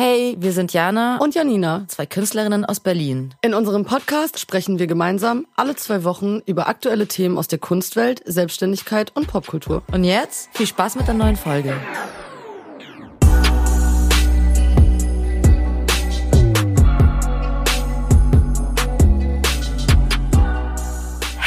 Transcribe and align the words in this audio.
Hey, 0.00 0.36
wir 0.38 0.52
sind 0.52 0.72
Jana 0.72 1.16
und 1.16 1.34
Janina, 1.34 1.84
zwei 1.88 2.06
Künstlerinnen 2.06 2.64
aus 2.64 2.78
Berlin. 2.78 3.34
In 3.42 3.52
unserem 3.52 3.84
Podcast 3.84 4.38
sprechen 4.38 4.78
wir 4.78 4.86
gemeinsam 4.86 5.48
alle 5.56 5.74
zwei 5.74 6.04
Wochen 6.04 6.38
über 6.46 6.68
aktuelle 6.68 7.08
Themen 7.08 7.36
aus 7.36 7.48
der 7.48 7.58
Kunstwelt, 7.58 8.22
Selbstständigkeit 8.24 9.10
und 9.16 9.26
Popkultur. 9.26 9.82
Und 9.90 10.04
jetzt 10.04 10.56
viel 10.56 10.68
Spaß 10.68 10.94
mit 10.94 11.08
der 11.08 11.14
neuen 11.14 11.34
Folge. 11.34 11.74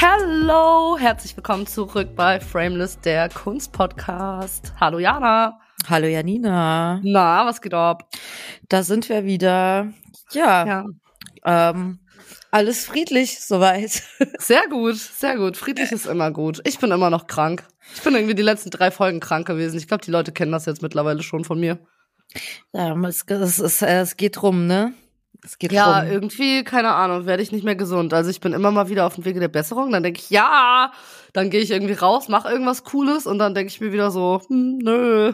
Hallo, 0.01 0.97
herzlich 0.97 1.37
willkommen 1.37 1.67
zurück 1.67 2.17
bei 2.17 2.41
Frameless, 2.41 2.99
der 2.99 3.29
Kunstpodcast. 3.29 4.73
Hallo 4.77 4.99
Jana. 4.99 5.57
Hallo 5.89 6.07
Janina. 6.07 7.01
Na, 7.03 7.45
was 7.45 7.61
geht 7.61 7.73
ab? 7.73 8.07
Da 8.69 8.83
sind 8.83 9.09
wir 9.09 9.25
wieder. 9.25 9.91
Ja. 10.31 10.65
ja. 10.65 10.85
Ähm, 11.43 11.99
alles 12.51 12.85
friedlich 12.85 13.39
soweit. 13.39 14.03
Sehr 14.39 14.67
gut, 14.69 14.97
sehr 14.97 15.37
gut. 15.37 15.55
Friedlich 15.55 15.91
ist 15.91 16.05
immer 16.05 16.31
gut. 16.31 16.61
Ich 16.65 16.79
bin 16.79 16.91
immer 16.91 17.09
noch 17.09 17.27
krank. 17.27 17.65
Ich 17.95 18.01
bin 18.01 18.13
irgendwie 18.13 18.35
die 18.35 18.41
letzten 18.41 18.69
drei 18.69 18.91
Folgen 18.91 19.19
krank 19.19 19.47
gewesen. 19.47 19.77
Ich 19.77 19.87
glaube, 19.87 20.03
die 20.03 20.11
Leute 20.11 20.31
kennen 20.31 20.51
das 20.51 20.65
jetzt 20.65 20.81
mittlerweile 20.81 21.23
schon 21.23 21.45
von 21.45 21.59
mir. 21.59 21.79
Ja, 22.73 22.95
es, 23.05 23.23
es, 23.27 23.59
es, 23.59 23.81
es 23.81 24.17
geht 24.17 24.43
rum, 24.43 24.67
ne? 24.67 24.93
Es 25.43 25.57
geht 25.57 25.71
ja, 25.71 26.01
rum. 26.01 26.09
irgendwie, 26.09 26.63
keine 26.63 26.93
Ahnung, 26.93 27.25
werde 27.25 27.41
ich 27.41 27.51
nicht 27.51 27.63
mehr 27.63 27.75
gesund. 27.75 28.13
Also 28.13 28.29
ich 28.29 28.41
bin 28.41 28.53
immer 28.53 28.71
mal 28.71 28.89
wieder 28.89 29.07
auf 29.07 29.15
dem 29.15 29.25
Wege 29.25 29.39
der 29.39 29.47
Besserung. 29.47 29.91
Dann 29.91 30.03
denke 30.03 30.19
ich, 30.19 30.29
ja, 30.29 30.91
dann 31.33 31.49
gehe 31.49 31.61
ich 31.61 31.71
irgendwie 31.71 31.93
raus, 31.93 32.27
mache 32.27 32.49
irgendwas 32.49 32.83
Cooles 32.83 33.25
und 33.25 33.39
dann 33.39 33.55
denke 33.55 33.71
ich 33.71 33.81
mir 33.81 33.91
wieder 33.91 34.11
so, 34.11 34.41
hm, 34.47 34.77
nö. 34.77 35.33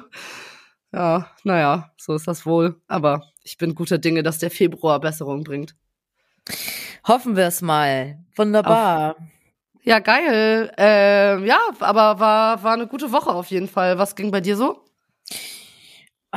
Ja, 0.94 1.30
naja, 1.44 1.92
so 1.98 2.16
ist 2.16 2.28
das 2.28 2.46
wohl. 2.46 2.82
Aber 2.88 3.24
ich 3.44 3.58
bin 3.58 3.76
guter 3.76 3.98
Dinge, 3.98 4.24
dass 4.24 4.40
der 4.40 4.52
Februar 4.52 5.02
Besserung 5.02 5.44
bringt. 5.44 5.76
Hoffen 7.06 7.36
wir 7.36 7.48
es 7.48 7.62
mal. 7.62 8.20
Wunderbar. 8.36 9.12
Auf 9.12 9.18
ja, 9.88 10.00
geil. 10.00 10.70
Äh, 10.78 11.46
ja, 11.46 11.60
aber 11.80 12.20
war, 12.20 12.62
war 12.62 12.74
eine 12.74 12.88
gute 12.88 13.14
Woche 13.14 13.30
auf 13.30 13.48
jeden 13.48 13.70
Fall. 13.70 13.98
Was 13.98 14.18
ging 14.18 14.32
bei 14.32 14.42
dir 14.42 14.58
so? 14.58 14.84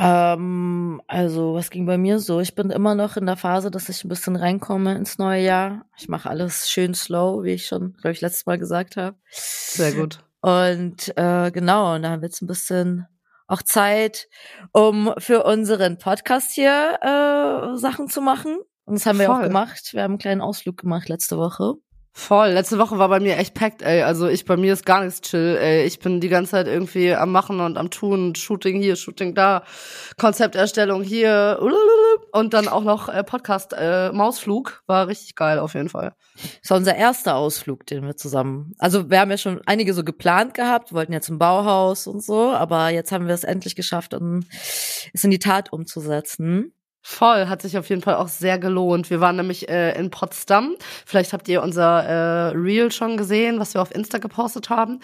Ähm, 0.03 0.99
also, 1.05 1.53
was 1.53 1.69
ging 1.69 1.85
bei 1.85 1.99
mir 1.99 2.17
so? 2.17 2.39
Ich 2.39 2.55
bin 2.55 2.71
immer 2.71 2.95
noch 2.95 3.17
in 3.17 3.27
der 3.27 3.37
Phase, 3.37 3.69
dass 3.69 3.87
ich 3.87 4.03
ein 4.03 4.09
bisschen 4.09 4.35
reinkomme 4.35 4.95
ins 4.95 5.19
neue 5.19 5.43
Jahr. 5.43 5.85
Ich 5.95 6.09
mache 6.09 6.27
alles 6.27 6.71
schön 6.71 6.95
slow, 6.95 7.43
wie 7.43 7.51
ich 7.51 7.67
schon, 7.67 7.93
glaube 7.93 8.13
ich, 8.13 8.21
letztes 8.21 8.47
Mal 8.47 8.57
gesagt 8.57 8.97
habe. 8.97 9.15
Sehr 9.29 9.91
gut. 9.91 10.23
Und 10.41 11.15
äh, 11.15 11.51
genau, 11.51 11.93
und 11.93 12.01
dann 12.01 12.23
wird's 12.23 12.41
ein 12.41 12.47
bisschen 12.47 13.05
auch 13.45 13.61
Zeit, 13.61 14.27
um 14.71 15.13
für 15.19 15.43
unseren 15.43 15.99
Podcast 15.99 16.51
hier 16.53 16.97
äh, 17.01 17.77
Sachen 17.77 18.07
zu 18.07 18.21
machen. 18.21 18.57
Und 18.85 18.95
das 18.97 19.05
haben 19.05 19.17
Voll. 19.17 19.27
wir 19.27 19.35
auch 19.35 19.43
gemacht. 19.43 19.93
Wir 19.93 20.01
haben 20.01 20.13
einen 20.13 20.19
kleinen 20.19 20.41
Ausflug 20.41 20.77
gemacht 20.77 21.09
letzte 21.09 21.37
Woche. 21.37 21.75
Voll. 22.13 22.49
Letzte 22.49 22.77
Woche 22.77 22.97
war 22.97 23.07
bei 23.07 23.21
mir 23.21 23.37
echt 23.37 23.53
packt, 23.53 23.81
ey. 23.81 24.01
Also 24.01 24.27
ich, 24.27 24.43
bei 24.43 24.57
mir 24.57 24.73
ist 24.73 24.85
gar 24.85 25.01
nichts 25.01 25.21
chill, 25.21 25.57
ey. 25.57 25.85
Ich 25.85 25.99
bin 25.99 26.19
die 26.19 26.27
ganze 26.27 26.51
Zeit 26.51 26.67
irgendwie 26.67 27.13
am 27.13 27.31
Machen 27.31 27.61
und 27.61 27.77
am 27.77 27.89
Tun. 27.89 28.35
Shooting 28.35 28.81
hier, 28.81 28.97
Shooting 28.97 29.33
da, 29.33 29.63
Konzepterstellung 30.17 31.03
hier 31.03 31.59
und 32.33 32.53
dann 32.53 32.67
auch 32.67 32.83
noch 32.83 33.07
äh, 33.07 33.23
Podcast 33.23 33.73
äh, 33.77 34.11
Mausflug. 34.11 34.83
War 34.87 35.07
richtig 35.07 35.35
geil 35.35 35.57
auf 35.57 35.73
jeden 35.73 35.87
Fall. 35.87 36.13
Das 36.61 36.71
war 36.71 36.77
unser 36.77 36.95
erster 36.95 37.35
Ausflug, 37.35 37.85
den 37.85 38.05
wir 38.05 38.17
zusammen. 38.17 38.73
Also 38.77 39.09
wir 39.09 39.21
haben 39.21 39.31
ja 39.31 39.37
schon 39.37 39.61
einige 39.65 39.93
so 39.93 40.03
geplant 40.03 40.53
gehabt, 40.53 40.91
wollten 40.91 41.13
ja 41.13 41.21
zum 41.21 41.39
Bauhaus 41.39 42.07
und 42.07 42.21
so, 42.21 42.51
aber 42.51 42.89
jetzt 42.89 43.13
haben 43.13 43.27
wir 43.27 43.33
es 43.33 43.45
endlich 43.45 43.77
geschafft, 43.77 44.13
um 44.13 44.41
es 45.13 45.23
in 45.23 45.31
die 45.31 45.39
Tat 45.39 45.71
umzusetzen. 45.71 46.73
Voll, 47.03 47.47
hat 47.47 47.63
sich 47.63 47.77
auf 47.77 47.89
jeden 47.89 48.01
Fall 48.01 48.15
auch 48.15 48.27
sehr 48.27 48.59
gelohnt. 48.59 49.09
Wir 49.09 49.19
waren 49.19 49.35
nämlich 49.35 49.67
äh, 49.69 49.97
in 49.97 50.11
Potsdam. 50.11 50.75
Vielleicht 51.05 51.33
habt 51.33 51.47
ihr 51.47 51.63
unser 51.63 52.03
äh, 52.03 52.47
Reel 52.55 52.91
schon 52.91 53.17
gesehen, 53.17 53.59
was 53.59 53.73
wir 53.73 53.81
auf 53.81 53.93
Insta 53.93 54.19
gepostet 54.19 54.69
haben. 54.69 54.99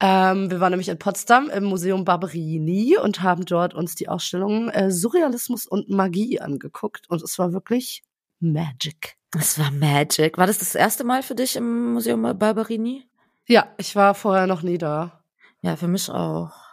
Ähm, 0.00 0.50
wir 0.50 0.60
waren 0.60 0.70
nämlich 0.70 0.88
in 0.88 0.98
Potsdam 0.98 1.50
im 1.50 1.64
Museum 1.64 2.04
Barberini 2.04 2.96
und 2.96 3.22
haben 3.22 3.44
dort 3.44 3.74
uns 3.74 3.94
die 3.94 4.08
Ausstellung 4.08 4.70
äh, 4.70 4.90
Surrealismus 4.90 5.66
und 5.66 5.90
Magie 5.90 6.40
angeguckt. 6.40 7.08
Und 7.08 7.22
es 7.22 7.38
war 7.38 7.52
wirklich 7.52 8.02
Magic. 8.40 9.16
Es 9.38 9.58
war 9.58 9.70
Magic. 9.70 10.38
War 10.38 10.46
das 10.46 10.58
das 10.58 10.74
erste 10.74 11.04
Mal 11.04 11.22
für 11.22 11.34
dich 11.34 11.56
im 11.56 11.94
Museum 11.94 12.22
Barberini? 12.38 13.04
Ja, 13.46 13.68
ich 13.76 13.94
war 13.94 14.14
vorher 14.14 14.46
noch 14.46 14.62
nie 14.62 14.78
da. 14.78 15.22
Ja, 15.60 15.76
für 15.76 15.88
mich 15.88 16.10
auch. 16.10 16.65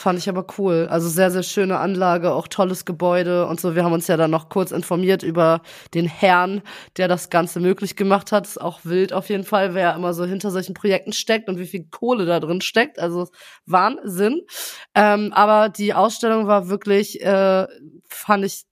Fand 0.00 0.18
ich 0.18 0.30
aber 0.30 0.46
cool. 0.56 0.88
Also 0.90 1.10
sehr, 1.10 1.30
sehr 1.30 1.42
schöne 1.42 1.78
Anlage, 1.78 2.32
auch 2.32 2.48
tolles 2.48 2.86
Gebäude 2.86 3.46
und 3.46 3.60
so. 3.60 3.74
Wir 3.74 3.84
haben 3.84 3.92
uns 3.92 4.06
ja 4.06 4.16
dann 4.16 4.30
noch 4.30 4.48
kurz 4.48 4.70
informiert 4.70 5.22
über 5.22 5.60
den 5.92 6.06
Herrn, 6.06 6.62
der 6.96 7.06
das 7.06 7.28
Ganze 7.28 7.60
möglich 7.60 7.96
gemacht 7.96 8.32
hat. 8.32 8.46
Ist 8.46 8.58
auch 8.58 8.80
wild 8.84 9.12
auf 9.12 9.28
jeden 9.28 9.44
Fall, 9.44 9.74
wer 9.74 9.94
immer 9.94 10.14
so 10.14 10.24
hinter 10.24 10.50
solchen 10.52 10.72
Projekten 10.72 11.12
steckt 11.12 11.50
und 11.50 11.58
wie 11.58 11.66
viel 11.66 11.84
Kohle 11.90 12.24
da 12.24 12.40
drin 12.40 12.62
steckt. 12.62 12.98
Also 12.98 13.28
Wahnsinn. 13.66 14.40
Ähm, 14.94 15.34
aber 15.34 15.68
die 15.68 15.92
Ausstellung 15.92 16.46
war 16.46 16.70
wirklich, 16.70 17.20
äh, 17.20 17.66
fand 18.08 18.46
ich 18.46 18.62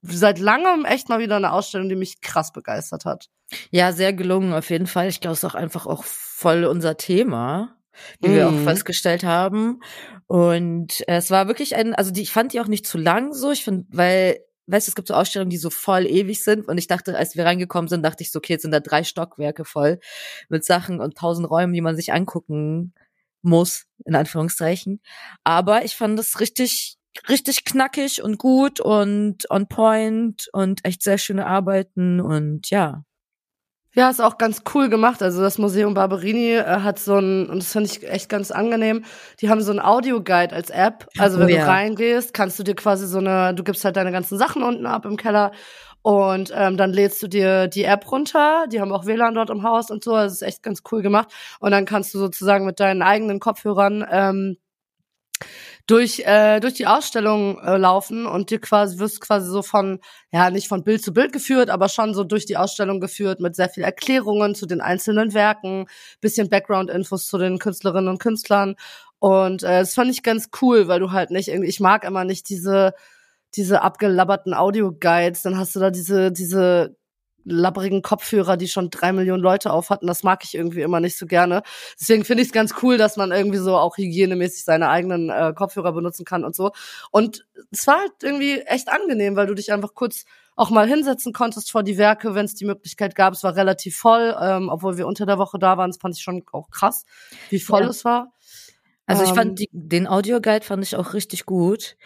seit 0.00 0.38
langem 0.38 0.86
echt 0.86 1.10
mal 1.10 1.18
wieder 1.18 1.36
eine 1.36 1.52
Ausstellung, 1.52 1.90
die 1.90 1.94
mich 1.94 2.22
krass 2.22 2.52
begeistert 2.52 3.04
hat. 3.04 3.28
Ja, 3.70 3.92
sehr 3.92 4.14
gelungen 4.14 4.54
auf 4.54 4.70
jeden 4.70 4.86
Fall. 4.86 5.08
Ich 5.08 5.20
glaube, 5.20 5.34
es 5.34 5.40
ist 5.42 5.50
auch 5.50 5.56
einfach 5.56 5.84
auch 5.84 6.04
voll 6.04 6.64
unser 6.64 6.96
Thema 6.96 7.76
wie 8.20 8.28
mm. 8.28 8.34
wir 8.34 8.48
auch 8.48 8.52
mhm. 8.52 8.64
festgestellt 8.64 9.24
haben. 9.24 9.80
Und 10.26 11.00
äh, 11.08 11.16
es 11.16 11.30
war 11.30 11.48
wirklich 11.48 11.76
ein, 11.76 11.94
also 11.94 12.10
die, 12.10 12.22
ich 12.22 12.30
fand 12.32 12.52
die 12.52 12.60
auch 12.60 12.66
nicht 12.66 12.86
zu 12.86 12.98
lang 12.98 13.32
so. 13.32 13.50
Ich 13.50 13.64
finde, 13.64 13.86
weil, 13.90 14.40
weißt 14.66 14.88
du, 14.88 14.90
es 14.90 14.94
gibt 14.94 15.08
so 15.08 15.14
Ausstellungen, 15.14 15.50
die 15.50 15.58
so 15.58 15.70
voll 15.70 16.06
ewig 16.06 16.42
sind. 16.42 16.66
Und 16.68 16.78
ich 16.78 16.86
dachte, 16.86 17.16
als 17.16 17.36
wir 17.36 17.44
reingekommen 17.44 17.88
sind, 17.88 18.02
dachte 18.02 18.22
ich 18.22 18.32
so, 18.32 18.38
okay, 18.38 18.54
jetzt 18.54 18.62
sind 18.62 18.72
da 18.72 18.80
drei 18.80 19.04
Stockwerke 19.04 19.64
voll 19.64 20.00
mit 20.48 20.64
Sachen 20.64 21.00
und 21.00 21.16
tausend 21.16 21.48
Räumen, 21.48 21.72
die 21.72 21.82
man 21.82 21.96
sich 21.96 22.12
angucken 22.12 22.94
muss, 23.42 23.86
in 24.04 24.14
Anführungszeichen. 24.14 25.00
Aber 25.44 25.84
ich 25.84 25.94
fand 25.96 26.18
das 26.18 26.40
richtig, 26.40 26.96
richtig 27.28 27.64
knackig 27.64 28.22
und 28.22 28.38
gut 28.38 28.80
und 28.80 29.48
on 29.50 29.68
point 29.68 30.48
und 30.52 30.84
echt 30.84 31.02
sehr 31.02 31.18
schöne 31.18 31.46
Arbeiten 31.46 32.20
und 32.20 32.70
ja. 32.70 33.04
Ja, 33.96 34.10
ist 34.10 34.20
auch 34.20 34.38
ganz 34.38 34.62
cool 34.74 34.88
gemacht. 34.88 35.22
Also 35.22 35.40
das 35.40 35.56
Museum 35.58 35.94
Barberini 35.94 36.54
äh, 36.54 36.64
hat 36.64 36.98
so 36.98 37.16
ein, 37.16 37.48
und 37.48 37.62
das 37.62 37.72
finde 37.72 37.90
ich 37.90 38.08
echt 38.08 38.28
ganz 38.28 38.50
angenehm, 38.50 39.04
die 39.40 39.48
haben 39.48 39.60
so 39.62 39.70
ein 39.70 39.78
Audioguide 39.78 40.52
als 40.54 40.70
App. 40.70 41.06
Also 41.16 41.38
wenn 41.38 41.46
oh, 41.46 41.50
ja. 41.50 41.64
du 41.64 41.70
reingehst, 41.70 42.34
kannst 42.34 42.58
du 42.58 42.64
dir 42.64 42.74
quasi 42.74 43.06
so 43.06 43.18
eine, 43.18 43.54
du 43.54 43.62
gibst 43.62 43.84
halt 43.84 43.96
deine 43.96 44.10
ganzen 44.10 44.36
Sachen 44.36 44.64
unten 44.64 44.86
ab 44.86 45.04
im 45.04 45.16
Keller 45.16 45.52
und 46.02 46.52
ähm, 46.54 46.76
dann 46.76 46.92
lädst 46.92 47.22
du 47.22 47.28
dir 47.28 47.68
die 47.68 47.84
App 47.84 48.10
runter. 48.10 48.66
Die 48.70 48.80
haben 48.80 48.92
auch 48.92 49.06
WLAN 49.06 49.34
dort 49.34 49.48
im 49.48 49.62
Haus 49.62 49.90
und 49.90 50.04
so. 50.04 50.12
Das 50.12 50.32
ist 50.32 50.42
echt 50.42 50.62
ganz 50.62 50.82
cool 50.92 51.00
gemacht. 51.00 51.32
Und 51.60 51.70
dann 51.70 51.86
kannst 51.86 52.12
du 52.12 52.18
sozusagen 52.18 52.66
mit 52.66 52.78
deinen 52.80 53.00
eigenen 53.00 53.40
Kopfhörern 53.40 54.04
ähm, 54.10 54.56
durch 55.86 56.20
äh, 56.20 56.60
durch 56.60 56.74
die 56.74 56.86
Ausstellung 56.86 57.58
äh, 57.58 57.76
laufen 57.76 58.26
und 58.26 58.50
dir 58.50 58.60
quasi 58.60 58.98
wirst 58.98 59.20
quasi 59.20 59.50
so 59.50 59.62
von 59.62 60.00
ja 60.32 60.50
nicht 60.50 60.68
von 60.68 60.82
Bild 60.82 61.02
zu 61.02 61.12
Bild 61.12 61.32
geführt, 61.32 61.68
aber 61.68 61.88
schon 61.88 62.14
so 62.14 62.24
durch 62.24 62.46
die 62.46 62.56
Ausstellung 62.56 63.00
geführt 63.00 63.40
mit 63.40 63.54
sehr 63.54 63.68
viel 63.68 63.84
Erklärungen 63.84 64.54
zu 64.54 64.66
den 64.66 64.80
einzelnen 64.80 65.34
Werken, 65.34 65.86
bisschen 66.20 66.48
Background-Infos 66.48 67.26
zu 67.26 67.36
den 67.38 67.58
Künstlerinnen 67.58 68.08
und 68.08 68.18
Künstlern. 68.18 68.76
Und 69.18 69.62
äh, 69.62 69.80
das 69.80 69.94
fand 69.94 70.10
ich 70.10 70.22
ganz 70.22 70.48
cool, 70.62 70.88
weil 70.88 71.00
du 71.00 71.12
halt 71.12 71.30
nicht 71.30 71.48
irgendwie 71.48 71.68
ich 71.68 71.80
mag 71.80 72.04
immer 72.04 72.24
nicht 72.24 72.48
diese 72.48 72.94
diese 73.54 73.82
abgelabberten 73.82 74.54
Audio-Guides, 74.54 75.42
dann 75.42 75.58
hast 75.58 75.76
du 75.76 75.80
da 75.80 75.90
diese 75.90 76.32
diese 76.32 76.96
labbrigen 77.44 78.02
Kopfhörer, 78.02 78.56
die 78.56 78.68
schon 78.68 78.90
drei 78.90 79.12
Millionen 79.12 79.42
Leute 79.42 79.72
auf 79.72 79.90
hatten. 79.90 80.06
Das 80.06 80.22
mag 80.22 80.44
ich 80.44 80.54
irgendwie 80.54 80.82
immer 80.82 81.00
nicht 81.00 81.18
so 81.18 81.26
gerne. 81.26 81.62
Deswegen 82.00 82.24
finde 82.24 82.42
ich 82.42 82.48
es 82.48 82.52
ganz 82.52 82.74
cool, 82.82 82.96
dass 82.96 83.16
man 83.16 83.32
irgendwie 83.32 83.58
so 83.58 83.76
auch 83.76 83.96
hygienemäßig 83.96 84.64
seine 84.64 84.88
eigenen 84.88 85.30
äh, 85.30 85.52
Kopfhörer 85.54 85.92
benutzen 85.92 86.24
kann 86.24 86.44
und 86.44 86.54
so. 86.54 86.72
Und 87.10 87.46
es 87.70 87.86
war 87.86 87.98
halt 87.98 88.12
irgendwie 88.22 88.60
echt 88.60 88.88
angenehm, 88.88 89.36
weil 89.36 89.46
du 89.46 89.54
dich 89.54 89.72
einfach 89.72 89.94
kurz 89.94 90.24
auch 90.56 90.70
mal 90.70 90.88
hinsetzen 90.88 91.32
konntest 91.32 91.70
vor 91.70 91.82
die 91.82 91.98
Werke, 91.98 92.34
wenn 92.34 92.44
es 92.44 92.54
die 92.54 92.64
Möglichkeit 92.64 93.14
gab. 93.16 93.34
Es 93.34 93.42
war 93.42 93.56
relativ 93.56 93.96
voll, 93.96 94.36
ähm, 94.40 94.68
obwohl 94.68 94.96
wir 94.96 95.06
unter 95.06 95.26
der 95.26 95.38
Woche 95.38 95.58
da 95.58 95.76
waren. 95.76 95.90
Das 95.90 95.98
fand 95.98 96.16
ich 96.16 96.22
schon 96.22 96.44
auch 96.52 96.70
krass, 96.70 97.04
wie 97.50 97.60
voll 97.60 97.82
ja. 97.82 97.88
es 97.88 98.04
war. 98.04 98.32
Also 99.06 99.24
ich 99.24 99.30
fand 99.30 99.50
ähm, 99.50 99.56
die, 99.56 99.68
den 99.72 100.06
Audioguide 100.06 100.64
fand 100.64 100.82
ich 100.82 100.96
auch 100.96 101.12
richtig 101.12 101.44
gut 101.44 101.96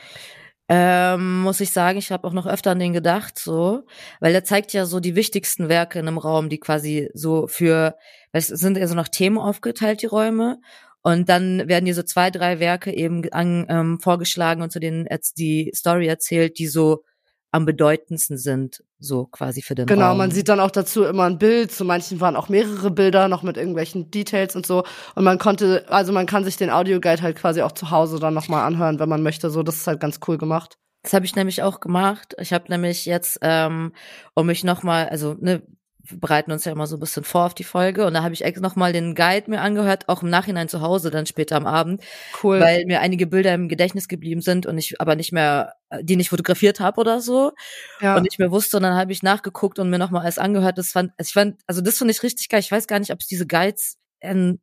ähm, 0.68 1.40
muss 1.40 1.60
ich 1.60 1.70
sagen, 1.72 1.98
ich 1.98 2.12
habe 2.12 2.26
auch 2.26 2.32
noch 2.32 2.46
öfter 2.46 2.72
an 2.72 2.78
den 2.78 2.92
gedacht, 2.92 3.38
so, 3.38 3.84
weil 4.20 4.34
er 4.34 4.44
zeigt 4.44 4.72
ja 4.74 4.84
so 4.84 5.00
die 5.00 5.16
wichtigsten 5.16 5.68
Werke 5.68 5.98
in 5.98 6.06
einem 6.06 6.18
Raum, 6.18 6.50
die 6.50 6.58
quasi 6.60 7.10
so 7.14 7.46
für, 7.46 7.96
es 8.32 8.48
sind 8.48 8.76
ja 8.76 8.86
so 8.86 8.94
nach 8.94 9.08
Themen 9.08 9.38
aufgeteilt, 9.38 10.02
die 10.02 10.06
Räume. 10.06 10.60
Und 11.00 11.28
dann 11.28 11.68
werden 11.68 11.86
hier 11.86 11.94
so 11.94 12.02
zwei, 12.02 12.30
drei 12.30 12.60
Werke 12.60 12.92
eben 12.92 13.30
an, 13.32 13.66
ähm, 13.70 14.00
vorgeschlagen 14.00 14.62
und 14.62 14.70
zu 14.70 14.80
denen 14.80 15.06
jetzt 15.10 15.38
die 15.38 15.72
Story 15.74 16.06
erzählt, 16.06 16.58
die 16.58 16.66
so 16.66 17.04
am 17.50 17.64
bedeutendsten 17.64 18.36
sind, 18.36 18.82
so 18.98 19.26
quasi 19.26 19.62
für 19.62 19.74
den 19.74 19.86
Genau, 19.86 20.08
Raum. 20.08 20.18
man 20.18 20.30
sieht 20.30 20.48
dann 20.48 20.60
auch 20.60 20.70
dazu 20.70 21.04
immer 21.04 21.24
ein 21.24 21.38
Bild. 21.38 21.72
Zu 21.72 21.84
manchen 21.84 22.20
waren 22.20 22.36
auch 22.36 22.48
mehrere 22.48 22.90
Bilder, 22.90 23.28
noch 23.28 23.42
mit 23.42 23.56
irgendwelchen 23.56 24.10
Details 24.10 24.54
und 24.54 24.66
so. 24.66 24.84
Und 25.14 25.24
man 25.24 25.38
konnte, 25.38 25.86
also 25.88 26.12
man 26.12 26.26
kann 26.26 26.44
sich 26.44 26.56
den 26.56 26.70
Audioguide 26.70 27.22
halt 27.22 27.36
quasi 27.36 27.62
auch 27.62 27.72
zu 27.72 27.90
Hause 27.90 28.18
dann 28.18 28.34
nochmal 28.34 28.64
anhören, 28.66 28.98
wenn 28.98 29.08
man 29.08 29.22
möchte. 29.22 29.50
So, 29.50 29.62
das 29.62 29.76
ist 29.76 29.86
halt 29.86 30.00
ganz 30.00 30.20
cool 30.28 30.36
gemacht. 30.36 30.76
Das 31.02 31.14
habe 31.14 31.24
ich 31.24 31.36
nämlich 31.36 31.62
auch 31.62 31.80
gemacht. 31.80 32.34
Ich 32.38 32.52
habe 32.52 32.64
nämlich 32.68 33.06
jetzt, 33.06 33.38
ähm, 33.42 33.92
um 34.34 34.46
mich 34.46 34.64
nochmal, 34.64 35.08
also 35.08 35.34
ne, 35.40 35.62
wir 36.10 36.18
bereiten 36.18 36.52
uns 36.52 36.64
ja 36.64 36.72
immer 36.72 36.86
so 36.86 36.96
ein 36.96 37.00
bisschen 37.00 37.24
vor 37.24 37.46
auf 37.46 37.54
die 37.54 37.64
Folge 37.64 38.06
und 38.06 38.14
da 38.14 38.22
habe 38.22 38.34
ich 38.34 38.42
nochmal 38.60 38.92
den 38.92 39.14
Guide 39.14 39.50
mir 39.50 39.60
angehört, 39.60 40.08
auch 40.08 40.22
im 40.22 40.30
Nachhinein 40.30 40.68
zu 40.68 40.80
Hause, 40.80 41.10
dann 41.10 41.26
später 41.26 41.56
am 41.56 41.66
Abend. 41.66 42.02
Cool. 42.42 42.60
Weil 42.60 42.84
mir 42.86 43.00
einige 43.00 43.26
Bilder 43.26 43.54
im 43.54 43.68
Gedächtnis 43.68 44.08
geblieben 44.08 44.40
sind 44.40 44.66
und 44.66 44.78
ich 44.78 45.00
aber 45.00 45.16
nicht 45.16 45.32
mehr, 45.32 45.74
die 46.00 46.16
nicht 46.16 46.30
fotografiert 46.30 46.80
habe 46.80 47.00
oder 47.00 47.20
so. 47.20 47.52
Ja. 48.00 48.16
Und 48.16 48.22
nicht 48.22 48.38
mehr 48.38 48.50
wusste 48.50 48.78
und 48.78 48.82
dann 48.82 48.96
habe 48.96 49.12
ich 49.12 49.22
nachgeguckt 49.22 49.78
und 49.78 49.90
mir 49.90 49.98
nochmal 49.98 50.22
alles 50.22 50.38
angehört. 50.38 50.78
Das 50.78 50.88
fand, 50.88 51.12
also 51.16 51.28
ich 51.28 51.34
fand, 51.34 51.60
also 51.66 51.80
das 51.80 51.98
finde 51.98 52.12
ich 52.12 52.22
richtig 52.22 52.48
geil. 52.48 52.60
Ich 52.60 52.72
weiß 52.72 52.86
gar 52.86 52.98
nicht, 52.98 53.12
ob 53.12 53.20
es 53.20 53.26
diese 53.26 53.46
Guides 53.46 53.96
in 54.20 54.60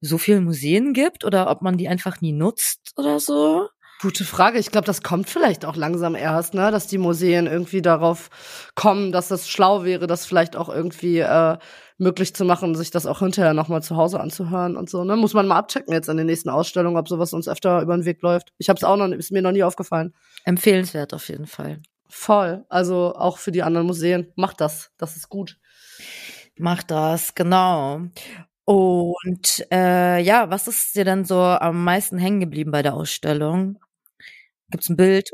so 0.00 0.18
vielen 0.18 0.44
Museen 0.44 0.92
gibt 0.92 1.24
oder 1.24 1.50
ob 1.50 1.62
man 1.62 1.76
die 1.76 1.88
einfach 1.88 2.20
nie 2.20 2.32
nutzt 2.32 2.92
oder 2.96 3.18
so. 3.18 3.68
Gute 4.02 4.24
Frage. 4.24 4.58
Ich 4.58 4.70
glaube, 4.70 4.86
das 4.86 5.02
kommt 5.02 5.30
vielleicht 5.30 5.64
auch 5.64 5.74
langsam 5.74 6.14
erst, 6.14 6.52
ne, 6.52 6.70
dass 6.70 6.86
die 6.86 6.98
Museen 6.98 7.46
irgendwie 7.46 7.80
darauf 7.80 8.28
kommen, 8.74 9.10
dass 9.10 9.28
das 9.28 9.48
schlau 9.48 9.84
wäre, 9.84 10.06
das 10.06 10.26
vielleicht 10.26 10.54
auch 10.54 10.68
irgendwie 10.68 11.20
äh, 11.20 11.56
möglich 11.96 12.34
zu 12.34 12.44
machen, 12.44 12.74
sich 12.74 12.90
das 12.90 13.06
auch 13.06 13.20
hinterher 13.20 13.54
nochmal 13.54 13.82
zu 13.82 13.96
Hause 13.96 14.20
anzuhören 14.20 14.76
und 14.76 14.90
so. 14.90 15.02
Ne? 15.04 15.16
Muss 15.16 15.32
man 15.32 15.46
mal 15.46 15.56
abchecken 15.56 15.94
jetzt 15.94 16.10
an 16.10 16.18
den 16.18 16.26
nächsten 16.26 16.50
Ausstellungen, 16.50 16.98
ob 16.98 17.08
sowas 17.08 17.32
uns 17.32 17.48
öfter 17.48 17.80
über 17.80 17.96
den 17.96 18.04
Weg 18.04 18.20
läuft. 18.20 18.52
Ich 18.58 18.68
habe 18.68 18.76
es 18.76 18.84
auch 18.84 18.96
noch, 18.96 19.08
ist 19.08 19.32
mir 19.32 19.40
noch 19.40 19.52
nie 19.52 19.62
aufgefallen. 19.62 20.12
Empfehlenswert 20.44 21.14
auf 21.14 21.28
jeden 21.30 21.46
Fall. 21.46 21.80
Voll. 22.08 22.64
Also 22.68 23.14
auch 23.16 23.38
für 23.38 23.50
die 23.50 23.62
anderen 23.62 23.86
Museen. 23.86 24.30
Macht 24.36 24.60
das. 24.60 24.90
Das 24.98 25.16
ist 25.16 25.30
gut. 25.30 25.58
Macht 26.58 26.90
das, 26.90 27.34
genau. 27.34 28.02
Und 28.64 29.66
äh, 29.70 30.20
ja, 30.20 30.50
was 30.50 30.68
ist 30.68 30.96
dir 30.96 31.04
denn 31.04 31.24
so 31.24 31.40
am 31.40 31.84
meisten 31.84 32.18
hängen 32.18 32.40
geblieben 32.40 32.72
bei 32.72 32.82
der 32.82 32.94
Ausstellung? 32.94 33.78
Gibt's 34.70 34.88
ein 34.88 34.96
Bild 34.96 35.30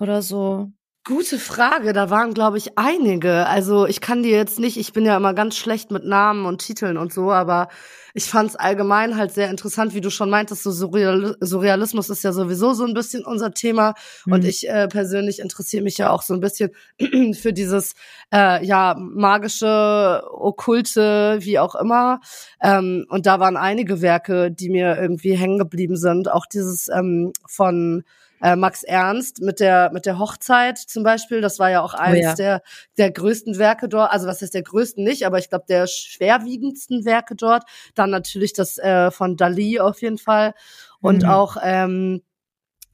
oder 0.00 0.22
so? 0.22 0.72
Gute 1.06 1.38
Frage, 1.38 1.92
da 1.92 2.08
waren, 2.08 2.32
glaube 2.32 2.56
ich, 2.56 2.78
einige. 2.78 3.46
Also 3.46 3.86
ich 3.86 4.00
kann 4.00 4.22
dir 4.22 4.34
jetzt 4.38 4.58
nicht, 4.58 4.78
ich 4.78 4.94
bin 4.94 5.04
ja 5.04 5.18
immer 5.18 5.34
ganz 5.34 5.54
schlecht 5.54 5.90
mit 5.90 6.06
Namen 6.06 6.46
und 6.46 6.62
Titeln 6.62 6.96
und 6.96 7.12
so, 7.12 7.30
aber 7.30 7.68
ich 8.14 8.24
fand 8.24 8.48
es 8.48 8.56
allgemein 8.56 9.18
halt 9.18 9.30
sehr 9.30 9.50
interessant, 9.50 9.92
wie 9.94 10.00
du 10.00 10.08
schon 10.08 10.30
meintest, 10.30 10.62
so 10.62 10.70
Surreal 10.70 11.36
Surrealismus 11.40 12.08
ist 12.08 12.24
ja 12.24 12.32
sowieso 12.32 12.72
so 12.72 12.86
ein 12.86 12.94
bisschen 12.94 13.22
unser 13.22 13.52
Thema. 13.52 13.92
Mhm. 14.24 14.32
Und 14.32 14.44
ich 14.46 14.66
äh, 14.66 14.88
persönlich 14.88 15.40
interessiere 15.40 15.82
mich 15.82 15.98
ja 15.98 16.08
auch 16.08 16.22
so 16.22 16.32
ein 16.32 16.40
bisschen 16.40 16.70
für 17.34 17.52
dieses 17.52 17.92
äh, 18.32 18.64
ja 18.64 18.96
magische, 18.98 20.22
okkulte, 20.32 21.36
wie 21.40 21.58
auch 21.58 21.74
immer. 21.74 22.20
Ähm, 22.62 23.04
und 23.10 23.26
da 23.26 23.40
waren 23.40 23.58
einige 23.58 24.00
Werke, 24.00 24.50
die 24.50 24.70
mir 24.70 24.96
irgendwie 24.96 25.36
hängen 25.36 25.58
geblieben 25.58 25.98
sind. 25.98 26.30
Auch 26.32 26.46
dieses 26.46 26.88
ähm, 26.88 27.32
von 27.46 28.04
äh, 28.42 28.56
Max 28.56 28.82
Ernst 28.82 29.40
mit 29.40 29.60
der 29.60 29.90
mit 29.92 30.06
der 30.06 30.18
Hochzeit 30.18 30.78
zum 30.78 31.02
Beispiel. 31.02 31.40
Das 31.40 31.58
war 31.58 31.70
ja 31.70 31.82
auch 31.82 31.94
eines 31.94 32.24
oh 32.24 32.28
ja. 32.28 32.34
der 32.34 32.62
der 32.98 33.10
größten 33.10 33.58
Werke 33.58 33.88
dort. 33.88 34.12
Also 34.12 34.26
was 34.26 34.42
heißt 34.42 34.54
der 34.54 34.62
größten 34.62 35.02
nicht, 35.02 35.26
aber 35.26 35.38
ich 35.38 35.48
glaube 35.48 35.64
der 35.68 35.86
schwerwiegendsten 35.86 37.04
Werke 37.04 37.36
dort. 37.36 37.64
Dann 37.94 38.10
natürlich 38.10 38.52
das 38.52 38.78
äh, 38.78 39.10
von 39.10 39.36
Dali 39.36 39.80
auf 39.80 40.02
jeden 40.02 40.18
Fall 40.18 40.54
und 41.00 41.22
mhm. 41.22 41.28
auch 41.28 41.56
ähm, 41.62 42.22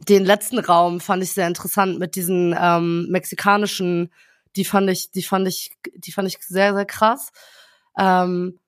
den 0.08 0.24
letzten 0.24 0.58
Raum 0.58 1.00
fand 1.00 1.22
ich 1.22 1.32
sehr 1.32 1.46
interessant 1.46 1.98
mit 1.98 2.14
diesen 2.14 2.56
ähm, 2.58 3.08
mexikanischen. 3.10 4.12
Die 4.56 4.64
fand 4.64 4.88
ich, 4.88 5.10
die 5.10 5.22
fand 5.22 5.46
ich, 5.48 5.72
die 5.96 6.12
fand 6.12 6.28
ich 6.28 6.38
sehr 6.40 6.74
sehr 6.74 6.86
krass. 6.86 7.30
Ähm, 7.98 8.59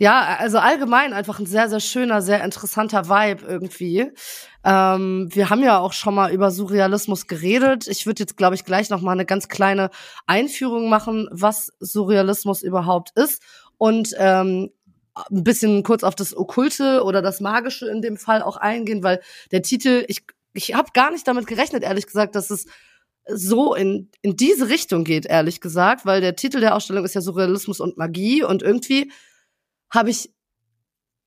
ja, 0.00 0.38
also 0.38 0.56
allgemein 0.56 1.12
einfach 1.12 1.40
ein 1.40 1.46
sehr, 1.46 1.68
sehr 1.68 1.78
schöner, 1.78 2.22
sehr 2.22 2.42
interessanter 2.42 3.10
Vibe 3.10 3.44
irgendwie. 3.46 4.10
Ähm, 4.64 5.28
wir 5.30 5.50
haben 5.50 5.62
ja 5.62 5.78
auch 5.78 5.92
schon 5.92 6.14
mal 6.14 6.32
über 6.32 6.50
Surrealismus 6.50 7.26
geredet. 7.26 7.86
Ich 7.86 8.06
würde 8.06 8.20
jetzt, 8.22 8.38
glaube 8.38 8.54
ich, 8.54 8.64
gleich 8.64 8.88
noch 8.88 9.02
mal 9.02 9.12
eine 9.12 9.26
ganz 9.26 9.48
kleine 9.48 9.90
Einführung 10.26 10.88
machen, 10.88 11.28
was 11.30 11.70
Surrealismus 11.80 12.62
überhaupt 12.62 13.10
ist 13.14 13.42
und 13.76 14.14
ähm, 14.16 14.70
ein 15.14 15.44
bisschen 15.44 15.82
kurz 15.82 16.02
auf 16.02 16.14
das 16.14 16.34
Okkulte 16.34 17.04
oder 17.04 17.20
das 17.20 17.42
Magische 17.42 17.86
in 17.86 18.00
dem 18.00 18.16
Fall 18.16 18.40
auch 18.40 18.56
eingehen, 18.56 19.02
weil 19.02 19.20
der 19.50 19.60
Titel, 19.60 20.06
ich, 20.08 20.24
ich 20.54 20.72
habe 20.72 20.92
gar 20.94 21.10
nicht 21.10 21.28
damit 21.28 21.46
gerechnet, 21.46 21.82
ehrlich 21.82 22.06
gesagt, 22.06 22.36
dass 22.36 22.48
es 22.48 22.64
so 23.26 23.74
in, 23.74 24.08
in 24.22 24.34
diese 24.34 24.70
Richtung 24.70 25.04
geht, 25.04 25.26
ehrlich 25.26 25.60
gesagt, 25.60 26.06
weil 26.06 26.22
der 26.22 26.36
Titel 26.36 26.60
der 26.60 26.74
Ausstellung 26.74 27.04
ist 27.04 27.14
ja 27.14 27.20
Surrealismus 27.20 27.80
und 27.80 27.98
Magie 27.98 28.42
und 28.42 28.62
irgendwie 28.62 29.12
habe 29.90 30.10
ich, 30.10 30.30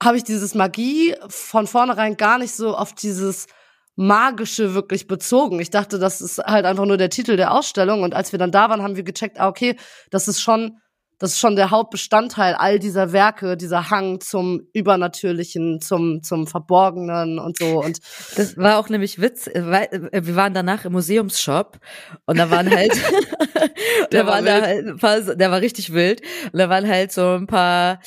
habe 0.02 0.18
ich 0.18 0.24
dieses 0.24 0.56
Magie 0.56 1.16
von 1.28 1.68
vornherein 1.68 2.18
gar 2.18 2.38
nicht 2.38 2.56
so 2.56 2.76
auf 2.76 2.94
dieses 2.94 3.48
Magische 3.96 4.74
wirklich 4.74 5.08
bezogen. 5.08 5.60
Ich 5.60 5.70
dachte, 5.70 6.00
das 6.00 6.22
ist 6.22 6.40
halt 6.40 6.66
einfach 6.66 6.86
nur 6.86 6.98
der 6.98 7.10
Titel 7.10 7.36
der 7.36 7.52
Ausstellung. 7.52 8.02
Und 8.02 8.14
als 8.16 8.32
wir 8.32 8.40
dann 8.40 8.52
da 8.52 8.70
waren, 8.70 8.82
haben 8.82 8.96
wir 8.96 9.04
gecheckt, 9.04 9.40
ah, 9.40 9.48
okay, 9.48 9.76
das 10.10 10.28
ist 10.28 10.42
schon 10.42 10.80
das 11.24 11.36
ist 11.36 11.40
schon 11.40 11.56
der 11.56 11.72
Hauptbestandteil 11.72 12.54
all 12.54 12.80
dieser 12.80 13.14
Werke, 13.14 13.56
dieser 13.56 13.90
Hang 13.90 14.20
zum 14.20 14.68
Übernatürlichen, 14.74 15.80
zum, 15.80 16.22
zum 16.22 16.48
Verborgenen 16.48 17.40
und 17.40 17.58
so. 17.58 17.82
Und 17.82 18.00
das 18.36 18.58
war 18.58 18.78
auch 18.78 18.90
nämlich 18.90 19.22
Witz, 19.22 19.50
weil 19.56 19.88
äh, 20.12 20.26
wir 20.26 20.36
waren 20.36 20.54
danach 20.54 20.84
im 20.84 20.92
Museumsshop 20.92 21.80
und 22.26 22.38
da 22.38 22.52
waren 22.52 22.70
halt, 22.70 22.92
der, 24.12 24.28
war 24.28 24.42
da 24.42 24.64
halt 24.64 24.86
ein 24.86 24.98
paar, 24.98 25.22
der 25.22 25.50
war 25.50 25.62
richtig 25.62 25.94
wild 25.94 26.20
und 26.52 26.60
da 26.60 26.68
waren 26.68 26.86
halt 26.86 27.14
so 27.14 27.36
ein 27.36 27.48
paar 27.48 28.02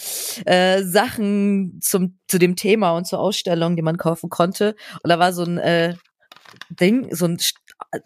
äh, 0.45 0.83
Sachen 0.83 1.79
zum 1.81 2.19
zu 2.29 2.39
dem 2.39 2.55
Thema 2.55 2.91
und 2.91 3.07
zur 3.07 3.21
Ausstellung, 3.21 3.77
die 3.77 3.83
man 3.83 3.97
kaufen 3.97 4.29
konnte. 4.29 4.77
Und 5.03 5.09
da 5.09 5.19
war 5.19 5.33
so 5.33 5.43
ein 5.43 5.57
äh, 5.57 5.95
Ding, 6.69 7.09
so 7.15 7.25
ein 7.25 7.39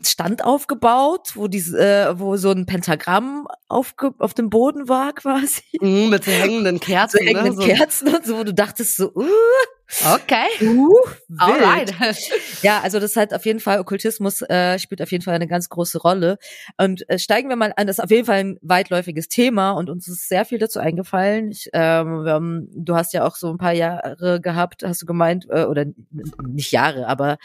Stand 0.02 0.44
aufgebaut, 0.44 1.32
wo 1.34 1.48
diese, 1.48 1.78
äh, 1.78 2.18
wo 2.20 2.36
so 2.36 2.52
ein 2.52 2.66
Pentagramm 2.66 3.48
auf, 3.70 3.94
auf 4.18 4.34
dem 4.34 4.50
Boden 4.50 4.88
war 4.88 5.12
quasi. 5.12 5.62
Mm, 5.80 6.10
mit 6.10 6.24
so 6.24 6.30
hängenden 6.30 6.80
Kerzen. 6.80 7.18
So 7.18 7.24
hängenden 7.24 7.56
ne? 7.56 7.74
Kerzen 7.74 8.08
und 8.14 8.26
so, 8.26 8.38
wo 8.38 8.44
du 8.44 8.52
dachtest 8.52 8.96
so, 8.96 9.12
uh, 9.14 9.24
Okay. 10.14 10.46
Uh, 10.62 10.94
Alright. 11.38 11.92
Ja, 12.62 12.80
also 12.80 13.00
das 13.00 13.16
hat 13.16 13.34
auf 13.34 13.44
jeden 13.44 13.60
Fall, 13.60 13.80
Okkultismus 13.80 14.40
äh, 14.42 14.78
spielt 14.78 15.02
auf 15.02 15.10
jeden 15.10 15.24
Fall 15.24 15.34
eine 15.34 15.48
ganz 15.48 15.68
große 15.68 15.98
Rolle. 15.98 16.38
Und 16.78 17.08
äh, 17.08 17.18
steigen 17.18 17.48
wir 17.48 17.56
mal 17.56 17.72
an, 17.76 17.86
das 17.86 17.98
ist 17.98 18.04
auf 18.04 18.10
jeden 18.10 18.24
Fall 18.24 18.38
ein 18.38 18.58
weitläufiges 18.62 19.28
Thema 19.28 19.72
und 19.72 19.90
uns 19.90 20.06
ist 20.06 20.28
sehr 20.28 20.44
viel 20.44 20.58
dazu 20.58 20.78
eingefallen. 20.78 21.50
Ich, 21.50 21.70
ähm, 21.72 22.24
haben, 22.26 22.68
du 22.72 22.94
hast 22.94 23.12
ja 23.12 23.26
auch 23.26 23.36
so 23.36 23.50
ein 23.50 23.58
paar 23.58 23.72
Jahre 23.72 24.40
gehabt, 24.40 24.84
hast 24.84 25.02
du 25.02 25.06
gemeint, 25.06 25.46
äh, 25.50 25.64
oder 25.64 25.86
nicht 26.46 26.70
Jahre, 26.70 27.08
aber 27.08 27.38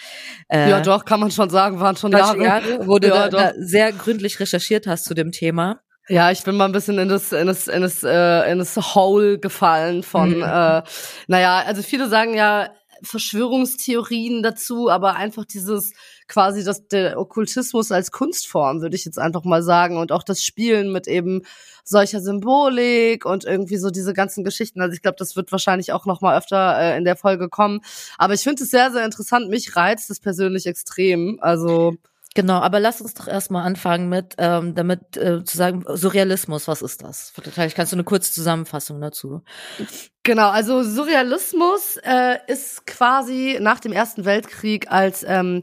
äh, 0.48 0.70
Ja 0.70 0.82
doch, 0.82 1.06
kann 1.06 1.20
man 1.20 1.32
schon 1.32 1.50
sagen, 1.50 1.80
waren 1.80 1.98
schon 1.98 2.12
Jahre. 2.12 2.44
Jahre, 2.44 2.88
wo 2.88 3.00
du 3.00 3.08
ja, 3.08 3.28
da, 3.30 3.52
da 3.52 3.54
sehr 3.58 3.92
gründlich 3.92 4.40
recherchiert 4.40 4.86
hast 4.86 5.06
zu 5.06 5.14
dem 5.14 5.32
Thema. 5.32 5.82
Ja, 6.08 6.32
ich 6.32 6.44
bin 6.44 6.56
mal 6.56 6.66
ein 6.66 6.72
bisschen 6.72 7.00
in 7.00 7.10
das 7.10 7.32
in 7.32 7.48
das 7.48 7.68
in 7.68 7.82
das 7.82 8.04
äh, 8.04 8.52
in 8.52 8.60
das 8.60 8.76
Hole 8.96 9.40
gefallen 9.40 10.04
von 10.04 10.38
mhm. 10.38 10.44
äh, 10.44 10.84
naja, 11.28 11.64
also 11.66 11.82
viele 11.82 12.10
sagen 12.10 12.36
ja 12.36 12.70
Verschwörungstheorien 13.02 14.44
dazu, 14.44 14.90
aber 14.90 15.16
einfach 15.16 15.46
dieses 15.46 15.94
quasi 16.28 16.64
das 16.64 16.88
der 16.88 17.20
Okkultismus 17.20 17.92
als 17.92 18.12
Kunstform 18.12 18.82
würde 18.82 18.96
ich 18.96 19.06
jetzt 19.06 19.20
einfach 19.20 19.44
mal 19.44 19.64
sagen 19.64 19.98
und 19.98 20.12
auch 20.12 20.24
das 20.24 20.44
Spielen 20.44 20.92
mit 20.92 21.08
eben 21.08 21.42
solcher 21.84 22.22
Symbolik 22.22 23.26
und 23.26 23.46
irgendwie 23.46 23.78
so 23.78 23.90
diese 23.90 24.14
ganzen 24.14 24.44
Geschichten. 24.44 24.82
Also 24.82 24.94
ich 24.94 25.02
glaube, 25.02 25.18
das 25.20 25.36
wird 25.36 25.52
wahrscheinlich 25.52 25.92
auch 25.92 26.06
noch 26.06 26.22
mal 26.22 26.38
öfter 26.38 26.80
äh, 26.80 26.98
in 26.98 27.06
der 27.06 27.16
Folge 27.16 27.50
kommen. 27.50 27.82
Aber 28.18 28.34
ich 28.34 28.42
finde 28.42 28.64
es 28.64 28.70
sehr 28.70 28.92
sehr 28.92 29.06
interessant. 29.06 29.50
Mich 29.50 29.76
reizt 29.76 30.10
es 30.12 30.20
persönlich 30.20 30.68
extrem. 30.68 31.40
Also 31.42 31.96
Genau, 32.36 32.60
aber 32.60 32.82
lass 32.82 33.00
uns 33.00 33.14
doch 33.14 33.30
erstmal 33.30 33.66
anfangen 33.66 34.10
mit, 34.10 34.36
ähm, 34.40 34.76
damit 34.76 35.16
äh, 35.16 35.44
zu 35.46 35.56
sagen, 35.56 35.86
Surrealismus, 35.88 36.68
was 36.68 36.82
ist 36.82 37.02
das? 37.02 37.32
Vielleicht 37.34 37.78
kannst 37.78 37.94
du 37.94 37.96
eine 37.96 38.04
kurze 38.04 38.34
Zusammenfassung 38.34 39.00
dazu. 39.00 39.42
Genau, 40.24 40.50
also 40.50 40.84
Surrealismus 40.84 41.98
äh, 42.04 42.38
ist 42.48 42.86
quasi 42.86 43.58
nach 43.62 43.80
dem 43.80 43.94
Ersten 43.94 44.26
Weltkrieg 44.26 44.92
als 44.92 45.24
ähm, 45.26 45.62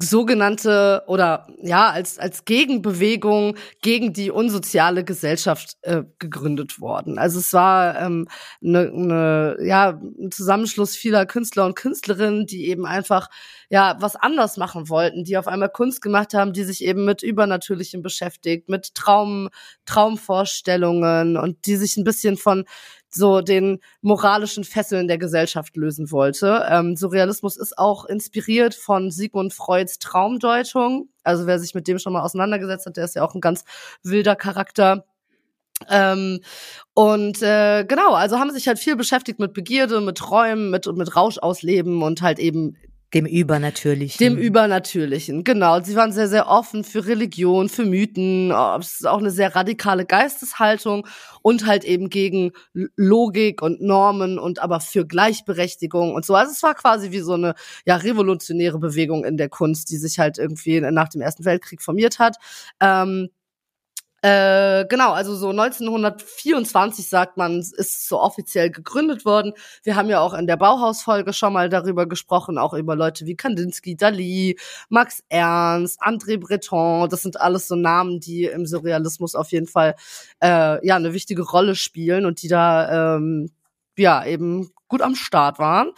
sogenannte 0.00 1.02
oder 1.08 1.48
ja 1.60 1.90
als 1.90 2.20
als 2.20 2.44
Gegenbewegung 2.44 3.56
gegen 3.82 4.12
die 4.12 4.30
unsoziale 4.30 5.02
Gesellschaft 5.02 5.76
äh, 5.82 6.04
gegründet 6.20 6.80
worden. 6.80 7.18
Also 7.18 7.40
es 7.40 7.52
war 7.52 8.00
ähm, 8.00 8.28
ne, 8.60 8.92
ne, 8.94 9.56
ja 9.60 9.98
ein 10.00 10.30
Zusammenschluss 10.30 10.94
vieler 10.94 11.26
Künstler 11.26 11.66
und 11.66 11.74
Künstlerinnen, 11.74 12.46
die 12.46 12.68
eben 12.68 12.86
einfach 12.86 13.28
ja 13.70 13.96
was 13.98 14.14
anders 14.14 14.56
machen 14.56 14.88
wollten, 14.88 15.24
die 15.24 15.36
auf 15.36 15.48
einmal 15.48 15.68
Kunst 15.68 16.00
gemacht 16.00 16.32
haben, 16.32 16.52
die 16.52 16.62
sich 16.62 16.84
eben 16.84 17.04
mit 17.04 17.24
Übernatürlichem 17.24 18.00
beschäftigt, 18.00 18.68
mit 18.68 18.94
Traum 18.94 19.48
Traumvorstellungen 19.84 21.36
und 21.36 21.66
die 21.66 21.74
sich 21.76 21.96
ein 21.96 22.04
bisschen 22.04 22.36
von 22.36 22.64
so 23.10 23.40
den 23.40 23.80
moralischen 24.00 24.64
Fesseln 24.64 25.08
der 25.08 25.18
Gesellschaft 25.18 25.76
lösen 25.76 26.10
wollte. 26.10 26.66
Ähm, 26.68 26.96
Surrealismus 26.96 27.56
ist 27.56 27.78
auch 27.78 28.04
inspiriert 28.04 28.74
von 28.74 29.10
Sigmund 29.10 29.54
Freuds 29.54 29.98
Traumdeutung. 29.98 31.08
Also 31.22 31.46
wer 31.46 31.58
sich 31.58 31.74
mit 31.74 31.88
dem 31.88 31.98
schon 31.98 32.12
mal 32.12 32.22
auseinandergesetzt 32.22 32.86
hat, 32.86 32.96
der 32.96 33.04
ist 33.04 33.14
ja 33.14 33.22
auch 33.22 33.34
ein 33.34 33.40
ganz 33.40 33.64
wilder 34.02 34.36
Charakter. 34.36 35.04
Ähm, 35.88 36.40
und 36.94 37.40
äh, 37.42 37.84
genau, 37.84 38.14
also 38.14 38.38
haben 38.38 38.50
sich 38.50 38.66
halt 38.66 38.78
viel 38.78 38.96
beschäftigt 38.96 39.38
mit 39.38 39.52
Begierde, 39.52 40.00
mit 40.00 40.18
Träumen, 40.18 40.70
mit, 40.70 40.86
mit 40.86 41.14
Rausch 41.14 41.38
ausleben 41.38 42.02
und 42.02 42.20
halt 42.20 42.38
eben 42.38 42.76
Dem 43.14 43.24
Übernatürlichen. 43.24 44.18
Dem 44.18 44.36
Übernatürlichen, 44.36 45.42
genau. 45.42 45.82
Sie 45.82 45.96
waren 45.96 46.12
sehr, 46.12 46.28
sehr 46.28 46.46
offen 46.46 46.84
für 46.84 47.06
Religion, 47.06 47.70
für 47.70 47.86
Mythen. 47.86 48.52
Oh, 48.52 48.76
es 48.78 49.00
ist 49.00 49.06
auch 49.06 49.18
eine 49.18 49.30
sehr 49.30 49.56
radikale 49.56 50.04
Geisteshaltung 50.04 51.06
und 51.40 51.64
halt 51.64 51.84
eben 51.84 52.10
gegen 52.10 52.52
Logik 52.96 53.62
und 53.62 53.80
Normen 53.80 54.38
und 54.38 54.58
aber 54.58 54.80
für 54.80 55.06
Gleichberechtigung 55.06 56.12
und 56.14 56.26
so. 56.26 56.34
Also 56.34 56.52
es 56.52 56.62
war 56.62 56.74
quasi 56.74 57.10
wie 57.10 57.20
so 57.20 57.32
eine 57.32 57.54
ja 57.86 57.96
revolutionäre 57.96 58.78
Bewegung 58.78 59.24
in 59.24 59.38
der 59.38 59.48
Kunst, 59.48 59.90
die 59.90 59.96
sich 59.96 60.18
halt 60.18 60.36
irgendwie 60.36 60.80
nach 60.80 61.08
dem 61.08 61.22
Ersten 61.22 61.46
Weltkrieg 61.46 61.80
formiert 61.80 62.18
hat. 62.18 62.36
Ähm, 62.78 63.30
äh, 64.20 64.84
genau, 64.88 65.12
also 65.12 65.36
so 65.36 65.50
1924 65.50 67.08
sagt 67.08 67.36
man, 67.36 67.60
ist 67.60 68.08
so 68.08 68.20
offiziell 68.20 68.70
gegründet 68.70 69.24
worden. 69.24 69.52
Wir 69.84 69.94
haben 69.94 70.08
ja 70.08 70.18
auch 70.20 70.34
in 70.34 70.48
der 70.48 70.56
Bauhaus-Folge 70.56 71.32
schon 71.32 71.52
mal 71.52 71.68
darüber 71.68 72.06
gesprochen, 72.06 72.58
auch 72.58 72.74
über 72.74 72.96
Leute 72.96 73.26
wie 73.26 73.36
Kandinsky, 73.36 73.96
Dali, 73.96 74.58
Max 74.88 75.22
Ernst, 75.28 76.02
André 76.02 76.38
Breton. 76.40 77.08
Das 77.08 77.22
sind 77.22 77.40
alles 77.40 77.68
so 77.68 77.76
Namen, 77.76 78.18
die 78.18 78.44
im 78.44 78.66
Surrealismus 78.66 79.36
auf 79.36 79.52
jeden 79.52 79.68
Fall 79.68 79.94
äh, 80.42 80.84
ja 80.84 80.96
eine 80.96 81.12
wichtige 81.12 81.42
Rolle 81.42 81.76
spielen 81.76 82.26
und 82.26 82.42
die 82.42 82.48
da 82.48 83.16
ähm, 83.16 83.52
ja 83.96 84.24
eben 84.24 84.72
gut 84.88 85.00
am 85.00 85.14
Start 85.14 85.60
waren. 85.60 85.92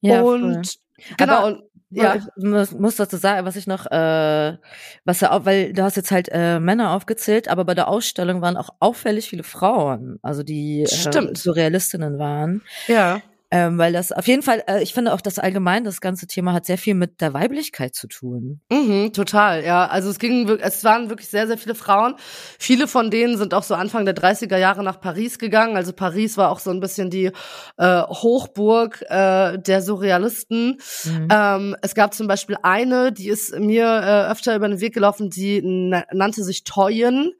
Ja, 0.00 0.22
und 0.22 0.66
voll. 0.66 1.16
genau 1.18 1.46
Aber 1.46 1.62
ja. 2.02 2.16
Ich 2.16 2.44
muss, 2.44 2.72
muss 2.72 2.96
dazu 2.96 3.16
sagen, 3.16 3.46
was 3.46 3.56
ich 3.56 3.66
noch, 3.66 3.86
äh, 3.86 4.56
was 5.04 5.20
ja 5.20 5.32
auch, 5.32 5.44
weil 5.44 5.72
du 5.72 5.82
hast 5.82 5.96
jetzt 5.96 6.10
halt 6.10 6.28
äh, 6.32 6.60
Männer 6.60 6.92
aufgezählt, 6.92 7.48
aber 7.48 7.64
bei 7.64 7.74
der 7.74 7.88
Ausstellung 7.88 8.40
waren 8.40 8.56
auch 8.56 8.70
auffällig 8.80 9.28
viele 9.28 9.42
Frauen, 9.42 10.18
also 10.22 10.42
die 10.42 10.82
äh, 10.82 11.34
Surrealistinnen 11.34 12.18
waren. 12.18 12.62
Ja. 12.88 13.20
Ähm, 13.54 13.78
weil 13.78 13.92
das 13.92 14.10
auf 14.10 14.26
jeden 14.26 14.42
Fall, 14.42 14.64
äh, 14.66 14.82
ich 14.82 14.92
finde 14.92 15.12
auch, 15.12 15.20
dass 15.20 15.38
allgemein 15.38 15.84
das 15.84 16.00
ganze 16.00 16.26
Thema 16.26 16.52
hat 16.52 16.66
sehr 16.66 16.76
viel 16.76 16.94
mit 16.94 17.20
der 17.20 17.34
Weiblichkeit 17.34 17.94
zu 17.94 18.08
tun. 18.08 18.60
Mhm, 18.68 19.12
total, 19.12 19.64
ja. 19.64 19.86
Also 19.86 20.10
es 20.10 20.18
ging, 20.18 20.48
es 20.48 20.82
waren 20.82 21.08
wirklich 21.08 21.28
sehr, 21.28 21.46
sehr 21.46 21.56
viele 21.56 21.76
Frauen. 21.76 22.16
Viele 22.58 22.88
von 22.88 23.12
denen 23.12 23.38
sind 23.38 23.54
auch 23.54 23.62
so 23.62 23.76
Anfang 23.76 24.06
der 24.06 24.16
30er 24.16 24.56
Jahre 24.56 24.82
nach 24.82 25.00
Paris 25.00 25.38
gegangen. 25.38 25.76
Also 25.76 25.92
Paris 25.92 26.36
war 26.36 26.50
auch 26.50 26.58
so 26.58 26.72
ein 26.72 26.80
bisschen 26.80 27.10
die 27.10 27.30
äh, 27.76 28.02
Hochburg 28.02 29.02
äh, 29.02 29.56
der 29.56 29.82
Surrealisten. 29.82 30.80
Mhm. 31.04 31.28
Ähm, 31.30 31.76
es 31.80 31.94
gab 31.94 32.12
zum 32.12 32.26
Beispiel 32.26 32.56
eine, 32.64 33.12
die 33.12 33.28
ist 33.28 33.56
mir 33.56 33.84
äh, 33.84 34.32
öfter 34.32 34.56
über 34.56 34.66
den 34.66 34.80
Weg 34.80 34.94
gelaufen, 34.94 35.30
die 35.30 35.62
nannte 35.62 36.42
sich 36.42 36.64
Toyen. 36.64 37.30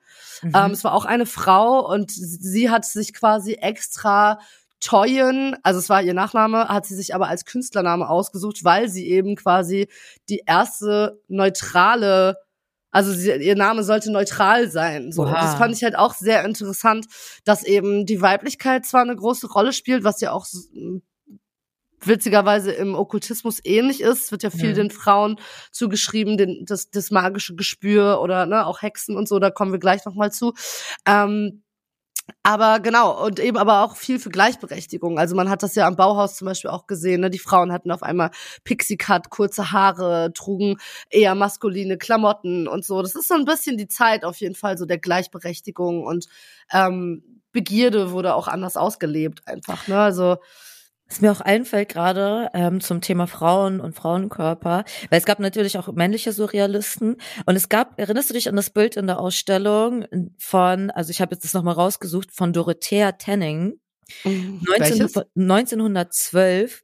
Mhm. 0.43 0.53
Ähm, 0.55 0.71
es 0.71 0.85
war 0.85 0.93
auch 0.93 1.07
eine 1.07 1.27
Frau 1.27 1.93
und 1.93 2.13
sie 2.13 2.71
hat 2.71 2.85
sich 2.85 3.15
quasi 3.15 3.55
extra 3.55 4.39
Toyen, 4.85 5.57
also 5.63 5.79
es 5.79 5.89
war 5.89 6.03
ihr 6.03 6.15
Nachname, 6.15 6.69
hat 6.69 6.85
sie 6.85 6.95
sich 6.95 7.15
aber 7.15 7.29
als 7.29 7.47
Künstlername 7.47 8.09
ausgesucht, 8.09 8.65
weil 8.65 8.89
sie 8.89 9.09
eben 9.09 9.35
quasi 9.35 9.89
die 10.29 10.43
erste 10.47 11.21
neutrale 11.29 12.37
also 12.91 13.13
sie, 13.13 13.33
ihr 13.33 13.57
Name 13.57 13.83
sollte 13.83 14.13
neutral 14.13 14.71
sein. 14.71 15.11
So. 15.11 15.25
Das 15.25 15.57
fand 15.57 15.75
ich 15.75 15.83
halt 15.83 15.99
auch 15.99 16.15
sehr 16.15 16.45
interessant, 16.45 17.07
dass 17.45 17.65
eben 17.65 18.07
die 18.07 18.21
Weiblichkeit 18.21 18.87
zwar 18.87 19.03
eine 19.03 19.17
große 19.17 19.49
Rolle 19.49 19.73
spielt, 19.73 20.05
was 20.05 20.21
ja 20.21 20.31
auch 20.31 20.47
witzigerweise 22.01 22.71
im 22.71 22.95
Okkultismus 22.95 23.59
ähnlich 23.65 24.01
ist. 24.01 24.27
Es 24.27 24.31
wird 24.31 24.45
ja 24.45 24.51
viel 24.51 24.71
mhm. 24.71 24.75
den 24.75 24.91
Frauen 24.91 25.41
zugeschrieben, 25.73 26.37
den, 26.39 26.67
das, 26.67 26.89
das 26.91 27.11
magische 27.11 27.57
Gespür 27.57 28.21
oder 28.21 28.47
ne, 28.47 28.65
auch 28.65 28.83
Hexen 28.83 29.17
und 29.17 29.27
so, 29.27 29.41
da 29.41 29.51
kommen 29.51 29.73
wir 29.73 29.81
gleich 29.81 30.05
nochmal 30.05 30.31
zu. 30.31 30.55
Ähm, 31.05 31.64
aber 32.43 32.81
genau, 32.81 33.25
und 33.25 33.39
eben 33.41 33.57
aber 33.57 33.83
auch 33.83 33.97
viel 33.97 34.19
für 34.19 34.31
Gleichberechtigung. 34.31 35.19
Also 35.19 35.35
man 35.35 35.49
hat 35.51 35.63
das 35.63 35.75
ja 35.75 35.87
am 35.87 35.97
Bauhaus 35.97 36.37
zum 36.37 36.47
Beispiel 36.47 36.71
auch 36.71 36.87
gesehen. 36.87 37.21
Ne? 37.21 37.31
Die 37.31 37.39
Frauen 37.39 37.73
hatten 37.73 37.91
auf 37.91 38.03
einmal 38.03 38.31
Pixie-Cut, 38.65 39.31
kurze 39.31 39.73
Haare, 39.73 40.33
trugen 40.35 40.77
eher 41.11 41.35
maskuline 41.35 41.99
Klamotten 41.99 42.69
und 42.69 42.85
so. 42.85 43.03
Das 43.03 43.15
ist 43.15 43.29
so 43.29 43.35
ein 43.35 43.45
bisschen 43.45 43.77
die 43.77 43.89
Zeit 43.89 44.25
auf 44.25 44.37
jeden 44.37 44.55
Fall 44.55 44.79
so 44.79 44.87
der 44.87 44.99
Gleichberechtigung 44.99 46.05
und 46.05 46.27
ähm, 46.73 47.23
Begierde 47.53 48.11
wurde 48.11 48.35
auch 48.35 48.49
anders 48.49 48.77
ausgelebt 48.77 49.47
einfach. 49.47 49.87
Ne? 49.87 49.99
Also 49.99 50.39
was 51.09 51.21
mir 51.21 51.31
auch 51.31 51.41
einfällt 51.41 51.91
gerade 51.91 52.51
ähm, 52.55 52.81
zum 52.81 53.01
Thema 53.01 53.27
Frauen 53.27 53.81
und 53.81 53.95
Frauenkörper, 53.95 54.85
weil 55.11 55.19
es 55.19 55.27
gab 55.27 55.39
natürlich 55.39 55.77
auch 55.79 55.93
männliche 55.93 56.33
Surrealisten. 56.33 57.17
Und 57.47 57.57
es 57.57 57.69
gab, 57.69 57.99
erinnerst 58.01 58.31
du 58.31 58.35
dich 58.35 58.49
an 58.49 58.57
das 58.57 58.71
Bild 58.71 58.97
in 58.97 59.07
der 59.07 59.21
Ausstellung 59.21 60.07
von, 60.39 60.91
also 60.91 61.11
ich 61.11 61.21
habe 61.21 61.35
jetzt 61.35 61.45
das 61.45 61.53
nochmal 61.53 61.75
rausgesucht, 61.75 62.33
von 62.33 62.53
Dorothea 62.53 63.13
Tenning, 63.13 63.79
mhm. 64.25 64.63
19, 64.67 65.03
1912, 65.37 66.83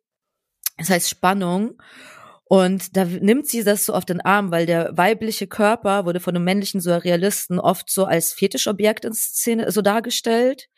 das 0.76 0.90
heißt 0.90 1.08
Spannung. 1.08 1.80
Und 2.44 2.96
da 2.96 3.04
nimmt 3.04 3.46
sie 3.46 3.62
das 3.62 3.86
so 3.86 3.94
auf 3.94 4.04
den 4.04 4.20
Arm, 4.20 4.50
weil 4.50 4.66
der 4.66 4.90
weibliche 4.96 5.46
Körper 5.46 6.04
wurde 6.04 6.18
von 6.18 6.34
einem 6.34 6.44
männlichen 6.44 6.80
Surrealisten 6.80 7.60
oft 7.60 7.88
so 7.88 8.06
als 8.06 8.32
Fetischobjekt 8.32 9.04
in 9.04 9.12
Szene 9.12 9.70
so 9.70 9.82
dargestellt. 9.82 10.68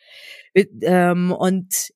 Ähm, 0.53 1.31
und 1.31 1.91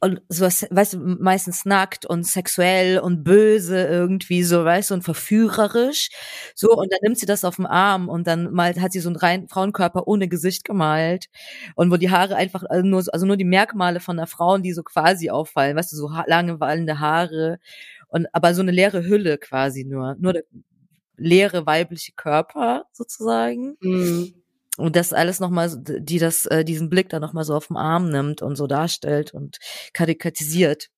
und 0.00 0.22
sowas, 0.28 0.66
weißt 0.70 0.94
du, 0.94 0.98
meistens 1.20 1.64
nackt 1.64 2.06
und 2.06 2.24
sexuell 2.26 2.98
und 3.00 3.24
böse 3.24 3.84
irgendwie 3.86 4.42
so, 4.44 4.64
weißt 4.64 4.90
du, 4.90 4.94
und 4.94 5.02
verführerisch. 5.02 6.10
So, 6.54 6.70
und 6.76 6.92
dann 6.92 7.00
nimmt 7.02 7.18
sie 7.18 7.26
das 7.26 7.44
auf 7.44 7.56
den 7.56 7.66
Arm 7.66 8.08
und 8.08 8.26
dann 8.26 8.52
malt, 8.52 8.80
hat 8.80 8.92
sie 8.92 9.00
so 9.00 9.08
einen 9.08 9.16
reinen 9.16 9.48
Frauenkörper 9.48 10.06
ohne 10.06 10.28
Gesicht 10.28 10.64
gemalt 10.64 11.26
und 11.74 11.90
wo 11.90 11.96
die 11.96 12.10
Haare 12.10 12.36
einfach 12.36 12.62
also 12.68 12.86
nur, 12.86 13.04
also 13.12 13.26
nur 13.26 13.36
die 13.36 13.44
Merkmale 13.44 14.00
von 14.00 14.16
der 14.16 14.26
Frau, 14.26 14.58
die 14.58 14.72
so 14.72 14.82
quasi 14.82 15.30
auffallen, 15.30 15.76
weißt 15.76 15.92
du, 15.92 15.96
so 15.96 16.10
lange 16.26 16.60
wallende 16.60 17.00
Haare 17.00 17.58
und 18.08 18.26
aber 18.34 18.54
so 18.54 18.62
eine 18.62 18.70
leere 18.72 19.04
Hülle 19.04 19.38
quasi 19.38 19.84
nur, 19.84 20.16
nur 20.18 20.32
der 20.34 20.44
leere 21.16 21.66
weibliche 21.66 22.12
Körper 22.16 22.84
sozusagen. 22.92 23.76
Mhm. 23.80 24.37
Und 24.78 24.94
das 24.94 25.12
alles 25.12 25.40
nochmal, 25.40 25.70
die 25.76 26.20
das, 26.20 26.46
äh, 26.46 26.64
diesen 26.64 26.88
Blick 26.88 27.08
da 27.08 27.18
nochmal 27.18 27.42
so 27.42 27.54
auf 27.54 27.66
den 27.66 27.76
Arm 27.76 28.10
nimmt 28.10 28.42
und 28.42 28.54
so 28.54 28.68
darstellt 28.68 29.34
und 29.34 29.58
karikatisiert. 29.92 30.88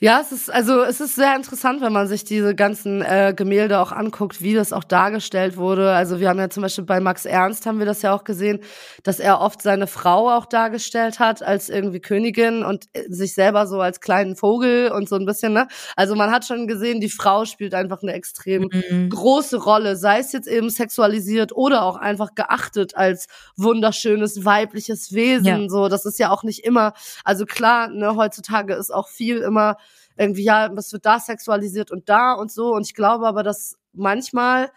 Ja, 0.00 0.20
es 0.20 0.30
ist 0.30 0.48
also 0.48 0.82
es 0.82 1.00
ist 1.00 1.16
sehr 1.16 1.34
interessant, 1.34 1.80
wenn 1.80 1.92
man 1.92 2.06
sich 2.06 2.22
diese 2.22 2.54
ganzen 2.54 3.02
äh, 3.02 3.34
Gemälde 3.36 3.80
auch 3.80 3.90
anguckt, 3.90 4.40
wie 4.40 4.54
das 4.54 4.72
auch 4.72 4.84
dargestellt 4.84 5.56
wurde. 5.56 5.92
Also 5.92 6.20
wir 6.20 6.28
haben 6.28 6.38
ja 6.38 6.48
zum 6.48 6.62
Beispiel 6.62 6.84
bei 6.84 7.00
Max 7.00 7.24
Ernst 7.24 7.66
haben 7.66 7.80
wir 7.80 7.86
das 7.86 8.02
ja 8.02 8.14
auch 8.14 8.22
gesehen, 8.22 8.60
dass 9.02 9.18
er 9.18 9.40
oft 9.40 9.60
seine 9.60 9.88
Frau 9.88 10.30
auch 10.30 10.46
dargestellt 10.46 11.18
hat 11.18 11.42
als 11.42 11.68
irgendwie 11.68 11.98
Königin 11.98 12.62
und 12.62 12.86
äh, 12.92 13.08
sich 13.08 13.34
selber 13.34 13.66
so 13.66 13.80
als 13.80 14.00
kleinen 14.00 14.36
Vogel 14.36 14.92
und 14.92 15.08
so 15.08 15.16
ein 15.16 15.26
bisschen. 15.26 15.52
Ne? 15.52 15.66
Also 15.96 16.14
man 16.14 16.30
hat 16.30 16.44
schon 16.44 16.68
gesehen, 16.68 17.00
die 17.00 17.10
Frau 17.10 17.44
spielt 17.44 17.74
einfach 17.74 18.00
eine 18.00 18.12
extrem 18.12 18.70
mhm. 18.70 19.10
große 19.10 19.56
Rolle, 19.56 19.96
sei 19.96 20.20
es 20.20 20.30
jetzt 20.30 20.46
eben 20.46 20.70
sexualisiert 20.70 21.50
oder 21.56 21.82
auch 21.82 21.96
einfach 21.96 22.36
geachtet 22.36 22.96
als 22.96 23.26
wunderschönes 23.56 24.44
weibliches 24.44 25.12
Wesen. 25.12 25.62
Ja. 25.62 25.68
So, 25.68 25.88
das 25.88 26.04
ist 26.06 26.20
ja 26.20 26.30
auch 26.30 26.44
nicht 26.44 26.64
immer. 26.64 26.92
Also 27.24 27.46
klar, 27.46 27.88
ne, 27.88 28.14
heutzutage 28.14 28.74
ist 28.74 28.94
auch 28.94 29.08
viel 29.08 29.38
immer 29.38 29.76
irgendwie, 30.18 30.44
ja, 30.44 30.70
was 30.74 30.92
wird 30.92 31.06
da 31.06 31.20
sexualisiert 31.20 31.90
und 31.90 32.08
da 32.08 32.32
und 32.32 32.50
so. 32.50 32.74
Und 32.74 32.86
ich 32.86 32.94
glaube 32.94 33.26
aber, 33.26 33.42
dass 33.42 33.76
manchmal, 33.92 34.70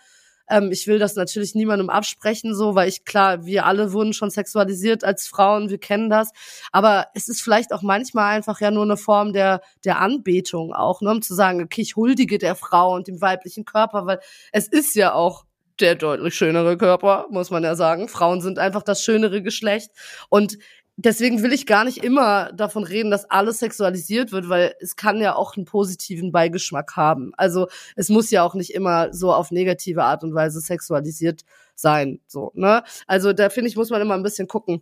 ähm, 0.50 0.72
ich 0.72 0.88
will 0.88 1.00
das 1.00 1.16
natürlich 1.16 1.56
niemandem 1.56 1.90
absprechen, 1.90 2.56
so, 2.56 2.76
weil 2.76 2.90
ich, 2.90 3.06
klar, 3.06 3.46
wir 3.46 3.66
alle 3.66 3.94
wurden 3.94 4.14
schon 4.14 4.30
sexualisiert 4.30 5.04
als 5.04 5.28
Frauen, 5.28 5.70
wir 5.70 5.80
kennen 5.80 6.10
das. 6.10 6.32
Aber 6.72 7.08
es 7.16 7.28
ist 7.28 7.42
vielleicht 7.42 7.74
auch 7.74 7.82
manchmal 7.82 8.36
einfach 8.36 8.62
ja 8.62 8.72
nur 8.72 8.84
eine 8.84 8.98
Form 8.98 9.34
der, 9.34 9.62
der 9.84 10.00
Anbetung 10.00 10.74
auch, 10.74 11.02
ne, 11.02 11.12
um 11.12 11.22
zu 11.22 11.34
sagen, 11.34 11.64
okay, 11.64 11.82
ich 11.82 11.96
huldige 11.96 12.38
der 12.38 12.56
Frau 12.56 12.96
und 12.96 13.08
dem 13.08 13.22
weiblichen 13.22 13.66
Körper, 13.66 14.06
weil 14.06 14.20
es 14.52 14.68
ist 14.68 14.96
ja 14.96 15.14
auch 15.14 15.46
der 15.80 15.96
deutlich 15.96 16.36
schönere 16.36 16.78
Körper, 16.78 17.28
muss 17.32 17.50
man 17.50 17.64
ja 17.64 17.76
sagen. 17.76 18.08
Frauen 18.08 18.42
sind 18.42 18.60
einfach 18.60 18.84
das 18.84 19.04
schönere 19.04 19.42
Geschlecht. 19.42 19.92
Und 20.30 20.58
deswegen 21.06 21.42
will 21.44 21.54
ich 21.54 21.66
gar 21.66 21.84
nicht 21.84 22.04
immer 22.04 22.52
davon 22.54 22.84
reden, 22.84 23.12
dass 23.12 23.30
alles 23.30 23.60
sexualisiert 23.60 24.32
wird, 24.32 24.50
weil 24.50 24.76
es 24.80 24.96
kann 24.96 25.20
ja 25.20 25.36
auch 25.36 25.56
einen 25.56 25.66
positiven 25.66 26.32
Beigeschmack 26.32 26.96
haben. 26.96 27.32
Also 27.38 27.68
es 27.96 28.10
muss 28.10 28.32
ja 28.32 28.44
auch 28.44 28.56
nicht 28.56 28.74
immer 28.74 29.14
so 29.14 29.34
auf 29.34 29.52
negative 29.52 30.04
Art 30.04 30.24
und 30.24 30.34
Weise 30.34 30.62
sexualisiert 30.62 31.42
sein. 31.76 32.20
So, 32.28 32.52
ne? 32.56 32.84
Also 33.08 33.34
da 33.34 33.50
finde 33.50 33.70
ich, 33.70 33.76
muss 33.76 33.90
man 33.90 34.02
immer 34.02 34.16
ein 34.16 34.24
bisschen 34.24 34.48
gucken 34.48 34.82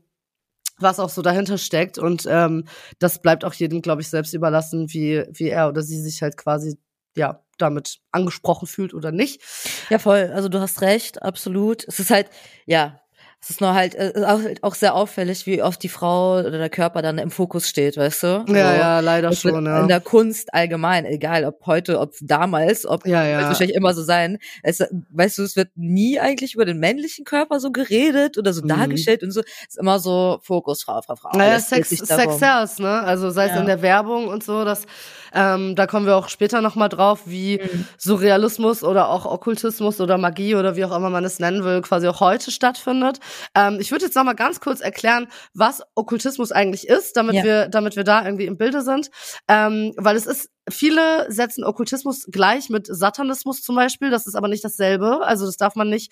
was 0.82 0.98
auch 1.02 1.10
so 1.10 1.22
dahinter 1.22 1.58
steckt 1.58 1.98
und 1.98 2.26
ähm, 2.30 2.64
das 3.00 3.22
bleibt 3.22 3.44
auch 3.44 3.54
jedem, 3.54 3.82
glaube 3.82 4.02
ich, 4.02 4.08
selbst 4.08 4.34
überlassen, 4.34 4.94
wie 4.94 5.26
wie 5.30 5.50
er 5.50 5.68
oder 5.68 5.82
sie 5.82 6.02
sich 6.02 6.22
halt 6.22 6.38
quasi 6.38 6.78
ja 7.18 7.44
damit 7.58 8.00
angesprochen 8.14 8.66
fühlt 8.66 8.94
oder 8.94 9.12
nicht. 9.12 9.42
Ja 9.90 10.00
voll, 10.00 10.32
also 10.34 10.48
du 10.48 10.62
hast 10.62 10.80
recht, 10.80 11.22
absolut. 11.22 11.86
Es 11.88 12.00
ist 12.00 12.12
halt 12.12 12.30
ja 12.66 13.02
Es 13.42 13.52
ist 13.52 13.62
nur 13.62 13.74
halt 13.74 13.96
äh, 13.96 14.12
auch, 14.26 14.42
auch 14.62 14.76
sehr 14.76 14.94
auffällig, 14.94 15.46
wie 15.46 15.64
oft 15.64 15.82
die 15.82 15.88
Frau 15.90 16.40
oder 16.40 16.52
der 16.52 16.70
Körper 16.70 17.02
dann 17.02 17.18
im 17.18 17.32
Fokus 17.32 17.70
steht, 17.70 17.96
weißt 17.96 18.24
du? 18.24 18.28
Ja, 18.28 18.44
so, 18.46 18.54
ja, 18.54 19.00
leider 19.00 19.32
schon, 19.32 19.66
ja. 19.66 19.80
In 19.80 19.88
der 19.88 20.02
Kunst 20.02 20.54
allgemein, 20.54 21.06
egal 21.06 21.46
ob 21.46 21.66
heute, 21.66 22.00
ob 22.00 22.14
damals, 22.20 22.86
ob 22.86 23.06
ja, 23.08 23.24
ja. 23.24 23.38
wird 23.38 23.48
wahrscheinlich 23.48 23.78
immer 23.78 23.94
so 23.94 24.04
sein. 24.04 24.40
Es, 24.62 24.84
weißt 25.12 25.38
du, 25.38 25.44
es 25.44 25.56
wird 25.56 25.70
nie 25.76 26.20
eigentlich 26.20 26.56
über 26.56 26.66
den 26.66 26.80
männlichen 26.80 27.24
Körper 27.24 27.62
so 27.62 27.72
geredet 27.72 28.38
oder 28.38 28.52
so 28.52 28.62
mhm. 28.62 28.68
dargestellt 28.68 29.24
und 29.24 29.32
so. 29.32 29.40
Es 29.40 29.76
ist 29.76 29.78
immer 29.78 30.00
so 30.00 30.40
Fokus, 30.44 30.84
Frau, 30.84 31.02
Frau, 31.02 31.16
Frau. 31.16 31.38
Naja, 31.38 31.60
Sex, 31.60 31.90
Sex 31.90 32.40
sells, 32.40 32.80
ne? 32.80 33.04
Also 33.04 33.30
sei 33.30 33.46
es 33.46 33.52
ja. 33.54 33.62
in 33.62 33.68
der 33.68 33.82
Werbung 33.82 34.28
und 34.28 34.44
so, 34.44 34.66
das 34.66 34.86
ähm, 35.34 35.76
da 35.76 35.88
kommen 35.88 36.06
wir 36.06 36.16
auch 36.16 36.30
später 36.30 36.62
nochmal 36.62 36.90
drauf, 36.90 37.22
wie 37.26 37.60
mhm. 37.62 37.86
Surrealismus 37.98 38.84
oder 38.84 39.10
auch 39.10 39.26
Okkultismus 39.26 40.02
oder 40.02 40.18
Magie 40.18 40.56
oder 40.56 40.76
wie 40.76 40.86
auch 40.86 40.96
immer 40.96 41.10
man 41.10 41.24
es 41.24 41.40
nennen 41.40 41.64
will, 41.64 41.82
quasi 41.82 42.08
auch 42.08 42.20
heute 42.20 42.52
stattfindet. 42.52 43.20
Ähm, 43.56 43.78
ich 43.80 43.92
würde 43.92 44.06
jetzt 44.06 44.16
nochmal 44.16 44.36
ganz 44.36 44.60
kurz 44.60 44.82
erklären, 44.82 45.28
was 45.54 45.82
Okkultismus 45.96 46.52
eigentlich 46.52 46.88
ist, 46.88 47.18
damit 47.18 47.36
ja. 47.36 47.44
wir, 47.44 47.68
damit 47.68 47.96
wir 47.96 48.04
da 48.04 48.26
irgendwie 48.26 48.46
im 48.46 48.58
Bilde 48.58 48.82
sind. 48.82 49.10
Ähm, 49.48 49.94
weil 49.98 50.16
es 50.16 50.26
ist 50.26 50.50
Viele 50.70 51.32
setzen 51.32 51.64
Okkultismus 51.64 52.26
gleich 52.32 52.70
mit 52.70 52.88
Satanismus 52.88 53.62
zum 53.62 53.76
Beispiel. 53.76 54.10
Das 54.10 54.28
ist 54.28 54.36
aber 54.36 54.48
nicht 54.48 54.64
dasselbe. 54.64 55.26
Also 55.26 55.46
das 55.46 55.58
darf 55.58 55.76
man 55.76 55.90
nicht, 55.90 56.12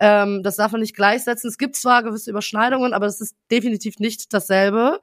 ähm, 0.00 0.42
das 0.42 0.56
darf 0.56 0.72
man 0.72 0.80
nicht 0.80 0.94
gleichsetzen. 0.94 1.48
Es 1.48 1.58
gibt 1.58 1.76
zwar 1.76 2.02
gewisse 2.02 2.30
Überschneidungen, 2.30 2.92
aber 2.92 3.06
das 3.06 3.20
ist 3.20 3.36
definitiv 3.50 3.98
nicht 3.98 4.32
dasselbe. 4.32 5.00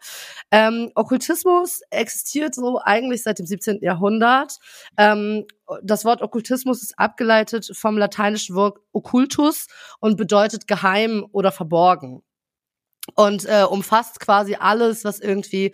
Ähm, 0.52 0.92
Okkultismus 0.96 1.82
existiert 1.90 2.56
so 2.56 2.80
eigentlich 2.84 3.24
seit 3.24 3.40
dem 3.40 3.46
17. 3.46 3.80
Jahrhundert. 3.82 4.58
Ähm, 4.98 5.46
das 5.82 6.06
Wort 6.06 6.22
Okkultismus 6.22 6.82
ist 6.84 6.98
abgeleitet 6.98 7.72
vom 7.74 7.98
lateinischen 7.98 8.56
Wort 8.56 8.80
occultus 8.92 9.68
und 10.00 10.18
bedeutet 10.18 10.68
geheim 10.68 11.26
oder 11.32 11.52
verborgen 11.52 12.22
und 13.14 13.46
äh, 13.46 13.64
umfasst 13.64 14.20
quasi 14.20 14.56
alles, 14.56 15.04
was 15.04 15.20
irgendwie 15.20 15.74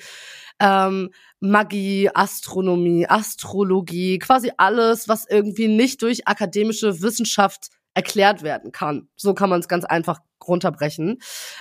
ähm, 0.60 1.12
Magie, 1.40 2.10
Astronomie, 2.14 3.08
Astrologie, 3.08 4.20
quasi 4.20 4.52
alles, 4.58 5.08
was 5.08 5.26
irgendwie 5.28 5.68
nicht 5.68 6.02
durch 6.02 6.28
akademische 6.28 7.02
Wissenschaft 7.02 7.70
erklärt 7.94 8.44
werden 8.44 8.72
kann. 8.72 9.10
So 9.16 9.34
kann 9.34 9.50
man 9.50 9.60
es 9.60 9.68
ganz 9.68 9.86
einfach 9.86 10.20
runterbrechen. 10.48 11.20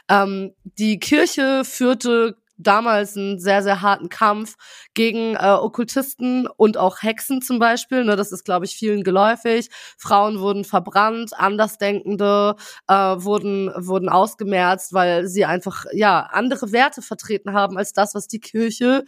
Ähm, 0.08 0.54
die 0.64 0.98
Kirche 0.98 1.64
führte 1.64 2.36
damals 2.62 3.16
einen 3.16 3.38
sehr, 3.38 3.62
sehr 3.62 3.82
harten 3.82 4.08
Kampf 4.08 4.56
gegen 4.94 5.34
äh, 5.34 5.56
Okkultisten 5.60 6.46
und 6.46 6.76
auch 6.76 7.02
Hexen 7.02 7.42
zum 7.42 7.58
Beispiel. 7.58 8.04
Ne, 8.04 8.16
das 8.16 8.32
ist, 8.32 8.44
glaube 8.44 8.64
ich, 8.64 8.76
vielen 8.76 9.02
geläufig. 9.02 9.70
Frauen 9.98 10.40
wurden 10.40 10.64
verbrannt, 10.64 11.32
Andersdenkende 11.36 12.56
äh, 12.88 12.94
wurden, 12.94 13.70
wurden 13.76 14.08
ausgemerzt, 14.08 14.92
weil 14.92 15.26
sie 15.26 15.44
einfach 15.44 15.84
ja 15.92 16.20
andere 16.20 16.72
Werte 16.72 17.02
vertreten 17.02 17.52
haben 17.52 17.78
als 17.78 17.92
das, 17.92 18.14
was 18.14 18.28
die 18.28 18.40
Kirche 18.40 19.04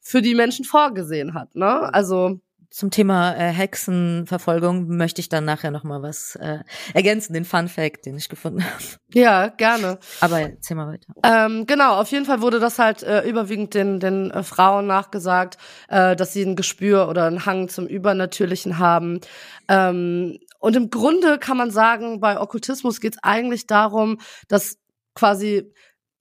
für 0.00 0.22
die 0.22 0.34
Menschen 0.34 0.64
vorgesehen 0.64 1.34
hat. 1.34 1.54
Ne? 1.54 1.92
Also 1.94 2.40
zum 2.74 2.90
Thema 2.90 3.36
äh, 3.36 3.52
Hexenverfolgung 3.52 4.88
möchte 4.88 5.20
ich 5.20 5.28
dann 5.28 5.44
nachher 5.44 5.70
noch 5.70 5.84
mal 5.84 6.02
was 6.02 6.34
äh, 6.34 6.58
ergänzen, 6.92 7.32
den 7.32 7.44
Fun 7.44 7.68
Fact, 7.68 8.04
den 8.04 8.16
ich 8.16 8.28
gefunden 8.28 8.64
habe. 8.68 8.82
Ja, 9.12 9.46
gerne. 9.46 10.00
Aber 10.20 10.40
erzähl 10.40 10.76
mal 10.76 10.88
weiter. 10.88 11.14
Ähm, 11.22 11.66
genau, 11.66 12.00
auf 12.00 12.10
jeden 12.10 12.24
Fall 12.24 12.42
wurde 12.42 12.58
das 12.58 12.80
halt 12.80 13.04
äh, 13.04 13.22
überwiegend 13.28 13.74
den, 13.74 14.00
den 14.00 14.32
äh, 14.32 14.42
Frauen 14.42 14.88
nachgesagt, 14.88 15.56
äh, 15.86 16.16
dass 16.16 16.32
sie 16.32 16.42
ein 16.42 16.56
Gespür 16.56 17.08
oder 17.08 17.26
einen 17.26 17.46
Hang 17.46 17.68
zum 17.68 17.86
Übernatürlichen 17.86 18.80
haben. 18.80 19.20
Ähm, 19.68 20.40
und 20.58 20.74
im 20.74 20.90
Grunde 20.90 21.38
kann 21.38 21.56
man 21.56 21.70
sagen, 21.70 22.18
bei 22.18 22.40
Okkultismus 22.40 23.00
geht 23.00 23.14
es 23.14 23.22
eigentlich 23.22 23.68
darum, 23.68 24.18
dass 24.48 24.78
quasi 25.14 25.72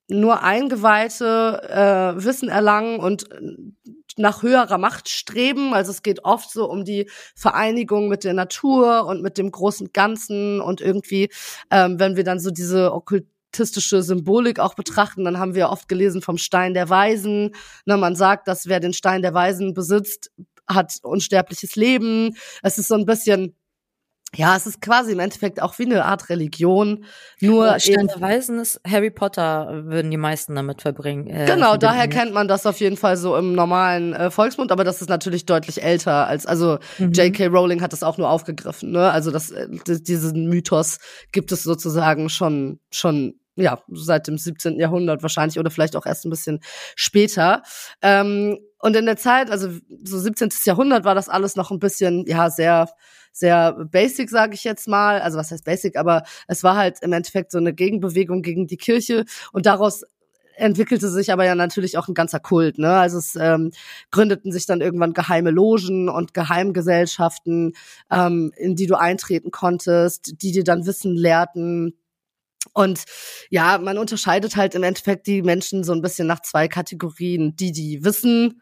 nur 0.07 0.43
Eingeweihte 0.43 2.15
äh, 2.17 2.24
Wissen 2.24 2.50
erlangen 2.50 3.00
und 3.00 3.31
äh, 3.31 3.41
nach 4.17 4.43
höherer 4.43 4.77
Macht 4.77 5.10
streben. 5.10 5.74
Also 5.74 5.91
es 5.91 6.01
geht 6.01 6.24
oft 6.24 6.51
so 6.51 6.70
um 6.70 6.86
die 6.86 7.10
Vereinigung 7.36 8.08
mit 8.10 8.24
der 8.24 8.34
Natur 8.34 9.05
und 9.05 9.22
mit 9.22 9.38
dem 9.38 9.51
großen 9.51 9.91
Ganzen 9.93 10.62
und 10.62 10.82
irgendwie, 10.82 11.29
ähm, 11.72 12.00
wenn 12.00 12.15
wir 12.15 12.24
dann 12.24 12.39
so 12.39 12.51
diese 12.51 12.93
okkultistische 12.93 14.03
Symbolik 14.03 14.60
auch 14.60 14.75
betrachten, 14.75 15.24
dann 15.25 15.39
haben 15.39 15.55
wir 15.55 15.70
oft 15.70 15.88
gelesen 15.88 16.22
vom 16.22 16.38
Stein 16.38 16.74
der 16.74 16.89
Weisen. 16.89 17.55
Na, 17.86 17.98
man 17.98 18.15
sagt, 18.15 18.48
dass 18.48 18.67
wer 18.67 18.79
den 18.79 18.93
Stein 18.93 19.22
der 19.22 19.34
Weisen 19.34 19.74
besitzt, 19.74 20.32
hat 20.67 20.98
unsterbliches 21.03 21.75
Leben. 21.75 22.36
Es 22.62 22.77
ist 22.77 22.88
so 22.88 22.96
ein 22.96 23.05
bisschen 23.05 23.55
ja, 24.36 24.56
es 24.56 24.66
ist 24.66 24.82
quasi 24.82 25.12
im 25.12 25.20
Endeffekt 25.20 25.62
auch 25.62 25.78
wie 25.80 25.86
eine 25.86 26.06
Art 26.06 26.30
Religion. 26.30 27.06
Nur 27.40 27.66
Weisen 27.66 28.60
ist 28.60 28.82
Harry 28.88 29.12
Potter, 29.12 29.84
würden 29.86 30.12
die 30.12 30.18
meisten 30.18 30.55
damit 30.55 30.81
verbringen. 30.81 31.27
Äh, 31.27 31.46
genau, 31.46 31.77
daher 31.77 32.07
kennt 32.07 32.34
man 32.34 32.48
das 32.48 32.66
auf 32.66 32.79
jeden 32.79 32.98
Fall 32.98 33.18
so 33.18 33.36
im 33.38 33.53
normalen 33.53 34.14
äh, 34.14 34.31
Volksmund, 34.31 34.72
aber 34.72 34.84
das 34.84 35.01
ist 35.01 35.10
natürlich 35.10 35.46
deutlich 35.46 35.84
älter 35.84 36.27
als, 36.27 36.46
also 36.46 36.79
mhm. 36.98 37.12
J.K. 37.12 37.48
Rowling 37.48 37.81
hat 37.81 37.94
das 37.94 38.03
auch 38.03 38.18
nur 38.18 38.29
aufgegriffen, 38.29 38.92
ne? 38.92 39.12
Also 39.12 39.31
das, 39.31 39.51
äh, 39.51 39.68
diesen 39.88 40.48
Mythos 40.50 40.98
gibt 41.31 41.51
es 41.51 41.64
sozusagen 41.64 42.29
schon, 42.29 42.79
schon 42.92 43.36
ja, 43.55 43.79
seit 43.89 44.27
dem 44.27 44.37
17. 44.37 44.79
Jahrhundert 44.79 45.22
wahrscheinlich 45.22 45.59
oder 45.59 45.72
vielleicht 45.72 45.96
auch 45.96 46.05
erst 46.05 46.25
ein 46.25 46.29
bisschen 46.29 46.59
später. 46.96 47.63
Ähm, 48.01 48.57
und 48.79 48.96
in 48.96 49.05
der 49.05 49.18
Zeit, 49.18 49.50
also 49.50 49.70
so 50.03 50.20
17. 50.20 50.50
Jahrhundert 50.66 51.05
war 51.05 51.16
das 51.16 51.29
alles 51.29 51.55
noch 51.55 51.72
ein 51.72 51.79
bisschen, 51.79 52.25
ja, 52.27 52.50
sehr 52.50 52.89
sehr 53.35 53.74
basic, 53.74 54.29
sage 54.29 54.53
ich 54.53 54.63
jetzt 54.63 54.87
mal. 54.87 55.20
Also 55.20 55.37
was 55.37 55.51
heißt 55.51 55.66
basic, 55.66 55.98
aber 55.98 56.24
es 56.48 56.63
war 56.63 56.75
halt 56.77 57.00
im 57.01 57.13
Endeffekt 57.13 57.51
so 57.51 57.57
eine 57.57 57.74
Gegenbewegung 57.74 58.44
gegen 58.44 58.68
die 58.68 58.77
Kirche 58.77 59.25
und 59.51 59.66
daraus 59.66 60.03
entwickelte 60.55 61.09
sich 61.09 61.31
aber 61.31 61.46
ja 61.46 61.55
natürlich 61.55 61.98
auch 61.98 62.07
ein 62.07 62.13
ganzer 62.13 62.39
Kult. 62.39 62.77
Ne? 62.77 62.92
Also 62.92 63.18
es 63.18 63.35
ähm, 63.35 63.72
gründeten 64.11 64.51
sich 64.51 64.66
dann 64.66 64.81
irgendwann 64.81 65.13
geheime 65.13 65.51
Logen 65.51 66.09
und 66.09 66.33
Geheimgesellschaften, 66.33 67.74
ähm, 68.11 68.51
in 68.55 68.75
die 68.75 68.85
du 68.85 68.96
eintreten 68.96 69.51
konntest, 69.51 70.42
die 70.42 70.51
dir 70.51 70.63
dann 70.63 70.85
Wissen 70.85 71.16
lehrten. 71.16 71.98
Und 72.72 73.04
ja, 73.50 73.78
man 73.78 73.98
unterscheidet 73.98 74.56
halt 74.56 74.76
im 74.76 74.84
Endeffekt 74.84 75.28
die 75.28 75.42
Menschen 75.42 75.84
so 75.84 75.92
ein 75.92 76.02
bisschen 76.02 76.28
nach 76.28 76.42
zwei 76.42 76.68
Kategorien. 76.68 77.56
Die, 77.56 77.72
die 77.72 78.04
wissen 78.04 78.62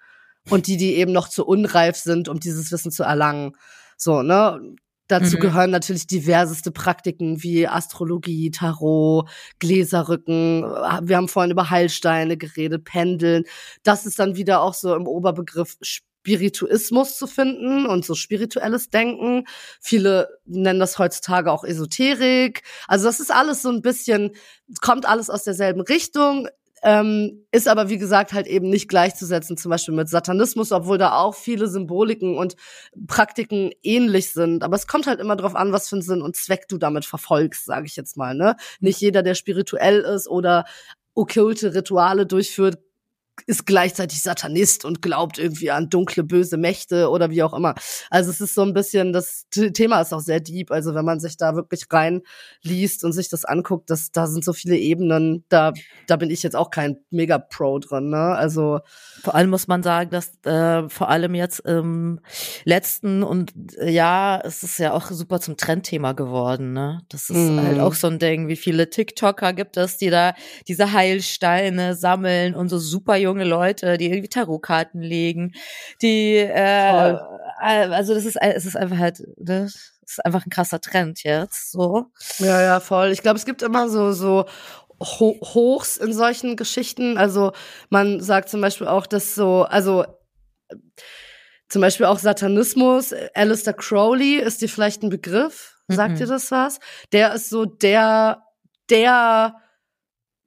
und 0.49 0.67
die, 0.67 0.77
die 0.77 0.95
eben 0.95 1.11
noch 1.11 1.29
zu 1.29 1.45
unreif 1.45 1.97
sind, 1.97 2.27
um 2.27 2.39
dieses 2.39 2.71
Wissen 2.71 2.91
zu 2.91 3.03
erlangen. 3.03 3.53
So, 3.97 4.23
ne? 4.23 4.59
Dazu 5.07 5.35
mhm. 5.35 5.41
gehören 5.41 5.71
natürlich 5.71 6.07
diverseste 6.07 6.71
Praktiken 6.71 7.43
wie 7.43 7.67
Astrologie, 7.67 8.49
Tarot, 8.49 9.29
Gläserrücken. 9.59 10.61
Wir 10.61 11.17
haben 11.17 11.27
vorhin 11.27 11.51
über 11.51 11.69
Heilsteine 11.69 12.37
geredet, 12.37 12.85
Pendeln. 12.85 13.43
Das 13.83 14.05
ist 14.05 14.19
dann 14.19 14.37
wieder 14.37 14.61
auch 14.61 14.73
so 14.73 14.95
im 14.95 15.07
Oberbegriff 15.07 15.75
Spirituismus 16.21 17.17
zu 17.17 17.25
finden 17.25 17.87
und 17.87 18.05
so 18.05 18.13
spirituelles 18.13 18.89
Denken. 18.89 19.45
Viele 19.79 20.29
nennen 20.45 20.79
das 20.79 20.99
heutzutage 20.99 21.51
auch 21.51 21.63
Esoterik. 21.63 22.61
Also 22.87 23.05
das 23.05 23.19
ist 23.19 23.31
alles 23.31 23.63
so 23.63 23.69
ein 23.69 23.81
bisschen, 23.81 24.31
kommt 24.81 25.07
alles 25.07 25.31
aus 25.31 25.43
derselben 25.43 25.81
Richtung, 25.81 26.47
ähm, 26.83 27.45
ist 27.51 27.67
aber, 27.67 27.89
wie 27.89 27.97
gesagt, 27.97 28.33
halt 28.33 28.47
eben 28.47 28.69
nicht 28.69 28.87
gleichzusetzen, 28.87 29.57
zum 29.57 29.69
Beispiel 29.69 29.95
mit 29.95 30.09
Satanismus, 30.09 30.71
obwohl 30.71 30.97
da 30.97 31.17
auch 31.17 31.35
viele 31.35 31.67
Symboliken 31.67 32.37
und 32.37 32.55
Praktiken 33.07 33.71
ähnlich 33.81 34.31
sind. 34.31 34.63
Aber 34.63 34.75
es 34.75 34.87
kommt 34.87 35.07
halt 35.07 35.19
immer 35.19 35.35
drauf 35.35 35.55
an, 35.55 35.71
was 35.71 35.89
für 35.89 35.95
einen 35.95 36.03
Sinn 36.03 36.21
und 36.21 36.35
Zweck 36.35 36.67
du 36.67 36.77
damit 36.77 37.05
verfolgst, 37.05 37.65
sage 37.65 37.85
ich 37.87 37.95
jetzt 37.95 38.15
mal. 38.15 38.35
Ne? 38.35 38.55
Nicht 38.79 38.99
jeder, 39.01 39.23
der 39.23 39.35
spirituell 39.35 39.99
ist 40.01 40.27
oder 40.27 40.65
okkulte 41.13 41.73
Rituale 41.73 42.25
durchführt, 42.25 42.79
ist 43.47 43.65
gleichzeitig 43.65 44.21
Satanist 44.21 44.85
und 44.85 45.01
glaubt 45.01 45.37
irgendwie 45.37 45.71
an 45.71 45.89
dunkle, 45.89 46.23
böse 46.23 46.57
Mächte 46.57 47.09
oder 47.09 47.29
wie 47.29 47.43
auch 47.43 47.53
immer. 47.53 47.75
Also 48.09 48.31
es 48.31 48.41
ist 48.41 48.55
so 48.55 48.61
ein 48.61 48.73
bisschen, 48.73 49.13
das 49.13 49.47
Thema 49.49 50.01
ist 50.01 50.13
auch 50.13 50.19
sehr 50.19 50.39
deep. 50.39 50.71
Also 50.71 50.95
wenn 50.95 51.05
man 51.05 51.19
sich 51.19 51.37
da 51.37 51.55
wirklich 51.55 51.85
reinliest 51.91 53.03
und 53.03 53.13
sich 53.13 53.29
das 53.29 53.45
anguckt, 53.45 53.89
das, 53.89 54.11
da 54.11 54.27
sind 54.27 54.43
so 54.43 54.53
viele 54.53 54.77
Ebenen, 54.77 55.43
da, 55.49 55.73
da 56.07 56.15
bin 56.15 56.29
ich 56.29 56.43
jetzt 56.43 56.55
auch 56.55 56.69
kein 56.69 56.97
Mega-Pro 57.09 57.79
drin. 57.79 58.09
Ne? 58.09 58.35
Also 58.35 58.79
vor 59.21 59.35
allem 59.35 59.49
muss 59.49 59.67
man 59.67 59.83
sagen, 59.83 60.09
dass 60.11 60.31
äh, 60.45 60.87
vor 60.89 61.09
allem 61.09 61.35
jetzt 61.35 61.59
im 61.61 62.19
letzten 62.63 63.23
und 63.23 63.53
äh, 63.77 63.89
ja, 63.89 64.41
es 64.43 64.63
ist 64.63 64.77
ja 64.79 64.93
auch 64.93 65.11
super 65.11 65.39
zum 65.39 65.57
Trendthema 65.57 66.13
geworden. 66.13 66.73
Ne? 66.73 67.01
Das 67.09 67.29
ist 67.29 67.37
mm. 67.37 67.59
halt 67.59 67.79
auch 67.79 67.93
so 67.93 68.07
ein 68.07 68.19
Ding, 68.19 68.47
wie 68.47 68.55
viele 68.55 68.89
TikToker 68.89 69.53
gibt 69.53 69.77
es, 69.77 69.97
die 69.97 70.09
da 70.09 70.33
diese 70.67 70.93
Heilsteine 70.93 71.95
sammeln 71.95 72.55
und 72.55 72.69
so 72.69 72.77
super 72.77 73.15
junge 73.15 73.30
Leute, 73.39 73.97
die 73.97 74.07
irgendwie 74.07 74.29
Tarotkarten 74.29 75.01
legen, 75.01 75.53
die 76.01 76.35
äh, 76.35 77.15
also 77.59 78.13
das 78.13 78.25
ist 78.25 78.37
es 78.41 78.65
ist 78.65 78.75
einfach 78.75 78.97
halt 78.97 79.23
das 79.37 79.93
ist 80.05 80.25
einfach 80.25 80.45
ein 80.45 80.49
krasser 80.49 80.81
Trend 80.81 81.23
jetzt 81.23 81.71
so. 81.71 82.07
Ja, 82.39 82.61
ja, 82.61 82.79
voll. 82.79 83.11
Ich 83.11 83.21
glaube, 83.21 83.37
es 83.37 83.45
gibt 83.45 83.61
immer 83.61 83.89
so 83.89 84.11
so 84.11 84.45
Ho 85.01 85.39
Hochs 85.41 85.97
in 85.97 86.13
solchen 86.13 86.55
Geschichten. 86.55 87.17
Also 87.17 87.53
man 87.89 88.21
sagt 88.21 88.49
zum 88.49 88.61
Beispiel 88.61 88.87
auch, 88.87 89.07
dass 89.07 89.35
so, 89.35 89.63
also 89.63 90.05
zum 91.69 91.81
Beispiel 91.81 92.05
auch 92.05 92.19
Satanismus, 92.19 93.13
Alistair 93.33 93.73
Crowley, 93.73 94.35
ist 94.35 94.61
dir 94.61 94.69
vielleicht 94.69 95.03
ein 95.03 95.09
Begriff? 95.09 95.77
Sagt 95.87 96.13
mhm. 96.13 96.17
dir 96.17 96.27
das 96.27 96.51
was? 96.51 96.79
Der 97.11 97.33
ist 97.33 97.49
so 97.49 97.65
der, 97.65 98.43
der 98.89 99.55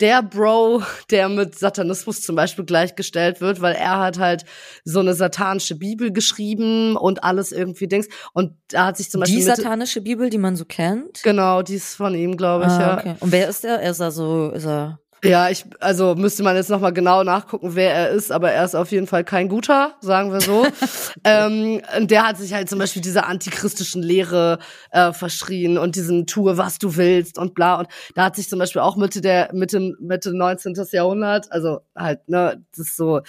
der 0.00 0.22
Bro, 0.22 0.82
der 1.10 1.28
mit 1.28 1.58
Satanismus 1.58 2.22
zum 2.22 2.36
Beispiel 2.36 2.64
gleichgestellt 2.64 3.40
wird, 3.40 3.60
weil 3.60 3.74
er 3.74 4.00
hat 4.00 4.18
halt 4.18 4.44
so 4.84 5.00
eine 5.00 5.14
satanische 5.14 5.76
Bibel 5.76 6.12
geschrieben 6.12 6.96
und 6.96 7.22
alles 7.22 7.52
irgendwie 7.52 7.86
Dings. 7.86 8.08
Und 8.32 8.52
da 8.68 8.86
hat 8.86 8.96
sich 8.96 9.10
zum 9.10 9.20
Beispiel. 9.20 9.38
Die 9.38 9.44
satanische 9.44 10.00
Bibel, 10.00 10.30
die 10.30 10.38
man 10.38 10.56
so 10.56 10.64
kennt? 10.64 11.22
Genau, 11.22 11.62
die 11.62 11.74
ist 11.74 11.94
von 11.94 12.14
ihm, 12.14 12.36
glaube 12.36 12.64
ich, 12.64 12.72
ah, 12.72 12.80
ja. 12.80 12.98
Okay. 12.98 13.14
Und 13.20 13.32
wer 13.32 13.48
ist 13.48 13.64
er? 13.64 13.82
Ist 13.82 14.00
er 14.00 14.10
so, 14.10 14.50
ist 14.50 14.66
er 14.66 14.98
ja, 15.24 15.48
ich, 15.48 15.64
also 15.80 16.14
müsste 16.14 16.42
man 16.42 16.56
jetzt 16.56 16.70
nochmal 16.70 16.92
genau 16.92 17.24
nachgucken, 17.24 17.74
wer 17.74 17.92
er 17.92 18.10
ist, 18.10 18.30
aber 18.30 18.52
er 18.52 18.64
ist 18.64 18.74
auf 18.74 18.90
jeden 18.90 19.06
Fall 19.06 19.24
kein 19.24 19.48
guter, 19.48 19.94
sagen 20.00 20.32
wir 20.32 20.40
so. 20.40 20.66
ähm, 21.24 21.80
der 22.00 22.26
hat 22.26 22.38
sich 22.38 22.54
halt 22.54 22.68
zum 22.68 22.78
Beispiel 22.78 23.02
dieser 23.02 23.26
antichristischen 23.26 24.02
Lehre 24.02 24.58
äh, 24.90 25.12
verschrien 25.12 25.78
und 25.78 25.96
diesen 25.96 26.26
Tue, 26.26 26.56
was 26.56 26.78
du 26.78 26.96
willst 26.96 27.38
und 27.38 27.54
bla. 27.54 27.76
Und 27.76 27.88
da 28.14 28.24
hat 28.24 28.36
sich 28.36 28.48
zum 28.48 28.58
Beispiel 28.58 28.82
auch 28.82 28.96
Mitte 28.96 29.20
der, 29.20 29.50
Mitte, 29.52 29.94
Mitte 30.00 30.36
19. 30.36 30.74
Jahrhundert, 30.92 31.50
also 31.50 31.80
halt, 31.96 32.28
ne, 32.28 32.62
das 32.70 32.88
ist 32.88 32.96
so 32.96 33.20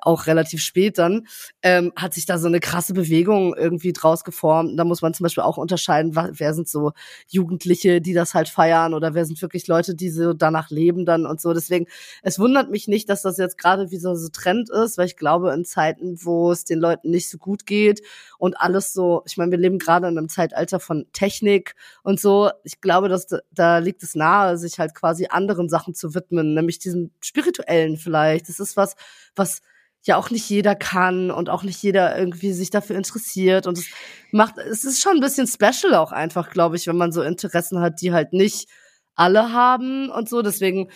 auch 0.00 0.26
relativ 0.26 0.62
spät 0.62 0.98
dann, 0.98 1.26
ähm, 1.62 1.92
hat 1.96 2.14
sich 2.14 2.26
da 2.26 2.38
so 2.38 2.48
eine 2.48 2.60
krasse 2.60 2.94
Bewegung 2.94 3.54
irgendwie 3.54 3.92
draus 3.92 4.24
geformt. 4.24 4.78
Da 4.78 4.84
muss 4.84 5.02
man 5.02 5.14
zum 5.14 5.24
Beispiel 5.24 5.44
auch 5.44 5.58
unterscheiden, 5.58 6.14
wer 6.14 6.54
sind 6.54 6.68
so 6.68 6.92
Jugendliche, 7.28 8.00
die 8.00 8.14
das 8.14 8.34
halt 8.34 8.48
feiern 8.48 8.94
oder 8.94 9.14
wer 9.14 9.24
sind 9.24 9.40
wirklich 9.42 9.66
Leute, 9.66 9.94
die 9.94 10.10
so 10.10 10.32
danach 10.32 10.70
leben 10.70 11.04
dann 11.04 11.26
und 11.26 11.40
so. 11.40 11.52
Deswegen, 11.52 11.86
es 12.22 12.38
wundert 12.38 12.70
mich 12.70 12.88
nicht, 12.88 13.08
dass 13.08 13.22
das 13.22 13.38
jetzt 13.38 13.58
gerade 13.58 13.90
wie 13.90 13.98
so, 13.98 14.12
Trend 14.32 14.70
ist, 14.70 14.98
weil 14.98 15.06
ich 15.06 15.16
glaube, 15.16 15.52
in 15.52 15.64
Zeiten, 15.64 16.16
wo 16.24 16.52
es 16.52 16.64
den 16.64 16.78
Leuten 16.78 17.10
nicht 17.10 17.28
so 17.28 17.38
gut 17.38 17.66
geht 17.66 18.02
und 18.38 18.58
alles 18.60 18.92
so, 18.92 19.22
ich 19.26 19.36
meine, 19.36 19.50
wir 19.50 19.58
leben 19.58 19.78
gerade 19.78 20.08
in 20.08 20.18
einem 20.18 20.28
Zeitalter 20.28 20.80
von 20.80 21.06
Technik 21.12 21.74
und 22.02 22.20
so. 22.20 22.50
Ich 22.64 22.80
glaube, 22.80 23.08
dass 23.08 23.26
da, 23.50 23.78
liegt 23.78 24.02
es 24.02 24.14
nahe, 24.14 24.56
sich 24.58 24.78
halt 24.78 24.94
quasi 24.94 25.26
anderen 25.30 25.68
Sachen 25.68 25.94
zu 25.94 26.14
widmen, 26.14 26.54
nämlich 26.54 26.78
diesen 26.78 27.12
spirituellen 27.20 27.96
vielleicht. 27.96 28.48
Das 28.48 28.60
ist 28.60 28.76
was, 28.76 28.94
was 29.34 29.60
ja 30.02 30.16
auch 30.16 30.30
nicht 30.30 30.48
jeder 30.48 30.74
kann 30.74 31.30
und 31.30 31.48
auch 31.48 31.62
nicht 31.62 31.82
jeder 31.82 32.18
irgendwie 32.18 32.52
sich 32.52 32.70
dafür 32.70 32.96
interessiert 32.96 33.66
und 33.66 33.78
es 33.78 33.86
macht 34.32 34.58
es 34.58 34.84
ist 34.84 35.00
schon 35.02 35.14
ein 35.14 35.20
bisschen 35.20 35.46
special 35.46 35.94
auch 35.94 36.12
einfach, 36.12 36.50
glaube 36.50 36.76
ich, 36.76 36.86
wenn 36.86 36.96
man 36.96 37.12
so 37.12 37.22
Interessen 37.22 37.80
hat, 37.80 38.00
die 38.00 38.12
halt 38.12 38.32
nicht 38.32 38.68
alle 39.14 39.52
haben 39.52 40.10
und 40.10 40.28
so. 40.28 40.42
Deswegen 40.42 40.90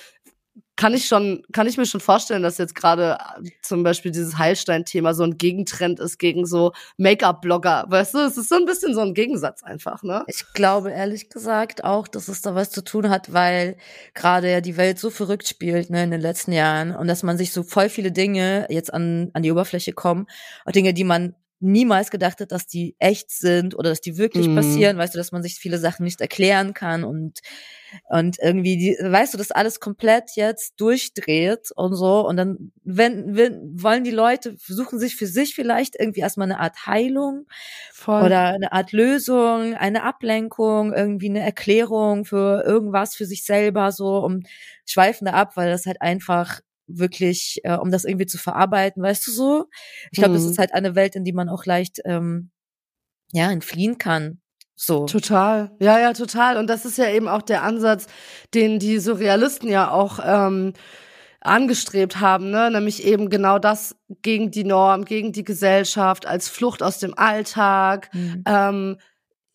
kann 0.77 0.93
ich 0.93 1.07
schon, 1.07 1.43
kann 1.53 1.67
ich 1.67 1.79
mir 1.79 1.87
schon 1.87 2.01
vorstellen, 2.01 2.43
dass 2.43 2.59
jetzt 2.59 2.75
gerade 2.75 3.19
äh, 3.43 3.51
zum 3.63 3.83
Beispiel 3.83 4.13
dieses 4.13 4.37
Heilstein-Thema 4.37 5.15
so 5.15 5.25
ein 5.25 5.39
Gegentrend 5.39 5.99
ist 6.01 6.19
gegen 6.19 6.45
so 6.45 6.73
Make-up-Blogger. 6.99 7.87
Weißt 7.89 8.15
du, 8.15 8.19
es 8.19 8.37
ist 8.37 8.51
so 8.51 8.57
ein 8.57 8.67
bisschen 8.67 8.95
so 8.95 9.01
ein 9.01 9.15
Gegensatz 9.15 9.63
einfach, 9.63 10.03
ne? 10.03 10.25
Ich 10.29 10.45
glaube 10.53 10.91
ehrlich 10.91 11.31
gesagt 11.31 11.83
auch, 11.85 12.07
dass 12.07 12.29
es 12.29 12.43
da 12.43 12.55
was 12.55 12.71
zu 12.71 12.85
tun 12.85 13.09
hat, 13.09 13.33
weil 13.33 13.77
gerade 14.15 14.51
ja 14.51 14.61
die 14.61 14.77
Welt 14.77 14.99
so 14.99 15.09
verrückt 15.09 15.49
spielt, 15.49 15.89
ne, 15.89 16.05
in 16.05 16.11
den 16.11 16.21
letzten 16.21 16.53
Jahren 16.53 16.95
und 16.95 17.09
dass 17.09 17.23
man 17.23 17.39
sich 17.39 17.53
so 17.53 17.63
voll 17.63 17.89
viele 17.89 18.13
Dinge 18.13 18.67
jetzt 18.69 18.93
an, 18.93 19.31
an 19.33 19.43
die 19.43 19.53
Oberfläche 19.53 19.95
kommen, 19.95 20.27
auch 20.67 20.73
Dinge, 20.73 20.93
die 20.93 21.05
man 21.05 21.35
niemals 21.59 22.11
gedacht 22.11 22.41
hat, 22.41 22.53
dass 22.53 22.67
die 22.67 22.97
echt 22.99 23.31
sind 23.31 23.75
oder 23.75 23.91
dass 23.91 24.01
die 24.01 24.19
wirklich 24.19 24.49
mhm. 24.49 24.57
passieren, 24.57 24.99
weißt 24.99 25.15
du, 25.15 25.19
dass 25.19 25.33
man 25.33 25.43
sich 25.43 25.55
viele 25.55 25.79
Sachen 25.79 26.05
nicht 26.05 26.21
erklären 26.21 26.75
kann 26.75 27.05
und 27.05 27.41
und 28.11 28.39
irgendwie 28.41 28.77
die, 28.77 28.97
weißt 29.01 29.33
du, 29.33 29.39
das 29.39 29.53
alles 29.53 29.81
komplett 29.81 30.33
jetzt 30.35 30.79
durchdreht 30.79 31.71
und 31.75 31.95
so 31.95 32.27
und 32.27 32.37
dann 32.37 32.73
wenn, 32.85 33.37
wenn 33.37 33.83
wollen 33.83 34.05
die 34.05 34.11
Leute 34.11 34.57
versuchen 34.59 34.99
sich 34.99 35.17
für 35.17 35.27
sich 35.27 35.55
vielleicht 35.55 35.97
irgendwie 35.99 36.21
erstmal 36.21 36.51
eine 36.51 36.61
Art 36.61 36.87
Heilung 36.87 37.47
Voll. 37.93 38.25
oder 38.25 38.49
eine 38.49 38.73
Art 38.73 38.93
Lösung, 38.93 39.75
eine 39.75 40.03
Ablenkung, 40.03 40.93
irgendwie 40.93 41.31
eine 41.31 41.41
Erklärung 41.41 42.27
für 42.27 42.65
irgendwas 42.67 43.15
für 43.15 43.25
sich 43.25 43.45
selber 43.45 43.93
so 43.93 44.19
um 44.19 44.43
schweifen 44.85 45.25
da 45.25 45.33
ab, 45.33 45.57
weil 45.57 45.71
das 45.71 45.87
halt 45.87 46.03
einfach 46.03 46.61
wirklich, 46.87 47.61
äh, 47.65 47.77
um 47.77 47.91
das 47.91 48.05
irgendwie 48.05 48.27
zu 48.27 48.39
verarbeiten, 48.39 49.03
weißt 49.03 49.27
du 49.27 49.31
so? 49.31 49.65
Ich 50.11 50.19
glaube, 50.19 50.31
mhm. 50.31 50.35
das 50.35 50.45
ist 50.45 50.59
halt 50.59 50.75
eine 50.75 50.95
Welt, 50.95 51.17
in 51.17 51.25
die 51.25 51.33
man 51.33 51.49
auch 51.49 51.65
leicht 51.65 52.01
ähm, 52.05 52.51
ja 53.33 53.51
entfliehen 53.51 53.99
kann. 53.99 54.41
So. 54.77 55.07
Total. 55.07 55.75
Ja, 55.81 55.99
ja, 55.99 56.13
total. 56.13 56.59
Und 56.59 56.69
das 56.69 56.85
ist 56.85 56.99
ja 56.99 57.09
eben 57.09 57.29
auch 57.29 57.43
der 57.43 57.63
Ansatz, 57.63 58.07
den 58.53 58.79
die 58.79 58.99
Surrealisten 58.99 59.71
ja 59.71 59.91
auch 59.91 60.19
ähm, 60.23 60.75
angestrebt 61.41 62.21
haben, 62.21 62.51
ne? 62.51 62.71
nämlich 62.71 63.05
eben 63.05 63.31
genau 63.31 63.59
das 63.59 63.97
gegen 64.23 64.51
die 64.51 64.65
Norm, 64.65 65.05
gegen 65.05 65.33
die 65.33 65.45
Gesellschaft, 65.45 66.27
als 66.27 66.49
Flucht 66.49 66.83
aus 66.83 66.99
dem 66.99 67.17
Alltag. 67.17 68.11
Mhm. 68.13 68.43
Ähm, 68.47 68.97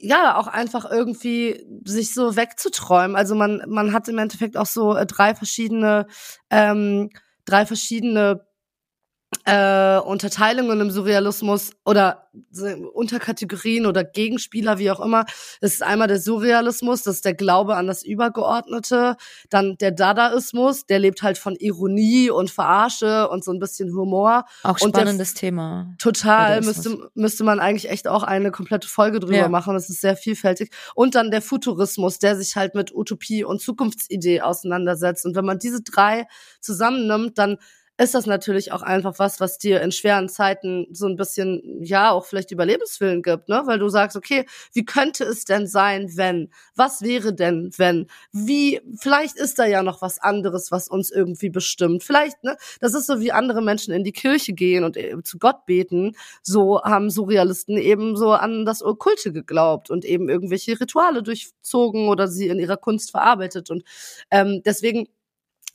ja, 0.02 0.38
auch 0.38 0.48
einfach 0.48 0.90
irgendwie 0.90 1.66
sich 1.86 2.14
so 2.14 2.36
wegzuträumen. 2.36 3.16
Also 3.16 3.36
man, 3.36 3.64
man 3.68 3.94
hat 3.94 4.08
im 4.08 4.18
Endeffekt 4.18 4.58
auch 4.58 4.66
so 4.66 4.96
äh, 4.96 5.06
drei 5.06 5.36
verschiedene, 5.36 6.08
ähm, 6.50 7.10
drei 7.46 7.66
verschiedene 7.66 8.46
äh, 9.46 9.98
Unterteilungen 9.98 10.82
im 10.82 10.91
Surrealismus 10.91 11.72
oder 11.86 12.28
Unterkategorien 12.94 13.86
oder 13.86 14.04
Gegenspieler, 14.04 14.78
wie 14.78 14.91
auch 14.91 15.00
immer. 15.00 15.26
Das 15.62 15.74
ist 15.74 15.84
einmal 15.84 16.08
der 16.08 16.20
Surrealismus, 16.20 17.04
das 17.04 17.15
ist 17.15 17.26
der 17.26 17.34
Glaube 17.34 17.76
an 17.76 17.88
das 17.88 18.04
Übergeordnete. 18.04 19.15
Dann 19.50 19.78
der 19.78 19.91
Dadaismus, 19.91 20.86
der 20.86 21.00
lebt 21.00 21.24
halt 21.24 21.38
von 21.38 21.56
Ironie 21.56 22.30
und 22.30 22.52
Verarsche 22.52 23.30
und 23.30 23.44
so 23.44 23.52
ein 23.52 23.60
bisschen 23.60 23.94
Humor. 23.96 24.46
Auch 24.63 24.78
spannendes 24.78 25.34
Thema. 25.34 25.94
Total, 25.98 26.62
müsste, 26.62 27.10
müsste 27.15 27.44
man 27.44 27.60
eigentlich 27.60 27.89
echt 27.89 28.08
auch 28.08 28.24
eine 28.24 28.52
komplette 28.52 28.88
Folge 28.88 29.20
drüber 29.20 29.36
ja. 29.36 29.50
machen. 29.50 29.74
Das 29.74 29.89
ist 29.89 30.02
sehr 30.02 30.15
vielfältig. 30.15 30.72
Und 30.94 31.15
dann 31.15 31.32
der 31.32 31.41
Futurismus, 31.41 32.20
der 32.20 32.36
sich 32.36 32.56
halt 32.56 32.76
mit 32.76 32.94
Utopie 32.94 33.44
und 33.44 33.62
Zukunftsidee 33.62 34.41
auseinandersetzt. 34.41 35.26
Und 35.26 35.36
wenn 35.36 35.46
man 35.46 35.60
diese 35.60 35.82
drei 35.82 36.28
zusammennimmt, 36.60 37.38
dann 37.38 37.58
ist 38.02 38.16
das 38.16 38.26
natürlich 38.26 38.72
auch 38.72 38.82
einfach 38.82 39.20
was, 39.20 39.40
was 39.40 39.60
dir 39.60 39.80
in 39.82 39.92
schweren 39.92 40.28
Zeiten 40.28 40.88
so 40.92 41.06
ein 41.06 41.16
bisschen, 41.16 41.84
ja, 41.84 42.12
auch 42.12 42.26
vielleicht 42.26 42.50
Überlebenswillen 42.50 43.22
gibt, 43.22 43.48
ne? 43.48 43.62
Weil 43.66 43.78
du 43.78 43.90
sagst, 43.90 44.18
okay, 44.18 44.46
wie 44.74 44.86
könnte 44.86 45.24
es 45.24 45.46
denn 45.46 45.68
sein, 45.68 46.10
wenn? 46.16 46.50
Was 46.76 47.04
wäre 47.04 47.32
denn, 47.36 47.70
wenn? 47.78 48.08
Wie, 48.32 48.82
vielleicht 49.00 49.38
ist 49.38 49.60
da 49.60 49.66
ja 49.66 49.84
noch 49.84 50.02
was 50.02 50.18
anderes, 50.18 50.72
was 50.72 50.88
uns 50.88 51.12
irgendwie 51.12 51.52
bestimmt. 51.52 52.04
Vielleicht, 52.04 52.44
ne? 52.44 52.58
Das 52.80 52.96
ist 52.96 53.06
so, 53.06 53.20
wie 53.20 53.32
andere 53.32 53.62
Menschen 53.62 53.94
in 53.94 54.04
die 54.04 54.14
Kirche 54.14 54.54
gehen 54.54 54.84
und 54.84 54.98
äh, 54.98 55.22
zu 55.24 55.38
Gott 55.38 55.68
beten. 55.68 56.14
So 56.42 56.82
haben 56.84 57.12
Surrealisten 57.12 57.78
eben 57.78 58.16
so 58.16 58.32
an 58.32 58.66
das 58.66 58.82
Okkulte 58.82 59.32
geglaubt 59.32 59.92
und 59.92 60.06
eben 60.06 60.28
irgendwelche 60.28 60.80
Rituale 60.80 61.22
durchzogen 61.22 62.08
oder 62.10 62.28
sie 62.28 62.48
in 62.48 62.58
ihrer 62.58 62.78
Kunst 62.78 63.12
verarbeitet. 63.12 63.70
Und 63.70 63.84
ähm, 64.32 64.64
deswegen 64.66 65.08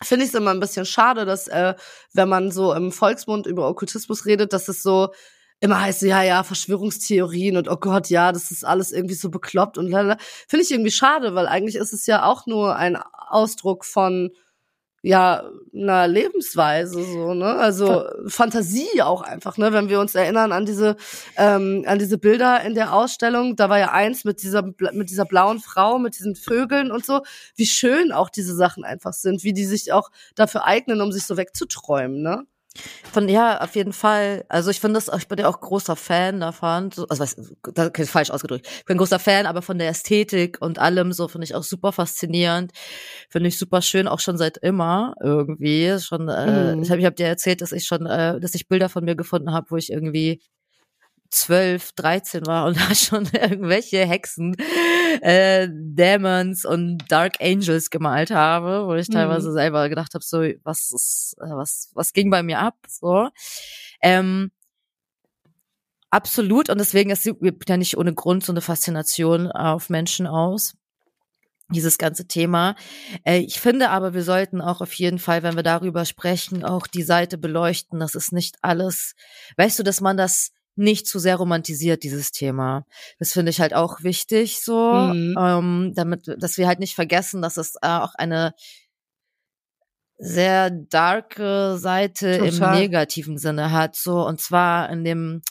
finde 0.02 0.24
ich 0.24 0.30
es 0.30 0.34
immer 0.34 0.50
ein 0.50 0.60
bisschen 0.60 0.86
schade, 0.86 1.24
dass 1.24 1.48
äh, 1.48 1.74
wenn 2.12 2.28
man 2.28 2.50
so 2.50 2.72
im 2.74 2.92
Volksmund 2.92 3.46
über 3.46 3.68
Okkultismus 3.68 4.26
redet, 4.26 4.52
dass 4.52 4.68
es 4.68 4.82
so 4.82 5.10
immer 5.60 5.80
heißt, 5.80 6.02
ja, 6.02 6.22
ja, 6.22 6.42
Verschwörungstheorien 6.42 7.56
und 7.56 7.68
oh 7.68 7.76
Gott, 7.76 8.10
ja, 8.10 8.32
das 8.32 8.50
ist 8.50 8.64
alles 8.64 8.92
irgendwie 8.92 9.14
so 9.14 9.30
bekloppt 9.30 9.78
und 9.78 9.88
lalala. 9.88 10.18
Finde 10.20 10.64
ich 10.64 10.70
irgendwie 10.70 10.90
schade, 10.90 11.34
weil 11.34 11.46
eigentlich 11.48 11.76
ist 11.76 11.92
es 11.92 12.06
ja 12.06 12.24
auch 12.24 12.46
nur 12.46 12.76
ein 12.76 12.96
Ausdruck 12.96 13.84
von 13.84 14.30
ja, 15.06 15.48
einer 15.72 16.08
Lebensweise, 16.08 17.00
so, 17.04 17.32
ne? 17.32 17.54
Also 17.54 18.06
Fantasie 18.26 19.02
auch 19.02 19.22
einfach, 19.22 19.56
ne? 19.56 19.72
Wenn 19.72 19.88
wir 19.88 20.00
uns 20.00 20.16
erinnern 20.16 20.50
an 20.50 20.66
diese, 20.66 20.96
ähm, 21.36 21.84
an 21.86 22.00
diese 22.00 22.18
Bilder 22.18 22.62
in 22.62 22.74
der 22.74 22.92
Ausstellung, 22.92 23.54
da 23.54 23.68
war 23.68 23.78
ja 23.78 23.92
eins 23.92 24.24
mit 24.24 24.42
dieser, 24.42 24.62
mit 24.62 25.10
dieser 25.10 25.24
blauen 25.24 25.60
Frau, 25.60 26.00
mit 26.00 26.18
diesen 26.18 26.34
Vögeln 26.34 26.90
und 26.90 27.06
so, 27.06 27.20
wie 27.54 27.66
schön 27.66 28.10
auch 28.10 28.30
diese 28.30 28.56
Sachen 28.56 28.84
einfach 28.84 29.12
sind, 29.12 29.44
wie 29.44 29.52
die 29.52 29.64
sich 29.64 29.92
auch 29.92 30.10
dafür 30.34 30.64
eignen, 30.64 31.00
um 31.00 31.12
sich 31.12 31.24
so 31.24 31.36
wegzuträumen, 31.36 32.20
ne? 32.20 32.44
Von 33.12 33.28
ja, 33.28 33.60
auf 33.60 33.74
jeden 33.76 33.92
Fall. 33.92 34.44
Also 34.48 34.70
ich 34.70 34.80
finde 34.80 35.00
das, 35.00 35.10
ich 35.16 35.28
bin 35.28 35.38
ja 35.38 35.48
auch 35.48 35.60
großer 35.60 35.96
Fan 35.96 36.40
davon. 36.40 36.90
Also 37.08 37.18
was, 37.18 37.36
das 37.74 37.90
ist 37.96 38.10
falsch 38.10 38.30
ausgedrückt. 38.30 38.66
Ich 38.78 38.84
bin 38.84 38.98
großer 38.98 39.18
Fan, 39.18 39.46
aber 39.46 39.62
von 39.62 39.78
der 39.78 39.88
Ästhetik 39.88 40.58
und 40.60 40.78
allem 40.78 41.12
so 41.12 41.28
finde 41.28 41.44
ich 41.44 41.54
auch 41.54 41.62
super 41.62 41.92
faszinierend. 41.92 42.72
Finde 43.28 43.48
ich 43.48 43.58
super 43.58 43.82
schön, 43.82 44.08
auch 44.08 44.20
schon 44.20 44.38
seit 44.38 44.58
immer 44.58 45.14
irgendwie. 45.22 45.98
Schon, 46.00 46.28
äh, 46.28 46.74
mhm. 46.74 46.82
ich 46.82 46.90
habe 46.90 47.00
ich 47.00 47.06
hab 47.06 47.16
dir 47.16 47.26
erzählt, 47.26 47.60
dass 47.60 47.72
ich 47.72 47.86
schon, 47.86 48.06
äh, 48.06 48.40
dass 48.40 48.54
ich 48.54 48.68
Bilder 48.68 48.88
von 48.88 49.04
mir 49.04 49.16
gefunden 49.16 49.52
habe, 49.52 49.66
wo 49.70 49.76
ich 49.76 49.90
irgendwie 49.90 50.40
zwölf, 51.30 51.92
dreizehn 51.92 52.46
war 52.46 52.66
und 52.66 52.76
da 52.80 52.94
schon 52.94 53.28
irgendwelche 53.32 54.06
Hexen, 54.06 54.56
äh, 55.20 55.68
Demons 55.70 56.64
und 56.64 56.98
Dark 57.08 57.40
Angels 57.40 57.90
gemalt 57.90 58.30
habe, 58.30 58.86
wo 58.86 58.94
ich 58.94 59.08
teilweise 59.08 59.50
mhm. 59.50 59.54
selber 59.54 59.88
gedacht 59.88 60.14
habe, 60.14 60.24
so, 60.24 60.38
was 60.62 60.90
ist, 60.92 61.36
äh, 61.40 61.50
was, 61.50 61.90
was 61.94 62.12
ging 62.12 62.30
bei 62.30 62.42
mir 62.42 62.60
ab? 62.60 62.76
So. 62.88 63.28
Ähm, 64.02 64.50
absolut, 66.10 66.70
und 66.70 66.78
deswegen 66.78 67.10
ist 67.10 67.26
ja 67.26 67.76
nicht 67.76 67.96
ohne 67.96 68.14
Grund 68.14 68.44
so 68.44 68.52
eine 68.52 68.60
Faszination 68.60 69.50
auf 69.50 69.90
Menschen 69.90 70.26
aus 70.26 70.74
dieses 71.68 71.98
ganze 71.98 72.26
Thema. 72.28 72.76
Äh, 73.24 73.38
ich 73.38 73.60
finde 73.60 73.90
aber, 73.90 74.14
wir 74.14 74.22
sollten 74.22 74.60
auch 74.60 74.80
auf 74.80 74.92
jeden 74.94 75.18
Fall, 75.18 75.42
wenn 75.42 75.56
wir 75.56 75.62
darüber 75.62 76.04
sprechen, 76.04 76.64
auch 76.64 76.86
die 76.86 77.02
Seite 77.02 77.38
beleuchten. 77.38 77.98
Das 77.98 78.14
ist 78.14 78.32
nicht 78.32 78.56
alles, 78.62 79.14
weißt 79.56 79.78
du, 79.78 79.82
dass 79.82 80.00
man 80.00 80.16
das 80.16 80.52
nicht 80.76 81.06
zu 81.06 81.18
sehr 81.18 81.36
romantisiert, 81.36 82.02
dieses 82.02 82.30
Thema. 82.30 82.84
Das 83.18 83.32
finde 83.32 83.50
ich 83.50 83.60
halt 83.60 83.74
auch 83.74 84.02
wichtig, 84.02 84.60
so, 84.62 84.92
mhm. 84.92 85.34
ähm, 85.38 85.92
damit, 85.94 86.28
dass 86.38 86.58
wir 86.58 86.68
halt 86.68 86.78
nicht 86.78 86.94
vergessen, 86.94 87.42
dass 87.42 87.56
es 87.56 87.74
äh, 87.82 87.88
auch 87.88 88.14
eine 88.14 88.54
sehr 90.18 90.70
darke 90.70 91.76
Seite 91.78 92.38
Total. 92.38 92.74
im 92.74 92.80
negativen 92.80 93.36
Sinne 93.36 93.70
hat. 93.72 93.96
So 93.96 94.26
und 94.26 94.40
zwar 94.40 94.88
in 94.90 95.04
dem 95.04 95.42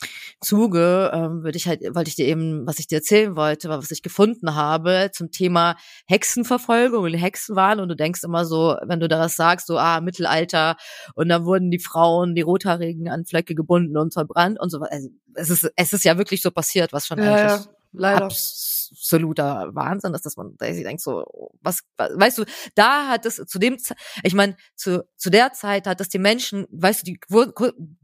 Zuge 0.42 1.12
ähm, 1.14 1.44
würde 1.44 1.58
ich 1.58 1.68
halt, 1.68 1.82
wollte 1.94 2.10
ich 2.10 2.16
dir 2.16 2.26
eben, 2.26 2.66
was 2.66 2.80
ich 2.80 2.88
dir 2.88 2.96
erzählen 2.96 3.36
wollte, 3.36 3.70
was 3.70 3.92
ich 3.92 4.02
gefunden 4.02 4.56
habe 4.56 5.12
zum 5.14 5.32
Thema 5.32 5.76
Hexenverfolgung 6.08 7.04
und 7.04 7.14
Hexenwahn. 7.14 7.80
Und 7.80 7.90
du 7.90 7.96
denkst 7.96 8.24
immer 8.24 8.46
so, 8.46 8.76
wenn 8.84 9.00
du 9.00 9.08
das 9.08 9.36
sagst, 9.36 9.68
so 9.68 9.78
ah 9.78 10.02
Mittelalter 10.02 10.78
und 11.14 11.30
dann 11.30 11.46
wurden 11.46 11.70
die 11.70 11.80
Frauen, 11.80 12.34
die 12.34 12.42
Rothaarigen 12.42 13.08
an 13.10 13.26
Flecke 13.26 13.54
gebunden 13.54 13.98
und 13.98 14.14
verbrannt 14.14 14.60
und 14.60 14.70
so. 14.72 14.80
Also, 14.80 15.10
es 15.36 15.50
ist 15.50 15.70
es 15.76 15.94
ist 15.94 16.06
ja 16.06 16.18
wirklich 16.18 16.42
so 16.42 16.50
passiert, 16.50 16.94
was 16.94 17.08
schon 17.08 17.20
ja, 17.20 17.34
eigentlich 17.34 17.66
ja, 17.66 17.75
leider 17.98 18.26
absoluter 18.26 19.70
Wahnsinn 19.74 20.14
ist, 20.14 20.26
dass 20.26 20.38
man 20.38 20.56
da 20.58 20.72
sich 20.74 20.84
denkt 20.84 21.02
so, 21.02 21.26
was, 21.62 21.82
weißt 21.98 22.40
du, 22.40 22.46
da 22.76 23.08
hat 23.08 23.26
es 23.26 23.36
zu 23.36 23.60
dem, 23.60 23.78
ich 24.24 24.34
meine, 24.34 24.56
zu, 24.76 25.06
zu 25.16 25.30
der 25.30 25.54
Zeit 25.54 25.88
hat 25.88 26.02
es 26.02 26.10
die 26.10 26.20
Menschen, 26.20 26.66
weißt 26.72 27.02
du, 27.02 27.12
die, 27.12 27.20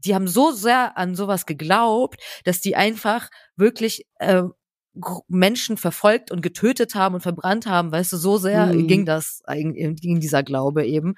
die 0.04 0.14
haben 0.14 0.28
so 0.28 0.52
sehr 0.52 0.96
an 0.96 1.14
sowas 1.14 1.46
geglaubt, 1.46 2.20
dass 2.44 2.60
die 2.60 2.76
einfach 2.76 3.28
wirklich 3.56 4.06
äh, 4.18 4.42
Menschen 5.28 5.76
verfolgt 5.76 6.30
und 6.30 6.42
getötet 6.42 6.94
haben 6.94 7.14
und 7.14 7.22
verbrannt 7.22 7.66
haben, 7.66 7.92
weißt 7.92 8.12
du, 8.12 8.16
so 8.18 8.36
sehr 8.36 8.66
mhm. 8.66 8.86
ging 8.88 9.06
das, 9.06 9.42
ging 9.48 10.20
dieser 10.20 10.42
Glaube 10.42 10.86
eben. 10.86 11.14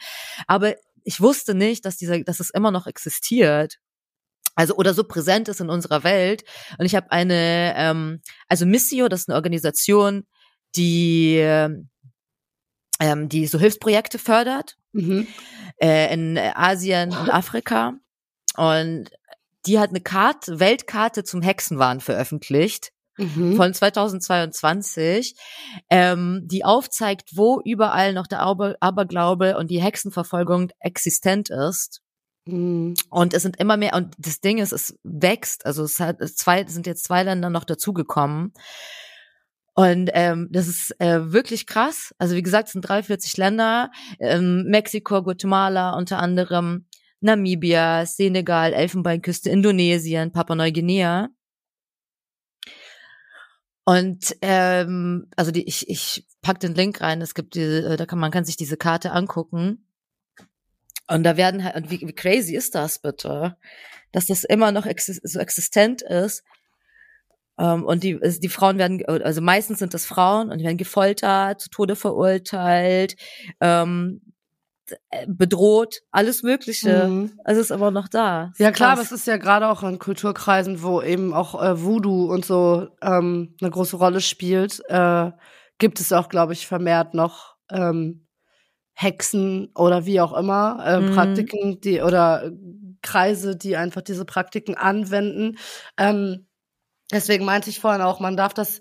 Aber 0.46 0.74
ich 1.02 1.20
wusste 1.20 1.54
nicht, 1.54 1.84
dass 1.84 1.96
dieser, 1.96 2.22
dass 2.22 2.40
es 2.40 2.50
immer 2.50 2.70
noch 2.70 2.86
existiert 2.86 3.78
also 4.54 4.76
oder 4.76 4.94
so 4.94 5.04
präsent 5.04 5.48
ist 5.48 5.60
in 5.60 5.70
unserer 5.70 6.04
Welt. 6.04 6.44
Und 6.78 6.86
ich 6.86 6.94
habe 6.94 7.10
eine, 7.10 7.74
ähm, 7.76 8.20
also 8.48 8.66
Missio, 8.66 9.08
das 9.08 9.20
ist 9.20 9.28
eine 9.28 9.36
Organisation, 9.36 10.24
die 10.76 11.36
ähm, 13.00 13.28
die 13.28 13.46
so 13.46 13.58
Hilfsprojekte 13.58 14.18
fördert 14.18 14.76
mhm. 14.92 15.26
äh, 15.80 16.12
in 16.12 16.38
Asien 16.38 17.10
und 17.10 17.32
Afrika. 17.32 17.94
Und 18.56 19.10
die 19.66 19.78
hat 19.78 19.90
eine 19.90 20.00
Karte, 20.00 20.60
Weltkarte 20.60 21.24
zum 21.24 21.42
Hexenwahn 21.42 22.00
veröffentlicht. 22.00 22.90
Mhm. 23.16 23.54
von 23.54 23.72
2022, 23.72 25.36
ähm, 25.88 26.42
die 26.46 26.64
aufzeigt, 26.64 27.30
wo 27.36 27.60
überall 27.64 28.12
noch 28.12 28.26
der 28.26 28.40
Aber 28.40 28.74
Aberglaube 28.80 29.56
und 29.56 29.70
die 29.70 29.80
Hexenverfolgung 29.80 30.72
existent 30.80 31.48
ist. 31.48 32.00
Mhm. 32.46 32.94
Und 33.10 33.34
es 33.34 33.42
sind 33.42 33.58
immer 33.58 33.76
mehr, 33.76 33.94
und 33.94 34.14
das 34.18 34.40
Ding 34.40 34.58
ist, 34.58 34.72
es 34.72 34.98
wächst. 35.02 35.66
Also 35.66 35.84
es 35.84 36.00
hat 36.00 36.18
zwei, 36.36 36.64
sind 36.66 36.86
jetzt 36.86 37.04
zwei 37.04 37.22
Länder 37.22 37.50
noch 37.50 37.64
dazugekommen. 37.64 38.52
Und 39.74 40.10
ähm, 40.14 40.48
das 40.52 40.68
ist 40.68 41.00
äh, 41.00 41.32
wirklich 41.32 41.66
krass. 41.66 42.14
Also 42.18 42.36
wie 42.36 42.42
gesagt, 42.42 42.68
es 42.68 42.72
sind 42.72 42.82
43 42.82 43.36
Länder, 43.36 43.90
ähm, 44.20 44.64
Mexiko, 44.68 45.22
Guatemala 45.22 45.96
unter 45.96 46.20
anderem, 46.20 46.86
Namibia, 47.20 48.06
Senegal, 48.06 48.72
Elfenbeinküste, 48.72 49.50
Indonesien, 49.50 50.30
Papua-Neuguinea. 50.30 51.30
Und 53.84 54.36
ähm, 54.42 55.26
also 55.36 55.50
die, 55.50 55.66
ich, 55.66 55.88
ich 55.88 56.26
pack 56.40 56.60
den 56.60 56.74
Link 56.74 57.00
rein. 57.00 57.20
Es 57.20 57.34
gibt 57.34 57.54
diese, 57.54 57.94
äh, 57.94 57.96
da 57.96 58.06
kann 58.06 58.18
man 58.18 58.30
kann 58.30 58.44
sich 58.44 58.56
diese 58.56 58.76
Karte 58.76 59.10
angucken. 59.12 59.83
Und 61.06 61.22
da 61.24 61.36
werden 61.36 61.64
halt, 61.64 61.76
und 61.76 61.90
wie, 61.90 62.00
wie 62.00 62.12
crazy 62.14 62.54
ist 62.54 62.74
das 62.74 62.98
bitte, 62.98 63.56
dass 64.12 64.26
das 64.26 64.44
immer 64.44 64.72
noch 64.72 64.86
exi 64.86 65.18
so 65.22 65.38
existent 65.38 66.02
ist. 66.02 66.42
Um, 67.56 67.64
ähm, 67.64 67.84
und 67.84 68.02
die, 68.02 68.18
die 68.40 68.48
Frauen 68.48 68.78
werden, 68.78 69.04
also 69.06 69.40
meistens 69.40 69.78
sind 69.78 69.94
das 69.94 70.06
Frauen 70.06 70.50
und 70.50 70.58
die 70.58 70.64
werden 70.64 70.76
gefoltert, 70.76 71.60
zu 71.60 71.70
Tode 71.70 71.94
verurteilt, 71.94 73.14
ähm, 73.60 74.22
bedroht, 75.26 76.00
alles 76.10 76.42
Mögliche. 76.42 77.06
Mhm. 77.06 77.40
Also 77.44 77.60
ist 77.60 77.72
aber 77.72 77.90
noch 77.90 78.08
da. 78.08 78.52
Ja 78.58 78.72
klar, 78.72 78.92
aber 78.92 79.02
es 79.02 79.12
ist 79.12 79.26
ja 79.26 79.36
gerade 79.36 79.68
auch 79.68 79.82
in 79.82 79.98
Kulturkreisen, 79.98 80.82
wo 80.82 81.00
eben 81.00 81.32
auch 81.32 81.60
äh, 81.62 81.80
Voodoo 81.80 82.32
und 82.32 82.44
so 82.44 82.88
ähm, 83.00 83.54
eine 83.60 83.70
große 83.70 83.96
Rolle 83.96 84.20
spielt, 84.20 84.82
äh, 84.88 85.30
gibt 85.78 86.00
es 86.00 86.12
auch, 86.12 86.28
glaube 86.28 86.52
ich, 86.52 86.66
vermehrt 86.66 87.14
noch 87.14 87.54
ähm, 87.70 88.23
Hexen 88.94 89.70
oder 89.74 90.06
wie 90.06 90.20
auch 90.20 90.32
immer, 90.32 90.82
äh, 90.86 91.00
mhm. 91.00 91.14
Praktiken, 91.14 91.80
die 91.80 92.00
oder 92.00 92.50
Kreise, 93.02 93.56
die 93.56 93.76
einfach 93.76 94.02
diese 94.02 94.24
Praktiken 94.24 94.76
anwenden. 94.76 95.58
Ähm, 95.98 96.46
deswegen 97.12 97.44
meinte 97.44 97.70
ich 97.70 97.80
vorhin 97.80 98.02
auch, 98.02 98.20
man 98.20 98.36
darf 98.36 98.54
das, 98.54 98.80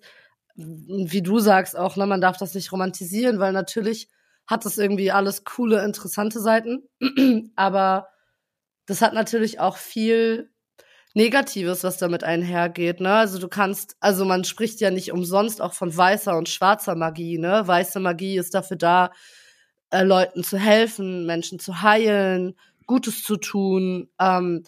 wie 0.55 1.21
du 1.21 1.39
sagst 1.39 1.77
auch, 1.77 1.97
ne, 1.97 2.05
man 2.05 2.21
darf 2.21 2.37
das 2.37 2.53
nicht 2.53 2.71
romantisieren, 2.71 3.39
weil 3.39 3.53
natürlich 3.53 4.07
hat 4.47 4.65
das 4.65 4.77
irgendwie 4.77 5.11
alles 5.11 5.45
coole, 5.45 5.83
interessante 5.83 6.39
Seiten, 6.39 6.83
aber 7.55 8.07
das 8.85 9.01
hat 9.01 9.13
natürlich 9.13 9.59
auch 9.59 9.77
viel 9.77 10.51
Negatives, 11.15 11.83
was 11.83 11.97
damit 11.97 12.23
einhergeht, 12.23 12.99
ne? 12.99 13.13
Also 13.13 13.39
du 13.39 13.47
kannst, 13.47 13.95
also 13.99 14.25
man 14.25 14.43
spricht 14.43 14.81
ja 14.81 14.89
nicht 14.89 15.11
umsonst 15.11 15.61
auch 15.61 15.73
von 15.73 15.95
weißer 15.95 16.35
und 16.35 16.49
schwarzer 16.49 16.95
Magie, 16.95 17.37
ne? 17.37 17.63
Weiße 17.65 17.99
Magie 17.99 18.37
ist 18.37 18.53
dafür 18.55 18.77
da, 18.77 19.11
äh, 19.93 20.03
Leuten 20.03 20.43
zu 20.43 20.57
helfen, 20.57 21.25
Menschen 21.25 21.59
zu 21.59 21.81
heilen, 21.81 22.55
Gutes 22.85 23.23
zu 23.23 23.37
tun, 23.37 24.09
ähm, 24.19 24.63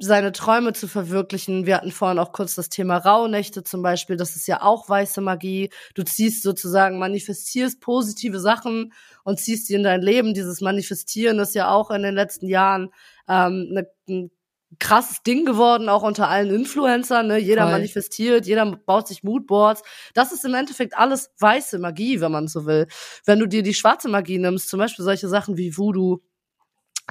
seine 0.00 0.30
Träume 0.30 0.72
zu 0.74 0.86
verwirklichen. 0.86 1.66
Wir 1.66 1.76
hatten 1.76 1.90
vorhin 1.90 2.20
auch 2.20 2.32
kurz 2.32 2.54
das 2.54 2.68
Thema 2.68 2.98
Rauhnächte 2.98 3.64
zum 3.64 3.82
Beispiel. 3.82 4.16
Das 4.16 4.36
ist 4.36 4.46
ja 4.46 4.62
auch 4.62 4.88
weiße 4.88 5.20
Magie. 5.20 5.70
Du 5.94 6.04
ziehst 6.04 6.42
sozusagen, 6.44 7.00
manifestierst 7.00 7.80
positive 7.80 8.38
Sachen 8.38 8.92
und 9.24 9.40
ziehst 9.40 9.66
sie 9.66 9.74
in 9.74 9.82
dein 9.82 10.02
Leben. 10.02 10.34
Dieses 10.34 10.60
Manifestieren 10.60 11.40
ist 11.40 11.56
ja 11.56 11.70
auch 11.72 11.90
in 11.90 12.02
den 12.02 12.14
letzten 12.14 12.46
Jahren 12.46 12.90
ähm, 13.28 13.68
ne, 13.70 13.88
ein 14.08 14.30
krasses 14.78 15.22
Ding 15.22 15.44
geworden, 15.44 15.88
auch 15.88 16.02
unter 16.02 16.28
allen 16.28 16.54
Influencern. 16.54 17.26
Ne? 17.26 17.38
Jeder 17.38 17.62
Voll. 17.62 17.72
manifestiert, 17.72 18.46
jeder 18.46 18.66
baut 18.76 19.08
sich 19.08 19.22
Moodboards. 19.22 19.82
Das 20.14 20.32
ist 20.32 20.44
im 20.44 20.54
Endeffekt 20.54 20.96
alles 20.96 21.30
weiße 21.38 21.78
Magie, 21.78 22.20
wenn 22.20 22.32
man 22.32 22.48
so 22.48 22.66
will. 22.66 22.86
Wenn 23.24 23.38
du 23.38 23.46
dir 23.46 23.62
die 23.62 23.74
schwarze 23.74 24.08
Magie 24.08 24.38
nimmst, 24.38 24.68
zum 24.68 24.78
Beispiel 24.78 25.04
solche 25.04 25.28
Sachen 25.28 25.56
wie 25.56 25.76
Voodoo, 25.76 26.18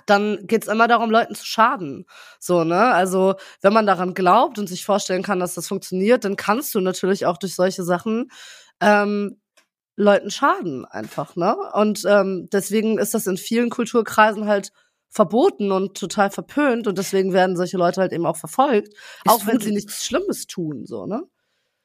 dann 0.06 0.46
geht's 0.46 0.68
immer 0.68 0.88
darum, 0.88 1.10
Leuten 1.10 1.34
zu 1.34 1.46
schaden. 1.46 2.06
So, 2.40 2.64
ne? 2.64 2.80
Also, 2.80 3.36
wenn 3.62 3.74
man 3.74 3.88
daran 3.88 4.14
glaubt 4.14 4.60
und 4.60 4.68
sich 4.68 4.86
vorstellen 4.86 5.24
kann, 5.24 5.40
dass 5.40 5.56
das 5.56 5.68
funktioniert, 5.68 6.24
dann 6.24 6.36
kannst 6.36 6.76
du 6.76 6.82
natürlich 6.82 7.26
auch 7.26 7.38
durch 7.38 7.56
solche 7.56 7.84
Sachen 7.84 8.30
ähm, 8.80 9.42
Leuten 9.96 10.30
schaden 10.30 10.86
einfach, 10.86 11.36
ne? 11.36 11.58
Und 11.74 12.06
ähm, 12.08 12.48
deswegen 12.52 13.00
ist 13.00 13.16
das 13.16 13.26
in 13.26 13.38
vielen 13.38 13.72
Kulturkreisen 13.72 14.46
halt 14.46 14.72
verboten 15.18 15.72
und 15.72 15.98
total 15.98 16.30
verpönt 16.30 16.88
und 16.88 16.98
deswegen 16.98 17.34
werden 17.34 17.58
solche 17.58 17.78
Leute 17.78 18.02
halt 18.02 18.14
eben 18.14 18.26
auch 18.26 18.38
verfolgt, 18.38 18.90
ist 18.94 18.98
auch 19.26 19.46
wenn 19.48 19.60
sie 19.60 19.72
nichts 19.72 20.06
Schlimmes 20.06 20.46
tun, 20.48 20.86
so, 20.86 21.06
ne? 21.08 21.24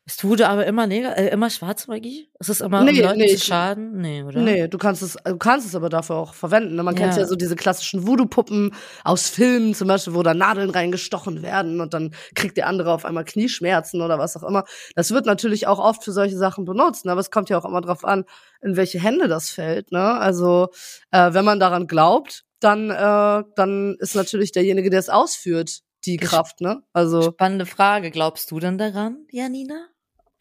Ist 0.04 0.24
Voodoo 0.24 0.44
aber 0.44 0.66
immer 0.66 0.88
neg 0.88 1.04
äh, 1.04 1.28
immer 1.28 1.48
schwarze 1.48 1.88
Magie? 1.88 2.28
Ist 2.40 2.48
es 2.48 2.60
immer 2.60 2.82
nee, 2.82 2.90
um 2.90 3.06
Leuten 3.06 3.18
nee, 3.18 3.36
zu 3.36 3.46
schaden? 3.46 4.00
Nee, 4.00 4.24
oder? 4.24 4.40
Nee, 4.40 4.66
du 4.66 4.76
kannst 4.76 5.00
es, 5.00 5.16
du 5.24 5.36
kannst 5.36 5.64
es 5.64 5.76
aber 5.76 5.90
dafür 5.90 6.16
auch 6.16 6.34
verwenden. 6.34 6.74
Ne? 6.74 6.82
Man 6.82 6.96
ja. 6.96 7.02
kennt 7.02 7.16
ja 7.16 7.24
so 7.24 7.36
diese 7.36 7.54
klassischen 7.54 8.04
Voodoo-Puppen 8.04 8.74
aus 9.04 9.28
Filmen 9.28 9.74
zum 9.74 9.86
Beispiel, 9.86 10.14
wo 10.14 10.24
da 10.24 10.34
Nadeln 10.34 10.70
reingestochen 10.70 11.42
werden 11.42 11.80
und 11.80 11.94
dann 11.94 12.14
kriegt 12.34 12.56
der 12.56 12.66
andere 12.66 12.92
auf 12.92 13.04
einmal 13.04 13.24
Knieschmerzen 13.24 14.02
oder 14.02 14.18
was 14.18 14.36
auch 14.36 14.42
immer. 14.42 14.64
Das 14.96 15.12
wird 15.12 15.24
natürlich 15.24 15.68
auch 15.68 15.78
oft 15.78 16.02
für 16.02 16.12
solche 16.12 16.36
Sachen 16.36 16.64
benutzt, 16.64 17.04
ne? 17.04 17.12
aber 17.12 17.20
es 17.20 17.30
kommt 17.30 17.48
ja 17.48 17.56
auch 17.56 17.64
immer 17.64 17.80
drauf 17.80 18.04
an, 18.04 18.24
in 18.60 18.76
welche 18.76 18.98
Hände 18.98 19.28
das 19.28 19.50
fällt. 19.50 19.92
Ne? 19.92 20.02
Also 20.02 20.70
äh, 21.12 21.32
wenn 21.32 21.44
man 21.44 21.60
daran 21.60 21.86
glaubt, 21.86 22.42
dann, 22.58 22.90
äh, 22.90 23.44
dann 23.54 23.96
ist 24.00 24.16
natürlich 24.16 24.50
derjenige, 24.50 24.90
der 24.90 24.98
es 24.98 25.10
ausführt, 25.10 25.82
die 26.04 26.16
Kraft, 26.16 26.60
ne? 26.60 26.82
Also. 26.92 27.22
Spannende 27.22 27.66
Frage. 27.66 28.10
Glaubst 28.10 28.50
du 28.50 28.58
denn 28.58 28.76
daran, 28.76 29.24
Janina? 29.30 29.91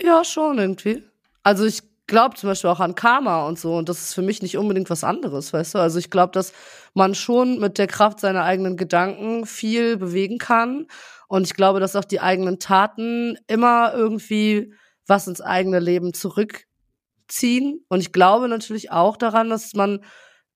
Ja, 0.03 0.23
schon 0.23 0.57
irgendwie. 0.57 1.03
Also 1.43 1.65
ich 1.65 1.81
glaube 2.07 2.35
zum 2.35 2.49
Beispiel 2.49 2.69
auch 2.69 2.79
an 2.79 2.95
Karma 2.95 3.47
und 3.47 3.59
so 3.59 3.75
und 3.77 3.87
das 3.87 4.01
ist 4.01 4.13
für 4.13 4.21
mich 4.21 4.41
nicht 4.41 4.57
unbedingt 4.57 4.89
was 4.89 5.03
anderes, 5.03 5.53
weißt 5.53 5.75
du? 5.75 5.79
Also 5.79 5.99
ich 5.99 6.09
glaube, 6.09 6.31
dass 6.33 6.53
man 6.93 7.15
schon 7.15 7.59
mit 7.59 7.77
der 7.77 7.87
Kraft 7.87 8.19
seiner 8.19 8.43
eigenen 8.43 8.77
Gedanken 8.77 9.45
viel 9.45 9.97
bewegen 9.97 10.37
kann 10.37 10.87
und 11.27 11.45
ich 11.45 11.53
glaube, 11.53 11.79
dass 11.79 11.95
auch 11.95 12.03
die 12.05 12.19
eigenen 12.19 12.59
Taten 12.59 13.37
immer 13.47 13.93
irgendwie 13.93 14.73
was 15.07 15.27
ins 15.27 15.41
eigene 15.41 15.79
Leben 15.79 16.13
zurückziehen 16.13 17.85
und 17.87 17.99
ich 18.01 18.11
glaube 18.11 18.47
natürlich 18.49 18.91
auch 18.91 19.17
daran, 19.17 19.49
dass 19.49 19.73
man, 19.73 20.03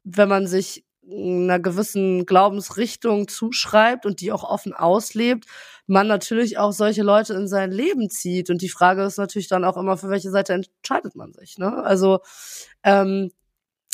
wenn 0.04 0.30
man 0.30 0.48
sich 0.48 0.85
einer 1.10 1.60
gewissen 1.60 2.26
Glaubensrichtung 2.26 3.28
zuschreibt 3.28 4.06
und 4.06 4.22
die 4.22 4.32
auch 4.32 4.44
offen 4.44 4.74
auslebt, 4.74 5.46
man 5.88 6.08
natürlich 6.08 6.58
auch 6.58 6.72
solche 6.72 7.04
Leute 7.04 7.34
in 7.34 7.48
sein 7.48 7.72
Leben 7.72 8.10
zieht. 8.10 8.50
Und 8.50 8.62
die 8.62 8.70
Frage 8.70 9.04
ist 9.04 9.18
natürlich 9.18 9.48
dann 9.48 9.66
auch 9.66 9.78
immer, 9.78 9.98
für 9.98 10.10
welche 10.10 10.32
Seite 10.32 10.54
entscheidet 10.54 11.16
man 11.16 11.32
sich. 11.34 11.58
Ne? 11.58 11.84
Also, 11.84 12.20
ähm, 12.84 13.32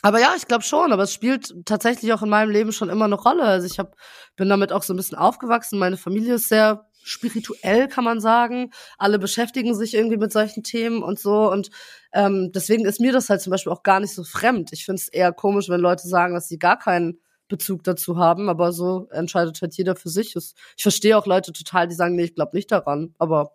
aber 0.04 0.20
ja, 0.20 0.34
ich 0.36 0.48
glaube 0.48 0.64
schon, 0.64 0.94
aber 0.94 1.04
es 1.04 1.14
spielt 1.14 1.54
tatsächlich 1.66 2.12
auch 2.14 2.24
in 2.24 2.30
meinem 2.30 2.50
Leben 2.50 2.72
schon 2.72 2.90
immer 2.90 3.06
eine 3.06 3.16
Rolle. 3.16 3.44
Also 3.44 3.68
ich 3.68 3.78
hab, 3.78 3.96
bin 4.36 4.50
damit 4.50 4.72
auch 4.72 4.84
so 4.84 4.94
ein 4.94 4.98
bisschen 4.98 5.18
aufgewachsen. 5.18 5.78
Meine 5.78 5.98
Familie 5.98 6.36
ist 6.36 6.50
sehr 6.50 6.88
spirituell, 7.04 7.88
kann 7.88 8.04
man 8.04 8.20
sagen. 8.20 8.72
Alle 8.98 9.20
beschäftigen 9.20 9.76
sich 9.76 9.94
irgendwie 9.94 10.18
mit 10.18 10.32
solchen 10.32 10.64
Themen 10.64 11.04
und 11.04 11.20
so. 11.20 11.52
Und 11.52 11.70
ähm, 12.14 12.52
deswegen 12.54 12.86
ist 12.86 13.00
mir 13.00 13.12
das 13.12 13.30
halt 13.30 13.42
zum 13.42 13.52
Beispiel 13.52 13.72
auch 13.72 13.84
gar 13.84 14.00
nicht 14.00 14.14
so 14.14 14.24
fremd. 14.24 14.72
Ich 14.74 14.86
finde 14.86 15.02
es 15.02 15.08
eher 15.08 15.32
komisch, 15.32 15.70
wenn 15.70 15.82
Leute 15.82 16.08
sagen, 16.08 16.34
dass 16.34 16.48
sie 16.48 16.60
gar 16.60 16.78
keinen 16.78 17.20
Bezug 17.48 17.84
dazu 17.84 18.18
haben, 18.18 18.50
aber 18.50 18.72
so 18.72 19.08
entscheidet 19.12 19.62
halt 19.62 19.76
jeder 19.76 19.96
für 19.96 20.10
sich. 20.10 20.36
Ich 20.36 20.82
verstehe 20.82 21.18
auch 21.18 21.26
Leute 21.26 21.52
total, 21.52 21.88
die 21.88 21.96
sagen, 21.96 22.16
nee, 22.16 22.24
ich 22.24 22.36
glaube 22.36 22.56
nicht 22.56 22.72
daran. 22.72 23.14
Aber 23.20 23.54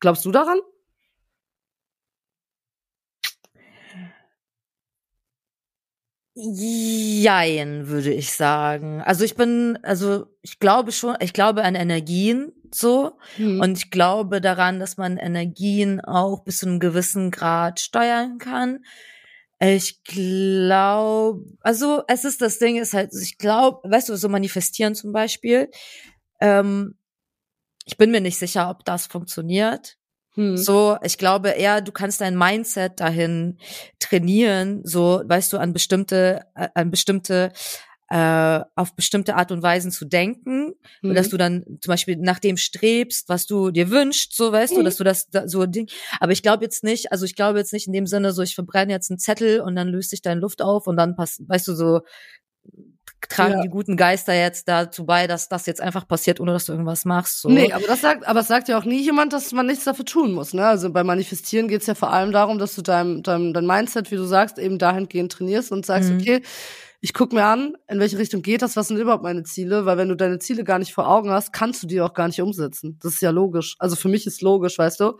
glaubst 0.00 0.24
du 0.24 0.30
daran? 0.30 0.58
Jein, 6.34 7.88
würde 7.88 8.12
ich 8.12 8.32
sagen. 8.32 9.02
Also 9.02 9.24
ich 9.24 9.34
bin, 9.34 9.78
also 9.82 10.26
ich 10.40 10.58
glaube 10.58 10.90
schon, 10.92 11.16
ich 11.20 11.34
glaube 11.34 11.62
an 11.62 11.74
Energien 11.74 12.52
so 12.74 13.18
hm. 13.36 13.60
und 13.60 13.76
ich 13.76 13.90
glaube 13.90 14.40
daran, 14.40 14.80
dass 14.80 14.96
man 14.96 15.18
Energien 15.18 16.00
auch 16.00 16.42
bis 16.42 16.58
zu 16.58 16.66
einem 16.66 16.80
gewissen 16.80 17.30
Grad 17.30 17.80
steuern 17.80 18.38
kann. 18.38 18.82
Ich 19.60 20.02
glaube, 20.04 21.44
also 21.60 22.02
es 22.08 22.24
ist 22.24 22.40
das 22.40 22.58
Ding, 22.58 22.78
ist 22.78 22.94
halt, 22.94 23.12
ich 23.14 23.36
glaube, 23.36 23.88
weißt 23.88 24.08
du, 24.08 24.16
so 24.16 24.28
manifestieren 24.28 24.94
zum 24.94 25.12
Beispiel. 25.12 25.70
Ähm, 26.40 26.96
ich 27.84 27.96
bin 27.96 28.10
mir 28.10 28.20
nicht 28.20 28.38
sicher, 28.38 28.70
ob 28.70 28.84
das 28.84 29.06
funktioniert. 29.06 29.98
Hm. 30.34 30.56
So, 30.56 30.96
ich 31.02 31.18
glaube 31.18 31.50
eher, 31.50 31.80
du 31.80 31.92
kannst 31.92 32.20
dein 32.20 32.36
Mindset 32.36 33.00
dahin 33.00 33.58
trainieren, 33.98 34.80
so, 34.84 35.22
weißt 35.24 35.52
du, 35.52 35.58
an 35.58 35.72
bestimmte, 35.72 36.42
äh, 36.54 36.68
an 36.74 36.90
bestimmte, 36.90 37.52
äh, 38.08 38.60
auf 38.74 38.94
bestimmte 38.94 39.36
Art 39.36 39.52
und 39.52 39.62
Weisen 39.62 39.90
zu 39.90 40.04
denken, 40.06 40.74
hm. 41.00 41.14
dass 41.14 41.28
du 41.28 41.36
dann 41.36 41.64
zum 41.80 41.92
Beispiel 41.92 42.16
nach 42.16 42.38
dem 42.38 42.56
strebst, 42.56 43.28
was 43.28 43.46
du 43.46 43.70
dir 43.70 43.90
wünschst, 43.90 44.34
so, 44.34 44.52
weißt 44.52 44.72
hm. 44.72 44.78
du, 44.78 44.84
dass 44.84 44.96
du 44.96 45.04
das, 45.04 45.28
so 45.46 45.62
ein 45.62 45.72
Ding. 45.72 45.88
Aber 46.18 46.32
ich 46.32 46.42
glaube 46.42 46.64
jetzt 46.64 46.82
nicht, 46.82 47.12
also 47.12 47.24
ich 47.26 47.34
glaube 47.34 47.58
jetzt 47.58 47.72
nicht 47.72 47.86
in 47.86 47.92
dem 47.92 48.06
Sinne, 48.06 48.32
so, 48.32 48.42
ich 48.42 48.54
verbrenne 48.54 48.92
jetzt 48.92 49.10
einen 49.10 49.18
Zettel 49.18 49.60
und 49.60 49.76
dann 49.76 49.88
löst 49.88 50.10
sich 50.10 50.22
deine 50.22 50.40
Luft 50.40 50.62
auf 50.62 50.86
und 50.86 50.96
dann 50.96 51.14
passt, 51.14 51.42
weißt 51.46 51.68
du, 51.68 51.74
so, 51.74 52.00
tragen 53.28 53.54
ja. 53.54 53.62
die 53.62 53.68
guten 53.68 53.96
Geister 53.96 54.34
jetzt 54.34 54.68
dazu 54.68 55.04
bei, 55.04 55.26
dass 55.26 55.48
das 55.48 55.66
jetzt 55.66 55.80
einfach 55.80 56.06
passiert, 56.06 56.40
ohne 56.40 56.52
dass 56.52 56.66
du 56.66 56.72
irgendwas 56.72 57.04
machst. 57.04 57.40
So. 57.40 57.48
Nee, 57.48 57.72
aber 57.72 57.86
das 57.86 58.00
sagt, 58.00 58.26
aber 58.26 58.40
es 58.40 58.48
sagt 58.48 58.68
ja 58.68 58.78
auch 58.78 58.84
nie 58.84 59.02
jemand, 59.02 59.32
dass 59.32 59.52
man 59.52 59.66
nichts 59.66 59.84
dafür 59.84 60.04
tun 60.04 60.32
muss. 60.32 60.54
Ne? 60.54 60.66
Also 60.66 60.90
beim 60.90 61.06
Manifestieren 61.06 61.68
geht's 61.68 61.86
ja 61.86 61.94
vor 61.94 62.12
allem 62.12 62.32
darum, 62.32 62.58
dass 62.58 62.74
du 62.74 62.82
dein, 62.82 63.22
dein, 63.22 63.52
dein 63.52 63.66
Mindset, 63.66 64.10
wie 64.10 64.16
du 64.16 64.24
sagst, 64.24 64.58
eben 64.58 64.78
dahingehend 64.78 65.32
trainierst 65.32 65.72
und 65.72 65.86
sagst, 65.86 66.10
mhm. 66.10 66.20
okay, 66.20 66.42
ich 67.04 67.12
guck 67.14 67.32
mir 67.32 67.44
an, 67.44 67.76
in 67.88 67.98
welche 67.98 68.16
Richtung 68.16 68.42
geht 68.42 68.62
das, 68.62 68.76
was 68.76 68.86
sind 68.86 68.96
überhaupt 68.96 69.24
meine 69.24 69.42
Ziele, 69.42 69.86
weil 69.86 69.98
wenn 69.98 70.08
du 70.08 70.14
deine 70.14 70.38
Ziele 70.38 70.62
gar 70.62 70.78
nicht 70.78 70.94
vor 70.94 71.08
Augen 71.08 71.30
hast, 71.30 71.52
kannst 71.52 71.82
du 71.82 71.88
die 71.88 72.00
auch 72.00 72.14
gar 72.14 72.28
nicht 72.28 72.40
umsetzen. 72.40 72.96
Das 73.02 73.14
ist 73.14 73.22
ja 73.22 73.30
logisch. 73.30 73.74
Also 73.80 73.96
für 73.96 74.08
mich 74.08 74.24
ist 74.24 74.40
logisch, 74.40 74.78
weißt 74.78 75.00
du. 75.00 75.18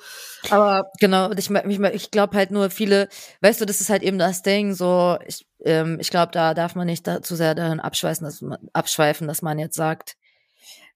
Aber 0.51 0.85
genau, 1.01 1.33
ich, 1.33 1.51
ich, 1.51 1.81
ich 1.81 2.11
glaube 2.13 2.37
halt 2.37 2.53
nur 2.53 2.71
viele, 2.71 3.09
weißt 3.41 3.61
du, 3.61 3.67
das 3.67 3.81
ist 3.81 3.91
halt 3.91 4.05
eben 4.05 4.17
das 4.17 4.43
Ding, 4.43 4.75
so 4.75 5.19
ich, 5.27 5.45
ähm, 5.65 5.99
ich 6.01 6.11
glaube, 6.11 6.31
da 6.31 6.55
darf 6.55 6.77
man 6.77 6.87
nicht 6.87 7.05
da, 7.05 7.21
zu 7.21 7.35
sehr 7.35 7.57
darin 7.57 7.81
abschweifen, 7.81 8.27
dass 8.27 8.41
man, 8.43 8.59
abschweifen, 8.73 9.27
dass 9.27 9.43
man 9.43 9.59
jetzt 9.59 9.75
sagt, 9.75 10.15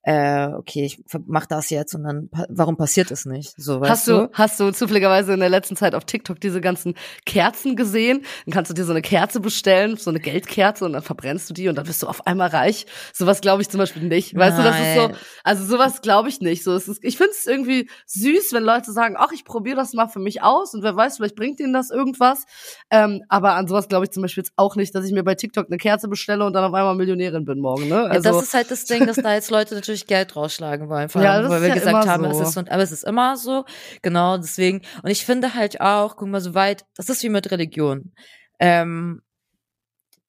äh, 0.06 0.52
okay, 0.52 0.84
ich 0.84 1.02
mach 1.26 1.46
das 1.46 1.68
jetzt 1.70 1.96
und 1.96 2.04
dann, 2.04 2.30
warum 2.48 2.76
passiert 2.76 3.10
es 3.10 3.26
nicht? 3.26 3.54
So, 3.56 3.80
weißt 3.80 3.90
hast 3.90 4.06
du, 4.06 4.28
hast 4.32 4.60
du 4.60 4.70
zufälligerweise 4.70 5.34
in 5.34 5.40
der 5.40 5.48
letzten 5.48 5.74
Zeit 5.74 5.96
auf 5.96 6.04
TikTok 6.04 6.40
diese 6.40 6.60
ganzen 6.60 6.94
Kerzen 7.24 7.74
gesehen? 7.74 8.22
Dann 8.44 8.54
kannst 8.54 8.70
du 8.70 8.74
dir 8.74 8.84
so 8.84 8.92
eine 8.92 9.02
Kerze 9.02 9.40
bestellen, 9.40 9.96
so 9.96 10.10
eine 10.10 10.20
Geldkerze 10.20 10.84
und 10.84 10.92
dann 10.92 11.02
verbrennst 11.02 11.50
du 11.50 11.54
die 11.54 11.68
und 11.68 11.74
dann 11.74 11.86
bist 11.86 12.04
du 12.04 12.06
auf 12.06 12.24
einmal 12.24 12.50
reich. 12.50 12.86
Sowas 13.12 13.40
glaube 13.40 13.62
ich 13.62 13.68
zum 13.68 13.78
Beispiel 13.78 14.04
nicht. 14.04 14.36
Weißt 14.36 14.56
Nein. 14.56 14.64
du, 14.64 14.70
das 14.70 14.80
ist 14.80 14.94
so, 14.94 15.24
also 15.42 15.64
sowas 15.64 16.02
glaube 16.02 16.28
ich 16.28 16.40
nicht. 16.40 16.62
So, 16.62 16.72
es 16.74 16.86
ist, 16.86 17.02
ich 17.02 17.16
finde 17.16 17.32
es 17.32 17.44
irgendwie 17.44 17.90
süß, 18.06 18.52
wenn 18.52 18.62
Leute 18.62 18.92
sagen, 18.92 19.16
ach, 19.18 19.32
ich 19.32 19.44
probiere 19.44 19.74
das 19.74 19.92
mal 19.92 20.06
für 20.06 20.20
mich 20.20 20.40
aus 20.40 20.72
und 20.72 20.84
wer 20.84 20.94
weiß, 20.94 21.16
vielleicht 21.16 21.34
bringt 21.34 21.58
ihnen 21.58 21.72
das 21.72 21.90
irgendwas. 21.90 22.44
Ähm, 22.90 23.24
aber 23.28 23.56
an 23.56 23.66
sowas 23.66 23.88
glaube 23.88 24.04
ich 24.04 24.12
zum 24.12 24.22
Beispiel 24.22 24.44
jetzt 24.44 24.52
auch 24.54 24.76
nicht, 24.76 24.94
dass 24.94 25.04
ich 25.04 25.10
mir 25.10 25.24
bei 25.24 25.34
TikTok 25.34 25.66
eine 25.66 25.78
Kerze 25.78 26.06
bestelle 26.06 26.46
und 26.46 26.52
dann 26.52 26.62
auf 26.62 26.74
einmal 26.74 26.94
Millionärin 26.94 27.44
bin 27.44 27.58
morgen. 27.58 27.88
Ne? 27.88 28.04
Also, 28.04 28.28
ja, 28.28 28.34
das 28.36 28.44
ist 28.44 28.54
halt 28.54 28.70
das 28.70 28.84
Ding, 28.84 29.04
dass 29.04 29.16
da 29.16 29.34
jetzt 29.34 29.50
Leute 29.50 29.74
natürlich 29.74 29.95
natürlich 29.96 30.06
Geld 30.06 30.36
rausschlagen 30.36 30.88
wollen, 30.88 31.08
vor 31.08 31.22
allem, 31.22 31.44
ja, 31.44 31.50
weil 31.50 31.62
wir 31.62 31.74
gesagt 31.74 32.06
haben, 32.06 32.32
so. 32.32 32.42
es 32.42 32.48
ist, 32.50 32.58
aber 32.58 32.82
es 32.82 32.92
ist 32.92 33.04
immer 33.04 33.36
so, 33.36 33.64
genau, 34.02 34.36
deswegen, 34.36 34.82
und 35.02 35.10
ich 35.10 35.24
finde 35.24 35.54
halt 35.54 35.80
auch, 35.80 36.16
guck 36.16 36.28
mal, 36.28 36.40
so 36.40 36.54
weit, 36.54 36.84
das 36.94 37.08
ist 37.08 37.22
wie 37.22 37.28
mit 37.28 37.50
Religion, 37.50 38.12
ähm, 38.60 39.22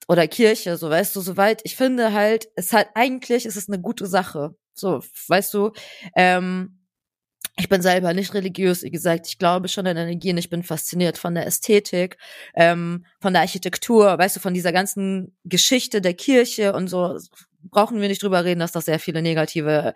oder 0.08 0.28
Kirche, 0.28 0.78
so 0.78 0.90
weißt 0.90 1.16
du, 1.16 1.22
soweit, 1.22 1.62
ich 1.66 1.76
finde 1.76 2.14
halt, 2.14 2.48
es 2.56 2.72
halt, 2.72 2.88
eigentlich 2.96 3.46
ist 3.46 3.58
es 3.58 3.68
eine 3.68 3.82
gute 3.82 4.08
Sache, 4.08 4.56
so, 4.74 5.02
weißt 5.28 5.54
du, 5.54 5.72
ähm, 6.16 6.74
ich 7.60 7.70
bin 7.70 7.82
selber 7.82 8.14
nicht 8.14 8.36
religiös, 8.36 8.84
wie 8.84 8.92
gesagt, 8.92 9.28
ich 9.28 9.40
glaube 9.40 9.68
schon 9.68 9.88
an 9.88 9.98
Energien, 9.98 10.38
ich 10.38 10.50
bin 10.50 10.62
fasziniert 10.62 11.18
von 11.18 11.34
der 11.34 11.48
Ästhetik, 11.48 12.18
ähm, 12.56 13.04
von 13.20 13.34
der 13.34 13.42
Architektur, 13.42 14.16
weißt 14.18 14.36
du, 14.36 14.40
von 14.40 14.54
dieser 14.54 14.72
ganzen 14.72 15.36
Geschichte 15.44 16.00
der 16.00 16.14
Kirche 16.14 16.74
und 16.74 16.88
so, 16.88 17.18
brauchen 17.70 18.02
wir 18.02 18.08
nicht 18.08 18.24
drüber 18.24 18.44
reden, 18.44 18.60
dass 18.60 18.72
das 18.72 18.86
sehr 18.86 19.00
viele 19.00 19.22
negative 19.22 19.94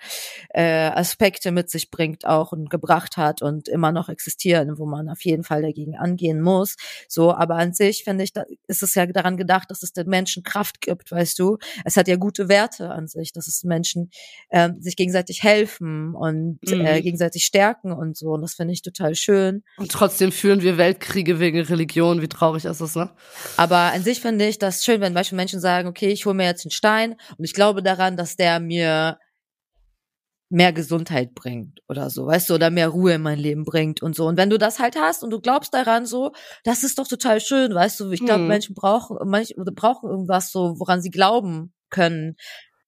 äh, 0.50 0.62
Aspekte 0.62 1.52
mit 1.52 1.70
sich 1.70 1.92
bringt 1.92 2.26
auch 2.26 2.52
und 2.52 2.70
gebracht 2.70 3.18
hat 3.18 3.42
und 3.42 3.68
immer 3.68 3.92
noch 3.92 4.10
existieren, 4.10 4.78
wo 4.78 4.86
man 4.86 5.10
auf 5.10 5.22
jeden 5.22 5.44
Fall 5.44 5.62
dagegen 5.62 5.96
angehen 5.96 6.42
muss. 6.42 6.76
So, 7.08 7.34
aber 7.34 7.56
an 7.56 7.74
sich 7.74 8.04
finde 8.04 8.24
ich, 8.24 8.34
da 8.34 8.44
ist 8.68 8.84
es 8.84 8.96
ja 8.96 9.06
daran 9.06 9.38
gedacht, 9.38 9.72
dass 9.72 9.84
es 9.84 9.94
den 9.94 10.08
Menschen 10.08 10.44
Kraft 10.44 10.82
gibt, 10.82 11.12
weißt 11.12 11.38
du. 11.40 11.58
Es 11.86 11.98
hat 11.98 12.08
ja 12.08 12.16
gute 12.16 12.50
Werte 12.50 12.92
an 12.92 13.08
sich, 13.08 13.34
dass 13.34 13.48
es 13.48 13.64
Menschen 13.64 14.12
äh, 14.50 14.70
sich 14.80 14.96
gegenseitig 14.96 15.44
helfen 15.44 16.16
und 16.16 16.60
äh, 16.68 16.76
mhm. 16.76 16.86
äh, 16.86 17.02
gegenseitig 17.02 17.46
stärken 17.46 17.92
und 17.92 18.18
so. 18.18 18.32
Und 18.32 18.42
das 18.42 18.54
finde 18.54 18.74
ich 18.74 18.82
total 18.82 19.16
schön. 19.16 19.64
Und 19.78 19.92
trotzdem 19.92 20.32
führen 20.32 20.62
wir 20.62 20.78
Weltkriege 20.78 21.40
wegen 21.40 21.62
Religion. 21.62 22.22
Wie 22.22 22.28
traurig 22.28 22.66
ist 22.66 22.82
das, 22.82 22.96
ne? 22.96 23.10
Aber 23.58 23.78
an 23.78 24.04
sich 24.04 24.22
finde 24.22 24.48
ich 24.48 24.60
das 24.60 24.84
schön, 24.84 25.02
wenn 25.02 25.14
Beispiel 25.14 25.36
Menschen 25.36 25.60
sagen, 25.60 25.88
okay, 25.88 26.10
ich 26.10 26.26
hole 26.26 26.36
mir 26.36 26.46
jetzt 26.46 26.66
einen 26.66 26.72
Stein 26.72 27.16
und 27.38 27.44
ich 27.44 27.54
glaube 27.62 27.84
daran, 27.84 28.18
dass 28.18 28.36
der 28.36 28.60
mir 28.60 29.20
mehr 30.50 30.74
Gesundheit 30.74 31.36
bringt 31.36 31.80
oder 31.88 32.10
so, 32.10 32.26
weißt 32.26 32.50
du, 32.50 32.56
oder 32.56 32.72
mehr 32.72 32.90
Ruhe 32.90 33.14
in 33.14 33.22
mein 33.22 33.38
Leben 33.38 33.66
bringt 33.66 34.02
und 34.02 34.16
so. 34.16 34.26
Und 34.26 34.36
wenn 34.36 34.50
du 34.50 34.58
das 34.58 34.80
halt 34.80 34.96
hast 35.00 35.24
und 35.24 35.30
du 35.30 35.40
glaubst 35.40 35.72
daran 35.72 36.08
so, 36.08 36.32
das 36.64 36.84
ist 36.84 36.98
doch 36.98 37.08
total 37.08 37.40
schön, 37.40 37.74
weißt 37.74 38.00
du. 38.00 38.10
Ich 38.10 38.26
glaube, 38.26 38.42
hm. 38.42 38.48
Menschen 38.48 38.74
brauchen, 38.74 39.18
manche 39.26 39.54
brauchen 39.56 40.10
irgendwas 40.10 40.52
so, 40.52 40.80
woran 40.80 41.04
sie 41.04 41.12
glauben 41.12 41.72
können. 41.92 42.36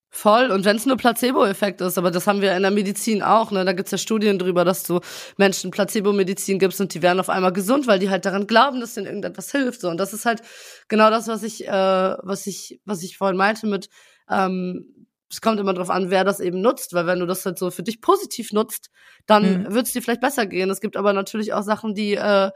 Voll. 0.09 0.51
Und 0.51 0.65
wenn 0.65 0.75
es 0.75 0.87
nur 0.87 0.97
Placebo-Effekt 0.97 1.81
ist, 1.81 1.97
aber 1.97 2.09
das 2.11 2.25
haben 2.25 2.41
wir 2.41 2.55
in 2.55 2.63
der 2.63 2.71
Medizin 2.71 3.21
auch, 3.23 3.51
ne? 3.51 3.65
Da 3.65 3.73
gibt's 3.73 3.91
ja 3.91 3.97
Studien 3.97 4.37
drüber, 4.37 4.65
dass 4.65 4.83
du 4.83 5.01
Menschen 5.37 5.71
Placebo-Medizin 5.71 6.59
gibst 6.59 6.81
und 6.81 6.93
die 6.93 7.01
werden 7.01 7.19
auf 7.19 7.29
einmal 7.29 7.53
gesund, 7.53 7.85
weil 7.87 7.99
die 7.99 8.09
halt 8.09 8.25
daran 8.25 8.47
glauben, 8.47 8.79
dass 8.79 8.95
denen 8.95 9.07
irgendetwas 9.07 9.51
hilft. 9.51 9.81
So. 9.81 9.89
Und 9.89 9.97
das 9.97 10.13
ist 10.13 10.25
halt 10.25 10.41
genau 10.87 11.09
das, 11.09 11.27
was 11.27 11.43
ich, 11.43 11.67
äh, 11.67 11.71
was 11.71 12.45
ich, 12.47 12.79
was 12.85 13.03
ich 13.03 13.17
vorhin 13.17 13.37
meinte 13.37 13.67
mit 13.67 13.89
ähm, 14.29 15.07
es 15.29 15.41
kommt 15.41 15.59
immer 15.59 15.73
darauf 15.73 15.89
an, 15.89 16.11
wer 16.11 16.23
das 16.23 16.39
eben 16.39 16.61
nutzt, 16.61 16.93
weil 16.93 17.07
wenn 17.07 17.19
du 17.19 17.25
das 17.25 17.45
halt 17.45 17.57
so 17.57 17.71
für 17.71 17.83
dich 17.83 18.01
positiv 18.01 18.53
nutzt, 18.53 18.91
dann 19.25 19.63
mhm. 19.63 19.73
wird 19.73 19.87
es 19.87 19.93
dir 19.93 20.01
vielleicht 20.01 20.21
besser 20.21 20.45
gehen. 20.45 20.69
Es 20.69 20.79
gibt 20.79 20.95
aber 20.95 21.13
natürlich 21.13 21.53
auch 21.53 21.63
Sachen, 21.63 21.95
die 21.95 22.13
äh, 22.13 22.51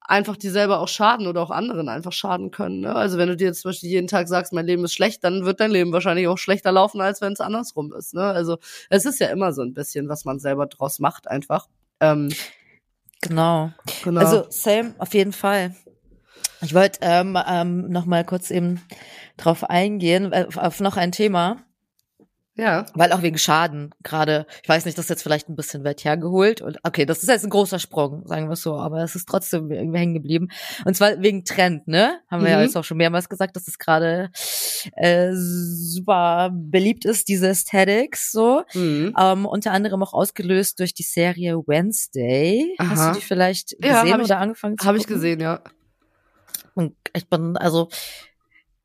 einfach 0.00 0.36
dir 0.36 0.50
selber 0.50 0.80
auch 0.80 0.88
schaden 0.88 1.26
oder 1.26 1.40
auch 1.42 1.50
anderen 1.50 1.88
einfach 1.88 2.12
schaden 2.12 2.50
können. 2.50 2.80
Ne? 2.80 2.94
Also 2.94 3.18
wenn 3.18 3.28
du 3.28 3.36
dir 3.36 3.48
jetzt 3.48 3.62
zum 3.62 3.70
Beispiel 3.70 3.90
jeden 3.90 4.08
Tag 4.08 4.28
sagst, 4.28 4.52
mein 4.52 4.66
Leben 4.66 4.84
ist 4.84 4.94
schlecht, 4.94 5.24
dann 5.24 5.44
wird 5.44 5.60
dein 5.60 5.70
Leben 5.70 5.92
wahrscheinlich 5.92 6.26
auch 6.28 6.38
schlechter 6.38 6.72
laufen, 6.72 7.00
als 7.00 7.20
wenn 7.20 7.32
es 7.32 7.40
andersrum 7.40 7.92
ist. 7.92 8.14
Ne? 8.14 8.22
Also 8.22 8.58
es 8.90 9.04
ist 9.04 9.20
ja 9.20 9.28
immer 9.28 9.52
so 9.52 9.62
ein 9.62 9.74
bisschen, 9.74 10.08
was 10.08 10.24
man 10.24 10.38
selber 10.38 10.66
draus 10.66 10.98
macht 10.98 11.28
einfach. 11.28 11.68
Ähm, 12.00 12.32
genau. 13.20 13.72
genau. 14.02 14.20
Also 14.20 14.46
same, 14.50 14.94
auf 14.98 15.14
jeden 15.14 15.32
Fall. 15.32 15.74
Ich 16.62 16.74
wollte 16.74 17.00
ähm, 17.02 17.38
ähm, 17.46 17.88
noch 17.88 18.06
mal 18.06 18.24
kurz 18.24 18.50
eben 18.50 18.80
drauf 19.36 19.64
eingehen, 19.64 20.32
auf, 20.32 20.56
auf 20.56 20.80
noch 20.80 20.96
ein 20.96 21.12
Thema. 21.12 21.64
Ja. 22.60 22.84
Weil 22.94 23.12
auch 23.12 23.22
wegen 23.22 23.38
Schaden 23.38 23.94
gerade, 24.02 24.46
ich 24.62 24.68
weiß 24.68 24.84
nicht, 24.84 24.98
das 24.98 25.06
ist 25.06 25.08
jetzt 25.08 25.22
vielleicht 25.22 25.48
ein 25.48 25.56
bisschen 25.56 25.82
weit 25.82 26.04
hergeholt. 26.04 26.60
Und 26.60 26.78
okay, 26.82 27.06
das 27.06 27.22
ist 27.22 27.28
jetzt 27.28 27.44
ein 27.44 27.50
großer 27.50 27.78
Sprung, 27.78 28.26
sagen 28.26 28.48
wir 28.48 28.52
es 28.52 28.60
so, 28.60 28.76
aber 28.76 29.02
es 29.02 29.14
ist 29.14 29.26
trotzdem 29.26 29.70
irgendwie 29.70 29.98
hängen 29.98 30.14
geblieben. 30.14 30.48
Und 30.84 30.94
zwar 30.94 31.22
wegen 31.22 31.44
Trend, 31.44 31.88
ne? 31.88 32.18
Haben 32.30 32.42
wir 32.42 32.50
mhm. 32.50 32.56
ja 32.56 32.62
jetzt 32.62 32.76
auch 32.76 32.84
schon 32.84 32.98
mehrmals 32.98 33.30
gesagt, 33.30 33.56
dass 33.56 33.66
es 33.66 33.78
gerade 33.78 34.30
äh, 34.96 35.30
super 35.32 36.50
beliebt 36.52 37.06
ist, 37.06 37.28
diese 37.28 37.48
Aesthetics 37.48 38.30
so. 38.30 38.62
Mhm. 38.74 39.14
Ähm, 39.18 39.46
unter 39.46 39.72
anderem 39.72 40.02
auch 40.02 40.12
ausgelöst 40.12 40.80
durch 40.80 40.92
die 40.92 41.04
Serie 41.04 41.56
Wednesday. 41.66 42.74
Aha. 42.78 42.90
Hast 42.90 43.08
du 43.08 43.20
die 43.20 43.24
vielleicht 43.24 43.70
gesehen 43.80 44.06
ja, 44.06 44.14
oder 44.14 44.24
ich, 44.24 44.34
angefangen 44.34 44.76
zu 44.76 44.86
Habe 44.86 44.98
ich 44.98 45.06
gesehen, 45.06 45.40
ja. 45.40 45.62
Und 46.80 46.96
ich 47.14 47.28
bin, 47.28 47.56
also, 47.58 47.90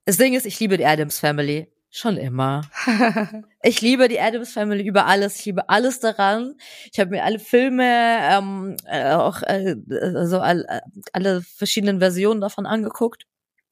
das 0.04 0.18
Ding 0.18 0.34
ist, 0.34 0.46
ich 0.46 0.60
liebe 0.60 0.78
die 0.78 0.86
Adams 0.86 1.20
Family. 1.20 1.72
Schon 1.90 2.18
immer. 2.18 2.62
ich 3.64 3.80
liebe 3.80 4.10
die 4.10 4.20
Adams 4.20 4.52
Family 4.52 4.84
über 4.84 5.06
alles. 5.06 5.40
Ich 5.40 5.46
liebe 5.46 5.70
alles 5.70 6.02
daran. 6.02 6.56
Ich 6.92 7.00
habe 7.00 7.12
mir 7.12 7.24
alle 7.24 7.40
Filme, 7.40 7.86
ähm, 7.86 8.76
äh, 8.86 9.14
auch 9.14 9.42
äh, 9.44 9.78
also 9.90 10.42
all, 10.42 10.66
äh, 10.68 10.82
alle 11.14 11.42
verschiedenen 11.42 12.00
Versionen 12.00 12.42
davon 12.42 12.66
angeguckt. 12.66 13.24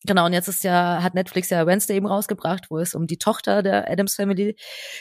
Genau, 0.06 0.26
und 0.26 0.32
jetzt 0.32 0.48
ist 0.48 0.64
ja, 0.64 1.04
hat 1.04 1.16
Netflix 1.16 1.50
ja 1.50 1.68
Wednesday 1.68 1.98
eben 1.98 2.08
rausgebracht, 2.08 2.72
wo 2.72 2.80
es 2.80 2.96
um 2.96 3.08
die 3.08 3.18
Tochter 3.18 3.62
der 3.62 3.92
Adams 3.92 4.16
Family 4.16 4.56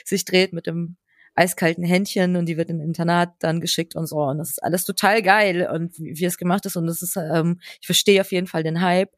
sich 0.04 0.24
dreht 0.24 0.52
mit 0.52 0.66
dem 0.66 0.96
eiskalten 1.34 1.84
Händchen 1.84 2.36
und 2.36 2.46
die 2.46 2.56
wird 2.56 2.70
in 2.70 2.78
ein 2.78 2.88
Internat 2.88 3.34
dann 3.40 3.60
geschickt 3.60 3.94
und 3.96 4.06
so. 4.06 4.18
Und 4.18 4.38
das 4.38 4.50
ist 4.50 4.62
alles 4.62 4.84
total 4.84 5.22
geil 5.22 5.68
und 5.72 5.98
wie, 5.98 6.18
wie 6.18 6.24
es 6.24 6.36
gemacht 6.36 6.66
ist. 6.66 6.76
Und 6.76 6.86
das 6.86 7.02
ist, 7.02 7.16
ähm, 7.16 7.60
ich 7.80 7.86
verstehe 7.86 8.20
auf 8.20 8.32
jeden 8.32 8.46
Fall 8.46 8.62
den 8.62 8.80
Hype. 8.80 9.12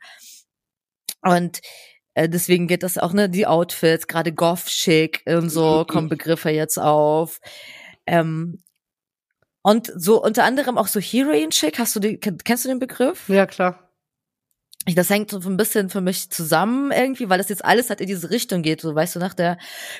Und 1.22 1.60
äh, 2.14 2.28
deswegen 2.28 2.68
geht 2.68 2.82
das 2.82 2.98
auch, 2.98 3.12
ne, 3.12 3.28
die 3.28 3.46
Outfits, 3.46 4.06
gerade 4.06 4.32
Goth-Chic 4.32 5.22
und 5.26 5.50
so 5.50 5.84
kommen 5.88 6.08
Begriffe 6.08 6.50
jetzt 6.50 6.78
auf. 6.78 7.40
Ähm, 8.06 8.62
und 9.62 9.90
so 9.96 10.22
unter 10.22 10.44
anderem 10.44 10.78
auch 10.78 10.88
so 10.88 11.00
Heroin-Chic, 11.00 11.78
hast 11.78 11.96
du 11.96 12.00
die, 12.00 12.18
kennst 12.18 12.64
du 12.64 12.68
den 12.68 12.78
Begriff? 12.78 13.28
Ja, 13.28 13.46
klar 13.46 13.83
das 14.86 15.08
hängt 15.08 15.30
so 15.30 15.38
ein 15.38 15.56
bisschen 15.56 15.88
für 15.88 16.02
mich 16.02 16.30
zusammen 16.30 16.92
irgendwie, 16.92 17.30
weil 17.30 17.38
das 17.38 17.48
jetzt 17.48 17.64
alles 17.64 17.88
halt 17.88 18.00
in 18.02 18.06
diese 18.06 18.30
Richtung 18.30 18.62
geht. 18.62 18.82
So 18.82 18.94
weißt 18.94 19.16
du, 19.16 19.18
nach 19.18 19.32
der 19.32 19.56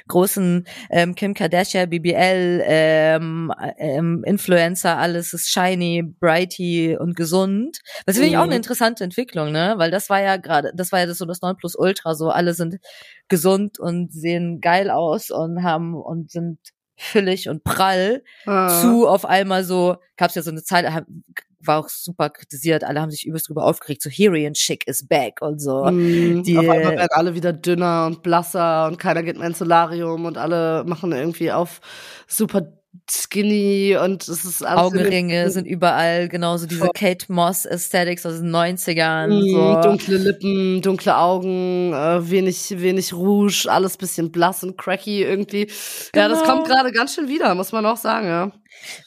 großen 0.09 0.66
ähm, 0.91 1.14
Kim 1.14 1.32
Kardashian, 1.32 1.89
BBL, 1.89 2.62
ähm, 2.66 3.53
ähm, 3.78 4.22
Influencer, 4.26 4.99
alles 4.99 5.32
ist 5.32 5.51
shiny, 5.51 6.03
brighty 6.03 6.97
und 6.99 7.16
gesund. 7.16 7.78
Das 8.05 8.16
finde 8.16 8.28
ich 8.28 8.37
auch 8.37 8.43
eine 8.43 8.51
mhm. 8.51 8.59
interessante 8.59 9.05
Entwicklung, 9.05 9.53
ne? 9.53 9.74
Weil 9.78 9.91
das 9.91 10.11
war 10.11 10.20
ja 10.20 10.37
gerade, 10.37 10.72
das 10.74 10.93
war 10.93 11.01
ja 11.01 11.07
das 11.07 11.18
so 11.18 11.24
das 11.24 11.41
9 11.41 11.57
Plus 11.57 11.74
Ultra, 11.76 12.14
so 12.14 12.28
alle 12.28 12.53
sind 12.53 12.76
gesund 13.28 13.78
und 13.78 14.12
sehen 14.12 14.61
geil 14.61 14.91
aus 14.91 15.30
und 15.30 15.62
haben 15.62 15.95
und 15.95 16.30
sind 16.30 16.59
füllig 16.97 17.49
und 17.49 17.64
prall 17.64 18.22
ah. 18.47 18.80
zu 18.80 19.09
auf 19.09 19.24
einmal 19.24 19.64
so, 19.64 19.97
gab's 20.16 20.35
ja 20.35 20.43
so 20.43 20.51
eine 20.51 20.62
Zeit, 20.62 20.87
war 21.67 21.81
auch 21.81 21.89
super 21.89 22.31
kritisiert, 22.31 22.85
alle 22.85 23.01
haben 23.01 23.11
sich 23.11 23.27
übelst 23.27 23.49
drüber 23.49 23.65
aufgeregt, 23.65 24.03
so 24.03 24.11
Heroin 24.11 24.55
Chic 24.55 24.87
is 24.87 25.07
back 25.07 25.41
und 25.41 25.61
so. 25.61 25.85
Mm, 25.85 26.43
die, 26.43 26.59
auf 26.59 26.69
einmal 26.69 26.97
werden 26.97 27.09
alle 27.11 27.35
wieder 27.35 27.53
dünner 27.53 28.07
und 28.07 28.23
blasser 28.23 28.87
und 28.87 28.99
keiner 28.99 29.23
geht 29.23 29.39
mehr 29.39 29.49
ins 29.49 29.59
Solarium 29.59 30.25
und 30.25 30.39
alle 30.39 30.85
machen 30.85 31.12
irgendwie 31.12 31.53
auf 31.53 31.81
super 32.27 32.69
skinny 33.11 33.97
und 34.03 34.23
es 34.29 34.45
ist 34.45 34.65
alles 34.65 34.81
Augenringe 34.81 35.51
sind 35.51 35.67
überall, 35.67 36.29
genauso 36.29 36.67
diese 36.67 36.89
Kate 36.95 37.27
Moss 37.33 37.67
Aesthetics 37.67 38.25
aus 38.25 38.41
den 38.41 38.55
90ern. 38.55 39.29
Mm, 39.29 39.53
so. 39.53 39.83
Dunkle 39.83 40.17
Lippen, 40.17 40.81
dunkle 40.81 41.17
Augen, 41.17 41.93
äh, 41.93 42.31
wenig, 42.31 42.81
wenig 42.81 43.12
Rouge, 43.12 43.67
alles 43.69 43.97
bisschen 43.97 44.31
blass 44.31 44.62
und 44.62 44.79
cracky 44.79 45.23
irgendwie. 45.23 45.67
Genau. 46.12 46.25
Ja, 46.25 46.29
das 46.29 46.45
kommt 46.45 46.65
genau. 46.65 46.77
gerade 46.77 46.93
ganz 46.93 47.15
schön 47.15 47.29
wieder, 47.29 47.55
muss 47.55 47.73
man 47.73 47.85
auch 47.87 47.97
sagen, 47.97 48.27
ja. 48.27 48.53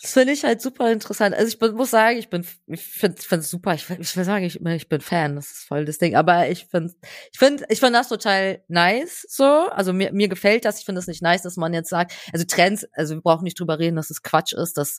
Das 0.02 0.14
finde 0.14 0.34
ich 0.34 0.44
halt 0.44 0.62
super 0.62 0.92
interessant. 0.92 1.36
Also 1.36 1.50
ich 1.50 1.60
bin, 1.60 1.74
muss 1.74 1.92
sagen, 1.92 2.18
ich 2.18 2.30
bin, 2.30 2.46
ich 2.68 2.82
finde 2.82 3.18
es 3.18 3.50
super. 3.50 3.74
Ich, 3.74 3.90
ich 3.90 4.18
will 4.18 4.24
sagen, 4.24 4.46
ich, 4.46 4.60
ich 4.64 4.90
bin 4.90 5.02
Fan. 5.02 5.36
Das 5.36 5.52
ist 5.52 5.68
voll 5.68 5.86
das 5.86 5.98
Ding. 5.98 6.16
Aber 6.16 6.50
ich 6.50 6.66
finde, 6.66 6.94
ich 7.32 7.40
finde, 7.40 7.66
ich 7.70 7.80
finde 7.80 8.00
das 8.00 8.10
total 8.10 8.64
nice. 8.68 9.26
So, 9.30 9.44
also 9.44 9.94
mir, 9.94 10.12
mir 10.14 10.28
gefällt 10.28 10.66
das. 10.66 10.80
Ich 10.80 10.86
finde 10.86 11.00
es 11.00 11.08
nicht 11.08 11.22
nice, 11.22 11.44
dass 11.44 11.58
man 11.58 11.74
jetzt 11.74 11.90
sagt, 11.90 12.14
also 12.34 12.46
Trends, 12.46 12.86
also 12.94 13.16
wir 13.16 13.22
brauchen 13.22 13.44
nicht 13.44 13.60
drüber 13.60 13.80
reden, 13.80 13.96
dass 13.96 14.10
es 14.10 14.24
Quatsch 14.24 14.54
ist, 14.54 14.78
dass 14.78 14.98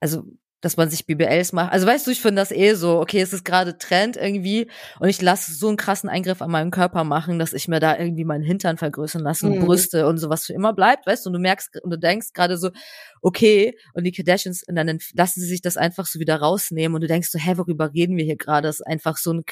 also 0.00 0.24
dass 0.62 0.78
man 0.78 0.88
sich 0.88 1.04
BBLs 1.06 1.52
macht. 1.52 1.72
Also 1.72 1.86
weißt 1.86 2.06
du, 2.06 2.10
ich 2.10 2.22
finde 2.22 2.40
das 2.40 2.50
eh 2.50 2.74
so, 2.74 3.00
okay, 3.00 3.20
es 3.20 3.32
ist 3.34 3.44
gerade 3.44 3.76
Trend 3.76 4.16
irgendwie 4.16 4.68
und 5.00 5.08
ich 5.08 5.20
lasse 5.20 5.52
so 5.52 5.68
einen 5.68 5.76
krassen 5.76 6.08
Eingriff 6.08 6.40
an 6.40 6.50
meinem 6.50 6.70
Körper 6.70 7.04
machen, 7.04 7.38
dass 7.38 7.52
ich 7.52 7.68
mir 7.68 7.80
da 7.80 7.98
irgendwie 7.98 8.24
meinen 8.24 8.44
Hintern 8.44 8.78
vergrößern 8.78 9.22
lasse 9.22 9.46
und 9.46 9.58
mhm. 9.58 9.66
Brüste 9.66 10.06
und 10.06 10.18
sowas 10.18 10.46
für 10.46 10.54
immer 10.54 10.72
bleibt, 10.72 11.06
weißt 11.06 11.26
du, 11.26 11.30
und 11.30 11.34
du 11.34 11.40
merkst 11.40 11.82
und 11.82 11.90
du 11.90 11.98
denkst 11.98 12.28
gerade 12.32 12.56
so, 12.56 12.70
okay, 13.20 13.76
und 13.92 14.04
die 14.04 14.12
Kardashians, 14.12 14.62
und 14.66 14.76
dann 14.76 14.98
lassen 15.14 15.40
sie 15.40 15.46
sich 15.46 15.60
das 15.60 15.76
einfach 15.76 16.06
so 16.06 16.20
wieder 16.20 16.36
rausnehmen 16.36 16.94
und 16.94 17.02
du 17.02 17.08
denkst 17.08 17.28
so, 17.30 17.38
hä, 17.38 17.54
worüber 17.56 17.92
reden 17.92 18.16
wir 18.16 18.24
hier 18.24 18.36
gerade? 18.36 18.68
Das 18.68 18.80
ist 18.80 18.86
einfach 18.86 19.16
so 19.16 19.32
ein, 19.32 19.42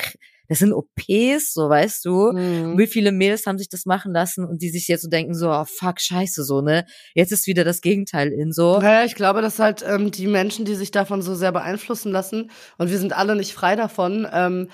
das 0.51 0.59
sind 0.59 0.73
OPs, 0.73 1.55
so 1.55 1.69
weißt 1.69 2.05
du. 2.05 2.33
Mhm. 2.33 2.77
Wie 2.77 2.89
viele 2.89 3.13
Mädels 3.13 3.47
haben 3.47 3.57
sich 3.57 3.69
das 3.69 3.87
machen 3.87 4.13
lassen 4.13 4.45
und 4.45 4.61
die 4.61 4.71
sich 4.71 4.89
jetzt 4.89 5.03
so 5.03 5.09
denken, 5.09 5.33
so, 5.33 5.49
oh, 5.49 5.65
fuck, 5.65 6.01
scheiße, 6.01 6.43
so, 6.43 6.61
ne? 6.61 6.87
Jetzt 7.15 7.31
ist 7.31 7.47
wieder 7.47 7.63
das 7.63 7.81
Gegenteil 7.81 8.33
in 8.33 8.51
so. 8.51 8.81
Naja, 8.81 9.05
ich 9.05 9.15
glaube, 9.15 9.43
dass 9.43 9.61
halt 9.61 9.85
ähm, 9.87 10.11
die 10.11 10.27
Menschen, 10.27 10.65
die 10.65 10.75
sich 10.75 10.91
davon 10.91 11.23
so 11.23 11.37
sehr 11.37 11.53
beeinflussen 11.53 12.11
lassen, 12.11 12.51
und 12.79 12.91
wir 12.91 12.99
sind 12.99 13.17
alle 13.17 13.37
nicht 13.37 13.55
frei 13.55 13.77
davon, 13.77 14.27
ähm, 14.33 14.69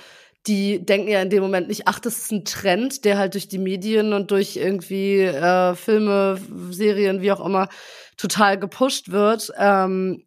die 0.46 0.82
denken 0.82 1.08
ja 1.08 1.20
in 1.20 1.28
dem 1.28 1.42
Moment 1.42 1.68
nicht, 1.68 1.82
ach, 1.86 2.00
das 2.00 2.16
ist 2.16 2.32
ein 2.32 2.46
Trend, 2.46 3.04
der 3.04 3.18
halt 3.18 3.34
durch 3.34 3.48
die 3.48 3.58
Medien 3.58 4.14
und 4.14 4.30
durch 4.30 4.56
irgendwie 4.56 5.24
äh, 5.24 5.74
Filme, 5.74 6.40
Serien, 6.70 7.20
wie 7.20 7.32
auch 7.32 7.44
immer, 7.44 7.68
total 8.16 8.58
gepusht 8.58 9.10
wird. 9.10 9.52
Ähm, 9.58 10.24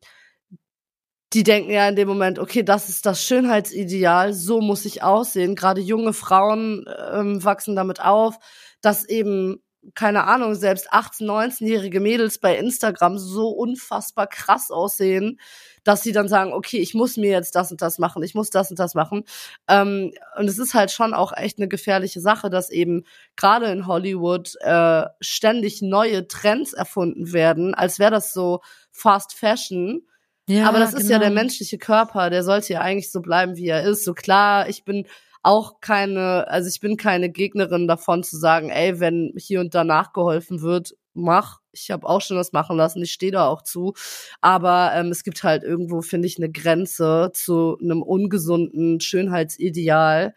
die 1.33 1.43
denken 1.43 1.71
ja 1.71 1.87
in 1.87 1.95
dem 1.95 2.07
Moment, 2.07 2.39
okay, 2.39 2.63
das 2.63 2.89
ist 2.89 3.05
das 3.05 3.23
Schönheitsideal, 3.23 4.33
so 4.33 4.61
muss 4.61 4.85
ich 4.85 5.03
aussehen. 5.03 5.55
Gerade 5.55 5.81
junge 5.81 6.13
Frauen 6.13 6.85
ähm, 7.13 7.43
wachsen 7.43 7.75
damit 7.75 8.01
auf, 8.01 8.37
dass 8.81 9.05
eben 9.05 9.61
keine 9.95 10.25
Ahnung, 10.25 10.55
selbst 10.55 10.91
18-, 10.91 11.25
19-jährige 11.25 11.99
Mädels 11.99 12.39
bei 12.39 12.57
Instagram 12.57 13.17
so 13.17 13.49
unfassbar 13.49 14.27
krass 14.27 14.71
aussehen, 14.71 15.39
dass 15.83 16.03
sie 16.03 16.11
dann 16.11 16.27
sagen, 16.27 16.51
okay, 16.51 16.79
ich 16.79 16.93
muss 16.93 17.17
mir 17.17 17.31
jetzt 17.31 17.55
das 17.55 17.71
und 17.71 17.81
das 17.81 17.97
machen, 17.97 18.21
ich 18.21 18.35
muss 18.35 18.49
das 18.49 18.69
und 18.69 18.77
das 18.77 18.93
machen. 18.93 19.23
Ähm, 19.67 20.11
und 20.37 20.47
es 20.47 20.59
ist 20.59 20.73
halt 20.73 20.91
schon 20.91 21.13
auch 21.13 21.31
echt 21.35 21.57
eine 21.57 21.67
gefährliche 21.67 22.19
Sache, 22.19 22.49
dass 22.49 22.69
eben 22.69 23.03
gerade 23.37 23.67
in 23.67 23.87
Hollywood 23.87 24.55
äh, 24.61 25.05
ständig 25.21 25.81
neue 25.81 26.27
Trends 26.27 26.73
erfunden 26.73 27.31
werden, 27.31 27.73
als 27.73 27.99
wäre 27.99 28.11
das 28.11 28.33
so 28.33 28.59
Fast 28.91 29.33
Fashion. 29.33 30.01
Ja, 30.49 30.67
Aber 30.67 30.79
das 30.79 30.91
genau. 30.91 31.03
ist 31.03 31.09
ja 31.11 31.19
der 31.19 31.29
genau. 31.29 31.41
menschliche 31.41 31.77
Körper, 31.77 32.31
der 32.31 32.43
sollte 32.43 32.73
ja 32.73 32.81
eigentlich 32.81 33.11
so 33.11 33.21
bleiben, 33.21 33.55
wie 33.55 33.67
er 33.67 33.83
ist. 33.83 34.03
So 34.03 34.15
klar, 34.15 34.67
ich 34.67 34.83
bin 34.83 35.05
auch 35.43 35.79
keine, 35.79 36.47
also 36.47 36.67
ich 36.67 36.79
bin 36.79 36.97
keine 36.97 37.29
Gegnerin 37.29 37.87
davon 37.87 38.23
zu 38.23 38.35
sagen, 38.37 38.69
ey, 38.69 38.99
wenn 38.99 39.31
hier 39.37 39.59
und 39.59 39.75
da 39.75 39.83
nachgeholfen 39.83 40.61
wird, 40.61 40.95
mach. 41.13 41.59
Ich 41.71 41.91
habe 41.91 42.07
auch 42.07 42.21
schon 42.21 42.35
das 42.35 42.51
machen 42.51 42.77
lassen, 42.77 43.03
ich 43.03 43.11
stehe 43.11 43.31
da 43.31 43.47
auch 43.47 43.61
zu. 43.61 43.93
Aber 44.41 44.91
ähm, 44.95 45.11
es 45.11 45.23
gibt 45.23 45.43
halt 45.43 45.63
irgendwo, 45.63 46.01
finde 46.01 46.27
ich, 46.27 46.37
eine 46.37 46.51
Grenze 46.51 47.29
zu 47.33 47.77
einem 47.79 48.01
ungesunden 48.01 48.99
Schönheitsideal. 48.99 50.33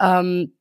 Ähm, 0.00 0.54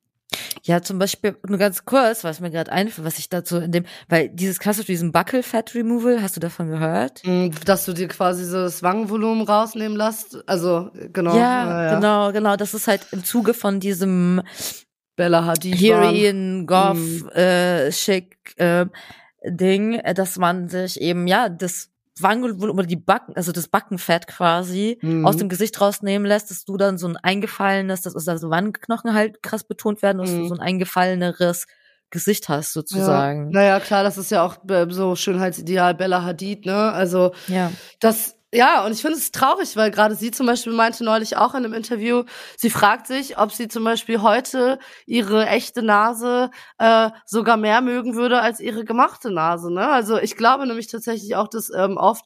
ja, 0.63 0.81
zum 0.81 0.99
Beispiel 0.99 1.35
nur 1.47 1.57
ganz 1.57 1.85
kurz, 1.85 2.23
was 2.23 2.39
mir 2.39 2.51
gerade 2.51 2.71
einfällt, 2.71 3.05
was 3.05 3.17
ich 3.17 3.29
dazu 3.29 3.57
in 3.57 3.71
dem, 3.71 3.85
weil 4.07 4.29
dieses 4.29 4.59
klassisch 4.59 4.85
diesen 4.85 5.11
Buckle 5.11 5.43
Fat 5.43 5.73
Removal, 5.73 6.21
hast 6.21 6.35
du 6.35 6.39
davon 6.39 6.69
gehört? 6.69 7.21
Mm, 7.25 7.49
dass 7.65 7.85
du 7.85 7.93
dir 7.93 8.07
quasi 8.07 8.45
so 8.45 8.57
das 8.57 8.83
Wangenvolumen 8.83 9.47
rausnehmen 9.47 9.97
lässt, 9.97 10.37
also 10.47 10.91
genau. 11.13 11.35
Ja, 11.35 11.83
ja, 11.83 11.95
genau, 11.95 12.31
genau. 12.31 12.55
Das 12.55 12.73
ist 12.73 12.87
halt 12.87 13.07
im 13.11 13.23
Zuge 13.23 13.53
von 13.53 13.79
diesem 13.79 14.41
Bella 15.15 15.45
Hadid, 15.45 15.75
Heroin, 15.75 16.67
Goth, 16.67 16.97
mm. 16.97 17.29
äh, 17.29 17.89
Chic 17.91 18.37
äh, 18.57 18.85
Ding, 19.45 20.01
dass 20.15 20.37
man 20.37 20.69
sich 20.69 21.01
eben 21.01 21.27
ja 21.27 21.49
das 21.49 21.89
Wangen 22.21 22.61
oder 22.61 22.85
die 22.85 22.95
Backen, 22.95 23.35
also 23.35 23.51
das 23.51 23.67
Backenfett 23.67 24.27
quasi 24.27 24.97
mhm. 25.01 25.25
aus 25.25 25.37
dem 25.37 25.49
Gesicht 25.49 25.79
rausnehmen 25.79 26.27
lässt, 26.27 26.49
dass 26.51 26.65
du 26.65 26.77
dann 26.77 26.97
so 26.97 27.07
ein 27.07 27.17
eingefallenes, 27.17 28.01
das 28.01 28.15
ist 28.15 28.27
also 28.27 28.49
Wangenknochen 28.49 29.13
halt 29.13 29.41
krass 29.43 29.63
betont 29.63 30.01
werden, 30.01 30.19
dass 30.19 30.31
mhm. 30.31 30.39
du 30.39 30.47
so 30.47 30.55
ein 30.55 30.61
eingefalleneres 30.61 31.67
Gesicht 32.09 32.49
hast 32.49 32.73
sozusagen. 32.73 33.51
Ja. 33.51 33.61
Naja, 33.61 33.79
klar, 33.79 34.03
das 34.03 34.17
ist 34.17 34.31
ja 34.31 34.43
auch 34.43 34.57
äh, 34.69 34.87
so 34.89 35.15
Schönheitsideal 35.15 35.93
Bella 35.93 36.23
Hadid, 36.23 36.65
ne? 36.65 36.91
Also 36.91 37.33
ja. 37.47 37.71
das 37.99 38.35
ja, 38.53 38.83
und 38.85 38.93
ich 38.93 39.01
finde 39.01 39.17
es 39.17 39.31
traurig, 39.31 39.75
weil 39.75 39.91
gerade 39.91 40.15
sie 40.15 40.31
zum 40.31 40.47
Beispiel 40.47 40.73
meinte 40.73 41.03
neulich 41.03 41.37
auch 41.37 41.53
in 41.53 41.63
einem 41.65 41.73
Interview, 41.73 42.23
sie 42.57 42.71
fragt 42.71 43.05
sich, 43.05 43.37
ob 43.37 43.51
sie 43.51 43.67
zum 43.67 43.83
Beispiel 43.83 44.21
heute 44.21 44.79
ihre 45.05 45.45
echte 45.47 45.83
Nase 45.83 46.49
äh, 46.79 47.11
sogar 47.25 47.57
mehr 47.57 47.81
mögen 47.81 48.15
würde 48.15 48.41
als 48.41 48.59
ihre 48.59 48.85
gemachte 48.85 49.29
Nase. 49.31 49.71
Ne? 49.71 49.87
Also 49.87 50.17
ich 50.17 50.35
glaube 50.35 50.65
nämlich 50.65 50.87
tatsächlich 50.87 51.35
auch, 51.35 51.47
dass 51.47 51.69
ähm, 51.69 51.97
oft 51.97 52.25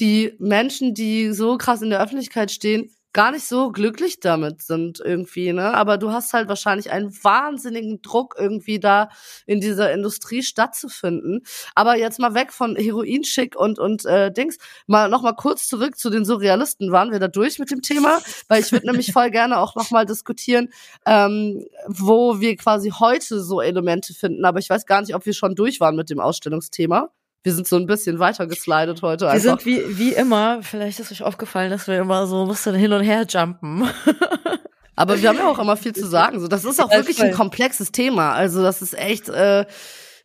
die 0.00 0.34
Menschen, 0.40 0.94
die 0.94 1.32
so 1.32 1.58
krass 1.58 1.82
in 1.82 1.90
der 1.90 2.02
Öffentlichkeit 2.02 2.50
stehen, 2.50 2.90
gar 3.12 3.32
nicht 3.32 3.44
so 3.44 3.70
glücklich 3.72 4.20
damit 4.20 4.62
sind 4.62 5.00
irgendwie, 5.00 5.52
ne? 5.52 5.74
Aber 5.74 5.98
du 5.98 6.12
hast 6.12 6.32
halt 6.32 6.48
wahrscheinlich 6.48 6.90
einen 6.90 7.12
wahnsinnigen 7.24 8.02
Druck 8.02 8.36
irgendwie 8.38 8.78
da 8.78 9.08
in 9.46 9.60
dieser 9.60 9.92
Industrie 9.92 10.42
stattzufinden. 10.42 11.42
Aber 11.74 11.96
jetzt 11.96 12.18
mal 12.18 12.34
weg 12.34 12.52
von 12.52 12.76
Heroinschick 12.76 13.56
und 13.56 13.78
und 13.78 14.04
äh, 14.04 14.30
Dings, 14.32 14.58
mal 14.86 15.08
noch 15.08 15.22
mal 15.22 15.34
kurz 15.34 15.66
zurück 15.66 15.98
zu 15.98 16.10
den 16.10 16.24
Surrealisten. 16.24 16.92
Waren 16.92 17.10
wir 17.10 17.18
da 17.18 17.28
durch 17.28 17.58
mit 17.58 17.70
dem 17.70 17.82
Thema? 17.82 18.20
Weil 18.48 18.62
ich 18.62 18.72
würde 18.72 18.86
nämlich 18.86 19.12
voll 19.12 19.30
gerne 19.30 19.58
auch 19.58 19.74
noch 19.74 19.90
mal 19.90 20.06
diskutieren, 20.06 20.68
ähm, 21.06 21.64
wo 21.88 22.40
wir 22.40 22.56
quasi 22.56 22.90
heute 22.90 23.40
so 23.42 23.60
Elemente 23.60 24.14
finden. 24.14 24.44
Aber 24.44 24.58
ich 24.58 24.70
weiß 24.70 24.86
gar 24.86 25.00
nicht, 25.00 25.14
ob 25.14 25.26
wir 25.26 25.34
schon 25.34 25.54
durch 25.54 25.80
waren 25.80 25.96
mit 25.96 26.10
dem 26.10 26.20
Ausstellungsthema. 26.20 27.10
Wir 27.42 27.54
sind 27.54 27.66
so 27.66 27.76
ein 27.76 27.86
bisschen 27.86 28.18
weiter 28.18 28.46
geslidet 28.46 29.02
heute. 29.02 29.26
Wir 29.26 29.30
einfach. 29.30 29.60
sind 29.60 29.66
wie, 29.66 29.98
wie 29.98 30.12
immer, 30.12 30.62
vielleicht 30.62 31.00
ist 31.00 31.10
euch 31.10 31.22
aufgefallen, 31.22 31.70
dass 31.70 31.86
wir 31.86 31.98
immer 31.98 32.26
so 32.26 32.42
ein 32.42 32.48
bisschen 32.48 32.74
hin 32.74 32.92
und 32.92 33.02
her 33.02 33.24
jumpen. 33.28 33.88
Aber 34.96 35.22
wir 35.22 35.30
haben 35.30 35.38
ja 35.38 35.48
auch 35.48 35.58
immer 35.58 35.78
viel 35.78 35.94
zu 35.94 36.06
sagen. 36.06 36.40
So, 36.40 36.48
das 36.48 36.64
ist 36.66 36.78
auch 36.78 36.90
wirklich 36.90 37.22
ein 37.22 37.32
komplexes 37.32 37.90
Thema. 37.90 38.32
Also 38.32 38.62
das 38.62 38.82
ist 38.82 38.98
echt, 38.98 39.30
äh, 39.30 39.64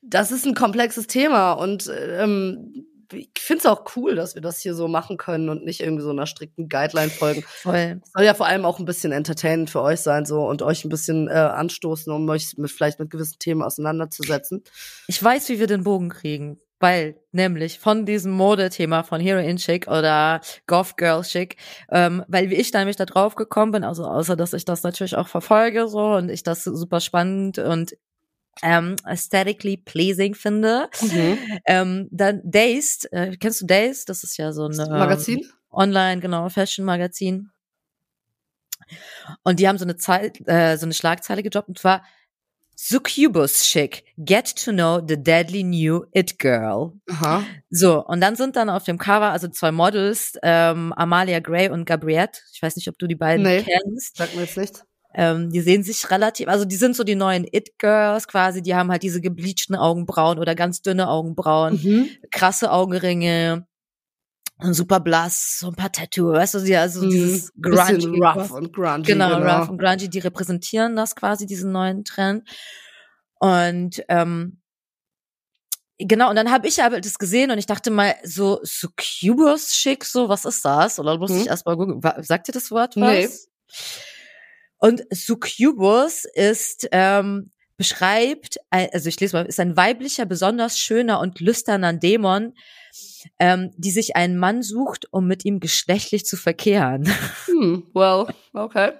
das 0.02 0.32
ist 0.32 0.46
ein 0.46 0.54
komplexes 0.54 1.08
Thema 1.08 1.54
und 1.54 1.90
ähm, 2.20 2.86
ich 3.14 3.30
finde 3.40 3.60
es 3.60 3.66
auch 3.66 3.86
cool, 3.96 4.16
dass 4.16 4.36
wir 4.36 4.42
das 4.42 4.60
hier 4.60 4.74
so 4.74 4.88
machen 4.88 5.18
können 5.18 5.50
und 5.50 5.64
nicht 5.64 5.80
irgendwie 5.82 6.04
so 6.04 6.10
einer 6.10 6.26
strikten 6.26 6.70
Guideline 6.70 7.10
folgen. 7.10 7.44
Voll. 7.48 8.02
Soll 8.14 8.26
ja 8.26 8.34
vor 8.34 8.48
allem 8.48 8.66
auch 8.66 8.80
ein 8.80 8.86
bisschen 8.86 9.12
entertainend 9.12 9.70
für 9.70 9.82
euch 9.82 10.02
sein 10.02 10.26
so 10.26 10.48
und 10.48 10.62
euch 10.62 10.84
ein 10.86 10.90
bisschen 10.90 11.28
äh, 11.28 11.34
anstoßen, 11.34 12.12
um 12.12 12.28
euch 12.30 12.58
mit, 12.58 12.72
vielleicht 12.72 13.00
mit 13.00 13.10
gewissen 13.10 13.40
Themen 13.40 13.62
auseinanderzusetzen. 13.62 14.64
Ich 15.08 15.22
weiß, 15.22 15.50
wie 15.50 15.60
wir 15.60 15.68
den 15.68 15.84
Bogen 15.84 16.10
kriegen. 16.10 16.60
Weil 16.86 17.20
nämlich 17.32 17.80
von 17.80 18.06
diesem 18.06 18.32
Modethema 18.32 19.02
von 19.02 19.20
Heroin 19.20 19.58
Chic 19.58 19.88
oder 19.88 20.40
Goth 20.68 20.98
Girl 20.98 21.24
Chic, 21.24 21.58
ähm, 21.90 22.24
weil 22.28 22.52
wie 22.52 22.56
ich 22.56 22.72
nämlich 22.74 22.96
da 22.96 23.08
drauf 23.08 23.34
gekommen 23.34 23.72
bin, 23.72 23.84
also 23.84 24.06
außer 24.06 24.36
dass 24.36 24.54
ich 24.54 24.66
das 24.66 24.84
natürlich 24.84 25.16
auch 25.16 25.28
verfolge 25.28 25.88
so 25.88 26.14
und 26.14 26.30
ich 26.30 26.44
das 26.44 26.64
super 26.64 27.00
spannend 27.00 27.58
und 27.58 27.98
ähm, 28.62 28.98
aesthetically 29.04 29.78
pleasing 29.78 30.36
finde. 30.36 30.88
Mhm. 31.02 31.40
Ähm, 31.66 32.08
dann 32.12 32.42
Dazed, 32.44 33.12
äh, 33.12 33.36
kennst 33.36 33.62
du 33.62 33.66
Dazed? 33.66 34.08
Das 34.08 34.24
ist 34.24 34.38
ja 34.38 34.54
so 34.54 34.68
ein 34.68 34.76
Magazin? 34.76 35.40
Ähm, 35.40 35.52
Online, 35.72 36.22
genau, 36.22 36.48
Fashion-Magazin. 36.50 37.50
Und 39.42 39.60
die 39.60 39.68
haben 39.68 39.80
so 39.80 39.86
eine 39.86 39.98
Zeit, 39.98 40.40
äh, 40.48 40.78
so 40.78 40.86
eine 40.86 40.94
Schlagzeile 40.94 41.42
gedroppt 41.42 41.70
und 41.70 41.80
zwar 41.80 42.04
Succubus 42.76 43.66
Chic, 43.66 44.04
get 44.18 44.56
to 44.64 44.72
know 44.72 45.00
the 45.06 45.16
deadly 45.16 45.64
new 45.64 46.06
It 46.14 46.38
Girl. 46.40 46.94
Aha. 47.10 47.44
So, 47.70 48.06
und 48.06 48.22
dann 48.22 48.36
sind 48.36 48.56
dann 48.56 48.70
auf 48.70 48.84
dem 48.84 48.98
Cover 48.98 49.32
also 49.32 49.48
zwei 49.48 49.72
Models, 49.72 50.38
ähm, 50.44 50.94
Amalia 50.94 51.40
Gray 51.40 51.70
und 51.70 51.86
Gabriette. 51.86 52.40
Ich 52.54 52.62
weiß 52.62 52.76
nicht, 52.76 52.88
ob 52.90 52.98
du 52.98 53.08
die 53.08 53.16
beiden 53.16 53.46
nee, 53.46 53.64
kennst. 53.64 54.18
Sag 54.18 54.36
mir 54.36 54.42
jetzt 54.42 54.58
nicht. 54.58 54.84
Ähm, 55.18 55.50
die 55.50 55.62
sehen 55.62 55.82
sich 55.82 56.12
relativ, 56.12 56.50
also 56.50 56.66
die 56.66 56.76
sind 56.76 56.96
so 56.96 57.06
die 57.06 57.16
neuen 57.16 57.46
It-Girls 57.50 58.28
quasi, 58.28 58.62
die 58.62 58.76
haben 58.76 58.92
halt 58.92 59.02
diese 59.02 59.22
gebleachten 59.22 59.76
Augenbrauen 59.76 60.40
oder 60.40 60.56
ganz 60.56 60.82
dünne 60.82 61.08
Augenbrauen, 61.08 61.80
mhm. 61.82 62.10
krasse 62.32 62.70
Augenringe, 62.70 63.66
super 64.60 65.00
blass, 65.00 65.60
so 65.60 65.68
ein 65.68 65.76
paar 65.76 65.92
Tattoos, 65.92 66.34
weißt 66.34 66.54
du, 66.56 66.60
die, 66.60 66.76
also 66.76 67.04
mhm. 67.04 67.10
dieses 67.10 67.54
grungy. 67.62 68.22
rough 68.22 68.52
und 68.52 68.74
grungy. 68.74 69.04
Genau, 69.04 69.38
genau, 69.38 69.60
rough 69.60 69.70
und 69.70 69.78
grungy, 69.78 70.10
die 70.10 70.20
repräsentieren 70.20 70.96
das 70.96 71.16
quasi, 71.16 71.46
diesen 71.46 71.72
neuen 71.72 72.04
Trend. 72.04 72.48
Und 73.40 74.04
ähm, 74.08 74.62
Genau, 75.98 76.30
und 76.30 76.36
dann 76.36 76.52
habe 76.52 76.68
ich 76.68 76.84
aber 76.84 77.00
das 77.00 77.18
gesehen 77.18 77.52
und 77.52 77.58
ich 77.58 77.68
dachte 77.68 77.90
mal, 77.90 78.16
so 78.22 78.60
Succubus 78.64 79.74
schick, 79.76 80.04
so, 80.04 80.28
was 80.28 80.44
ist 80.44 80.66
das? 80.66 81.00
Oder 81.00 81.18
musste 81.18 81.38
hm. 81.38 81.44
ich 81.44 81.48
erst 81.48 81.66
mal 81.66 81.78
gucken, 81.78 82.02
sagt 82.22 82.50
dir 82.50 82.52
das 82.52 82.70
Wort 82.70 82.98
was? 82.98 83.02
Nee. 83.08 83.30
Und 84.78 85.04
Succubus 85.10 86.26
ist, 86.34 86.90
ähm, 86.92 87.52
beschreibt, 87.78 88.58
also 88.70 89.08
ich 89.08 89.20
lese 89.20 89.38
mal, 89.38 89.46
ist 89.46 89.60
ein 89.60 89.78
weiblicher, 89.78 90.26
besonders 90.26 90.80
schöner 90.80 91.20
und 91.20 91.40
lüsterner 91.40 91.94
Dämon, 91.94 92.54
ähm, 93.40 93.72
die 93.78 93.92
sich 93.92 94.16
einen 94.16 94.38
Mann 94.38 94.64
sucht, 94.64 95.08
um 95.12 95.28
mit 95.28 95.46
ihm 95.46 95.60
geschlechtlich 95.60 96.26
zu 96.26 96.38
verkehren. 96.38 97.10
Hm, 97.46 97.88
well, 97.94 98.28
okay. 98.54 98.94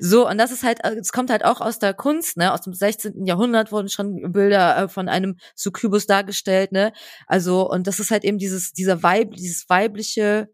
So, 0.00 0.28
und 0.28 0.38
das 0.38 0.52
ist 0.52 0.62
halt, 0.62 0.78
es 0.84 1.10
kommt 1.10 1.30
halt 1.30 1.44
auch 1.44 1.60
aus 1.60 1.78
der 1.78 1.94
Kunst, 1.94 2.36
ne? 2.36 2.52
Aus 2.52 2.60
dem 2.60 2.74
16. 2.74 3.26
Jahrhundert 3.26 3.72
wurden 3.72 3.88
schon 3.88 4.32
Bilder 4.32 4.84
äh, 4.84 4.88
von 4.88 5.08
einem 5.08 5.36
Succubus 5.56 6.06
dargestellt, 6.06 6.70
ne? 6.70 6.92
Also, 7.26 7.68
und 7.68 7.86
das 7.86 7.98
ist 7.98 8.10
halt 8.10 8.24
eben 8.24 8.38
dieses, 8.38 8.72
dieser 8.72 9.02
Weib, 9.02 9.32
dieses 9.34 9.68
weibliche 9.68 10.48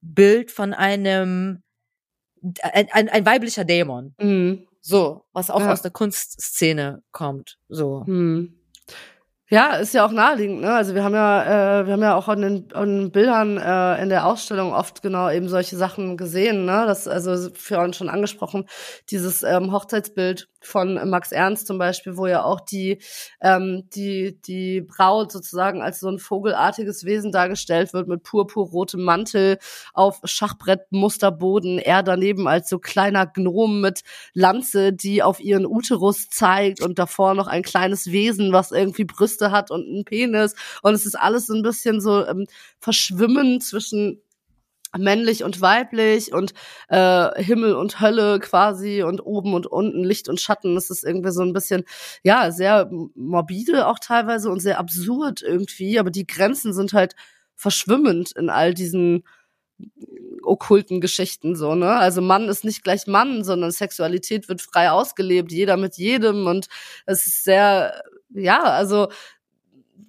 Bild 0.00 0.50
von 0.50 0.72
einem 0.72 1.62
ein, 2.62 2.88
ein, 2.92 3.08
ein 3.08 3.26
weiblicher 3.26 3.64
Dämon. 3.64 4.14
Mhm. 4.18 4.66
So, 4.80 5.24
was 5.32 5.50
auch 5.50 5.60
ja. 5.60 5.72
aus 5.72 5.82
der 5.82 5.90
Kunstszene 5.90 7.02
kommt. 7.10 7.58
So. 7.68 8.04
Mhm. 8.06 8.60
Ja, 9.54 9.76
ist 9.76 9.94
ja 9.94 10.04
auch 10.04 10.10
naheliegend, 10.10 10.62
ne? 10.62 10.74
Also 10.74 10.94
wir 10.96 11.04
haben 11.04 11.14
ja, 11.14 11.80
äh, 11.82 11.86
wir 11.86 11.92
haben 11.92 12.02
ja 12.02 12.16
auch 12.16 12.26
an 12.26 12.40
den, 12.40 12.72
an 12.74 12.88
den 13.02 13.10
Bildern 13.12 13.56
äh, 13.56 14.02
in 14.02 14.08
der 14.08 14.26
Ausstellung 14.26 14.72
oft 14.72 15.00
genau 15.00 15.30
eben 15.30 15.48
solche 15.48 15.76
Sachen 15.76 16.16
gesehen, 16.16 16.64
ne? 16.64 16.84
Das 16.88 17.06
also 17.06 17.50
für 17.54 17.78
uns 17.78 17.96
schon 17.96 18.08
angesprochen, 18.08 18.66
dieses 19.10 19.44
ähm, 19.44 19.70
Hochzeitsbild 19.70 20.48
von 20.66 21.08
Max 21.08 21.32
Ernst 21.32 21.66
zum 21.66 21.78
Beispiel, 21.78 22.16
wo 22.16 22.26
ja 22.26 22.42
auch 22.44 22.60
die 22.60 22.98
ähm, 23.40 23.88
die 23.94 24.40
die 24.42 24.80
Braut 24.80 25.32
sozusagen 25.32 25.82
als 25.82 26.00
so 26.00 26.08
ein 26.08 26.18
vogelartiges 26.18 27.04
Wesen 27.04 27.32
dargestellt 27.32 27.92
wird 27.92 28.08
mit 28.08 28.22
purpurrotem 28.22 29.02
Mantel 29.02 29.58
auf 29.92 30.20
Schachbrettmusterboden, 30.24 31.78
er 31.78 32.02
daneben 32.02 32.48
als 32.48 32.68
so 32.68 32.78
kleiner 32.78 33.26
Gnom 33.26 33.80
mit 33.80 34.02
Lanze, 34.32 34.92
die 34.92 35.22
auf 35.22 35.40
ihren 35.40 35.66
Uterus 35.66 36.28
zeigt 36.28 36.82
und 36.82 36.98
davor 36.98 37.34
noch 37.34 37.46
ein 37.46 37.62
kleines 37.62 38.10
Wesen, 38.10 38.52
was 38.52 38.72
irgendwie 38.72 39.04
Brüste 39.04 39.50
hat 39.50 39.70
und 39.70 39.86
einen 39.86 40.04
Penis. 40.04 40.54
Und 40.82 40.94
es 40.94 41.06
ist 41.06 41.14
alles 41.14 41.46
so 41.46 41.54
ein 41.54 41.62
bisschen 41.62 42.00
so 42.00 42.26
ähm, 42.26 42.46
verschwimmen 42.78 43.60
zwischen 43.60 44.20
männlich 44.98 45.44
und 45.44 45.60
weiblich 45.60 46.32
und 46.32 46.52
äh, 46.88 47.42
Himmel 47.42 47.74
und 47.74 48.00
Hölle 48.00 48.38
quasi 48.40 49.02
und 49.02 49.20
oben 49.20 49.54
und 49.54 49.66
unten 49.66 50.04
Licht 50.04 50.28
und 50.28 50.40
Schatten. 50.40 50.74
Das 50.74 50.90
ist 50.90 51.04
irgendwie 51.04 51.30
so 51.30 51.42
ein 51.42 51.52
bisschen, 51.52 51.84
ja, 52.22 52.50
sehr 52.50 52.90
morbide 53.14 53.86
auch 53.86 53.98
teilweise 53.98 54.50
und 54.50 54.60
sehr 54.60 54.78
absurd 54.78 55.42
irgendwie, 55.42 55.98
aber 55.98 56.10
die 56.10 56.26
Grenzen 56.26 56.72
sind 56.72 56.92
halt 56.92 57.14
verschwimmend 57.56 58.32
in 58.32 58.50
all 58.50 58.74
diesen 58.74 59.24
okkulten 60.42 61.00
Geschichten 61.00 61.56
so, 61.56 61.74
ne? 61.74 61.90
Also 61.96 62.20
Mann 62.20 62.48
ist 62.48 62.64
nicht 62.64 62.84
gleich 62.84 63.06
Mann, 63.06 63.44
sondern 63.44 63.70
Sexualität 63.70 64.48
wird 64.48 64.62
frei 64.62 64.90
ausgelebt, 64.90 65.50
jeder 65.50 65.76
mit 65.76 65.96
jedem 65.96 66.46
und 66.46 66.68
es 67.06 67.26
ist 67.26 67.44
sehr 67.44 68.02
ja, 68.34 68.62
also 68.62 69.08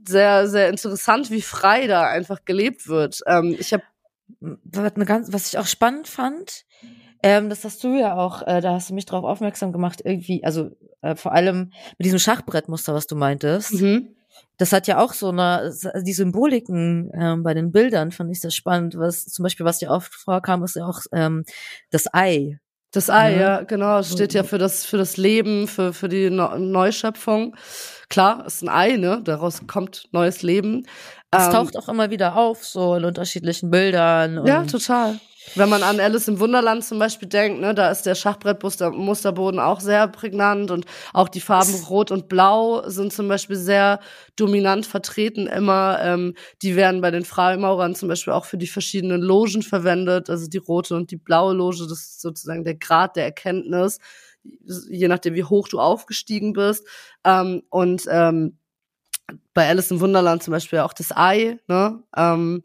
sehr, 0.07 0.47
sehr 0.47 0.69
interessant, 0.69 1.31
wie 1.31 1.41
frei 1.41 1.88
da 1.88 2.07
einfach 2.07 2.45
gelebt 2.45 2.88
wird. 2.88 3.21
Ähm, 3.27 3.55
ich 3.59 3.73
habe 3.73 3.83
was 4.39 5.47
ich 5.47 5.57
auch 5.57 5.67
spannend 5.67 6.07
fand, 6.07 6.65
ähm, 7.23 7.49
das 7.49 7.63
hast 7.63 7.84
du 7.84 7.99
ja 7.99 8.15
auch, 8.15 8.45
äh, 8.45 8.61
da 8.61 8.73
hast 8.73 8.89
du 8.89 8.93
mich 8.93 9.05
drauf 9.05 9.23
aufmerksam 9.23 9.71
gemacht, 9.71 10.01
irgendwie, 10.03 10.43
also 10.43 10.69
äh, 11.01 11.15
vor 11.15 11.34
allem 11.34 11.71
mit 11.97 12.05
diesem 12.05 12.19
Schachbrettmuster, 12.19 12.93
was 12.93 13.07
du 13.07 13.15
meintest. 13.15 13.73
Mhm. 13.73 14.15
Das 14.57 14.71
hat 14.71 14.88
ja 14.88 14.99
auch 14.99 15.13
so 15.13 15.30
eine, 15.30 15.73
die 16.03 16.13
Symboliken 16.13 17.11
ähm, 17.13 17.43
bei 17.43 17.53
den 17.53 17.71
Bildern 17.71 18.11
fand 18.11 18.32
ich 18.32 18.41
sehr 18.41 18.51
spannend. 18.51 18.97
Was 18.97 19.26
zum 19.26 19.43
Beispiel, 19.43 19.65
was 19.65 19.82
ja 19.82 19.89
oft 19.89 20.13
vorkam, 20.13 20.63
ist 20.63 20.76
ja 20.76 20.86
auch 20.86 21.01
ähm, 21.11 21.45
das 21.89 22.13
Ei. 22.13 22.59
Das 22.91 23.09
Ei, 23.09 23.34
ja, 23.34 23.39
ja 23.39 23.61
genau. 23.63 23.99
Es 23.99 24.13
steht 24.13 24.34
ja 24.34 24.43
für 24.43 24.57
das, 24.57 24.86
für 24.86 24.97
das 24.97 25.17
Leben, 25.17 25.67
für, 25.67 25.93
für 25.93 26.07
die 26.07 26.30
Neuschöpfung. 26.30 27.55
Klar, 28.07 28.45
ist 28.45 28.61
ein 28.61 28.69
Ei, 28.69 28.95
ne? 28.95 29.21
Daraus 29.23 29.67
kommt 29.67 30.07
neues 30.11 30.43
Leben. 30.43 30.86
Es 31.38 31.45
ähm, 31.45 31.51
taucht 31.51 31.77
auch 31.77 31.89
immer 31.89 32.09
wieder 32.09 32.36
auf, 32.36 32.65
so 32.65 32.95
in 32.95 33.05
unterschiedlichen 33.05 33.69
Bildern. 33.69 34.45
ja, 34.45 34.63
total. 34.63 35.19
Wenn 35.53 35.69
man 35.69 35.83
an 35.83 35.99
Alice 35.99 36.27
im 36.27 36.39
Wunderland 36.39 36.83
zum 36.83 36.97
Beispiel 36.97 37.29
denkt, 37.29 37.61
ne, 37.61 37.75
da 37.75 37.91
ist 37.91 38.05
der 38.05 38.15
Schachbrettmusterboden 38.15 39.59
auch 39.59 39.79
sehr 39.79 40.07
prägnant 40.07 40.71
und 40.71 40.86
auch 41.13 41.29
die 41.29 41.39
Farben 41.39 41.73
Rot 41.86 42.11
und 42.11 42.27
Blau 42.27 42.89
sind 42.89 43.13
zum 43.13 43.27
Beispiel 43.27 43.55
sehr 43.55 43.99
dominant 44.36 44.86
vertreten 44.86 45.45
immer. 45.45 45.99
Ähm, 46.01 46.33
die 46.61 46.75
werden 46.75 46.99
bei 47.01 47.11
den 47.11 47.25
Freimaurern 47.25 47.95
zum 47.95 48.09
Beispiel 48.09 48.33
auch 48.33 48.45
für 48.45 48.57
die 48.57 48.67
verschiedenen 48.67 49.21
Logen 49.21 49.61
verwendet, 49.61 50.29
also 50.29 50.47
die 50.47 50.57
rote 50.57 50.95
und 50.95 51.11
die 51.11 51.17
blaue 51.17 51.53
Loge, 51.53 51.86
das 51.88 51.99
ist 51.99 52.21
sozusagen 52.21 52.63
der 52.63 52.75
Grad 52.75 53.15
der 53.15 53.25
Erkenntnis, 53.25 53.99
je 54.89 55.07
nachdem 55.07 55.36
wie 55.36 55.43
hoch 55.43 55.67
du 55.67 55.79
aufgestiegen 55.79 56.53
bist. 56.53 56.86
Ähm, 57.23 57.61
und 57.69 58.05
ähm, 58.09 58.57
bei 59.53 59.67
Alice 59.67 59.91
im 59.91 59.99
Wunderland 59.99 60.43
zum 60.43 60.51
Beispiel 60.51 60.80
auch 60.80 60.93
das 60.93 61.15
Ei, 61.15 61.57
ne? 61.67 62.03
Ähm, 62.15 62.63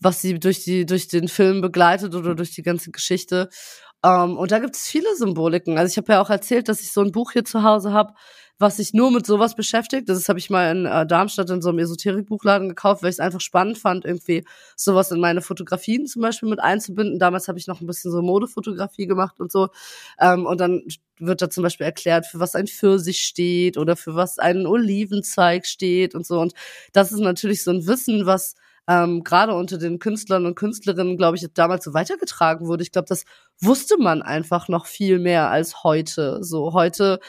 was 0.00 0.22
sie 0.22 0.38
durch 0.40 0.64
die 0.64 0.86
durch 0.86 1.08
den 1.08 1.28
Film 1.28 1.60
begleitet 1.60 2.14
oder 2.14 2.34
durch 2.34 2.52
die 2.52 2.62
ganze 2.62 2.90
Geschichte. 2.90 3.48
Ähm, 4.04 4.38
und 4.38 4.50
da 4.50 4.58
gibt 4.58 4.76
es 4.76 4.88
viele 4.88 5.14
Symboliken. 5.16 5.78
Also 5.78 5.92
ich 5.92 5.96
habe 5.98 6.12
ja 6.14 6.22
auch 6.22 6.30
erzählt, 6.30 6.68
dass 6.68 6.80
ich 6.80 6.92
so 6.92 7.02
ein 7.02 7.12
Buch 7.12 7.32
hier 7.32 7.44
zu 7.44 7.62
Hause 7.62 7.92
habe, 7.92 8.14
was 8.58 8.76
sich 8.78 8.94
nur 8.94 9.10
mit 9.10 9.26
sowas 9.26 9.54
beschäftigt. 9.54 10.08
Das 10.08 10.28
habe 10.28 10.38
ich 10.38 10.50
mal 10.50 10.70
in 10.70 10.86
äh, 10.86 11.06
Darmstadt 11.06 11.50
in 11.50 11.62
so 11.62 11.70
einem 11.70 11.80
Esoterikbuchladen 11.80 12.68
gekauft, 12.68 13.02
weil 13.02 13.10
ich 13.10 13.16
es 13.16 13.20
einfach 13.20 13.40
spannend 13.40 13.78
fand, 13.78 14.04
irgendwie 14.04 14.44
sowas 14.76 15.10
in 15.10 15.20
meine 15.20 15.42
Fotografien 15.42 16.06
zum 16.06 16.22
Beispiel 16.22 16.48
mit 16.48 16.60
einzubinden. 16.60 17.18
Damals 17.18 17.48
habe 17.48 17.58
ich 17.58 17.66
noch 17.66 17.80
ein 17.80 17.86
bisschen 17.86 18.10
so 18.10 18.22
Modefotografie 18.22 19.06
gemacht 19.06 19.40
und 19.40 19.52
so. 19.52 19.68
Ähm, 20.18 20.46
und 20.46 20.60
dann 20.60 20.82
wird 21.20 21.42
da 21.42 21.50
zum 21.50 21.62
Beispiel 21.62 21.86
erklärt, 21.86 22.26
für 22.26 22.40
was 22.40 22.54
ein 22.54 22.66
Pfirsich 22.66 23.22
steht 23.22 23.76
oder 23.76 23.96
für 23.96 24.14
was 24.14 24.38
ein 24.38 24.66
Olivenzeig 24.66 25.66
steht 25.66 26.14
und 26.14 26.26
so. 26.26 26.40
Und 26.40 26.54
das 26.92 27.12
ist 27.12 27.20
natürlich 27.20 27.62
so 27.62 27.70
ein 27.70 27.86
Wissen, 27.86 28.26
was 28.26 28.54
ähm, 28.88 29.22
gerade 29.22 29.54
unter 29.54 29.78
den 29.78 29.98
Künstlern 29.98 30.46
und 30.46 30.56
Künstlerinnen, 30.56 31.16
glaube 31.16 31.36
ich, 31.36 31.46
damals 31.54 31.84
so 31.84 31.94
weitergetragen 31.94 32.66
wurde. 32.66 32.82
Ich 32.82 32.92
glaube, 32.92 33.06
das 33.08 33.24
wusste 33.60 33.96
man 33.98 34.22
einfach 34.22 34.68
noch 34.68 34.86
viel 34.86 35.18
mehr 35.18 35.50
als 35.50 35.84
heute. 35.84 36.42
So 36.42 36.72
heute 36.72 37.20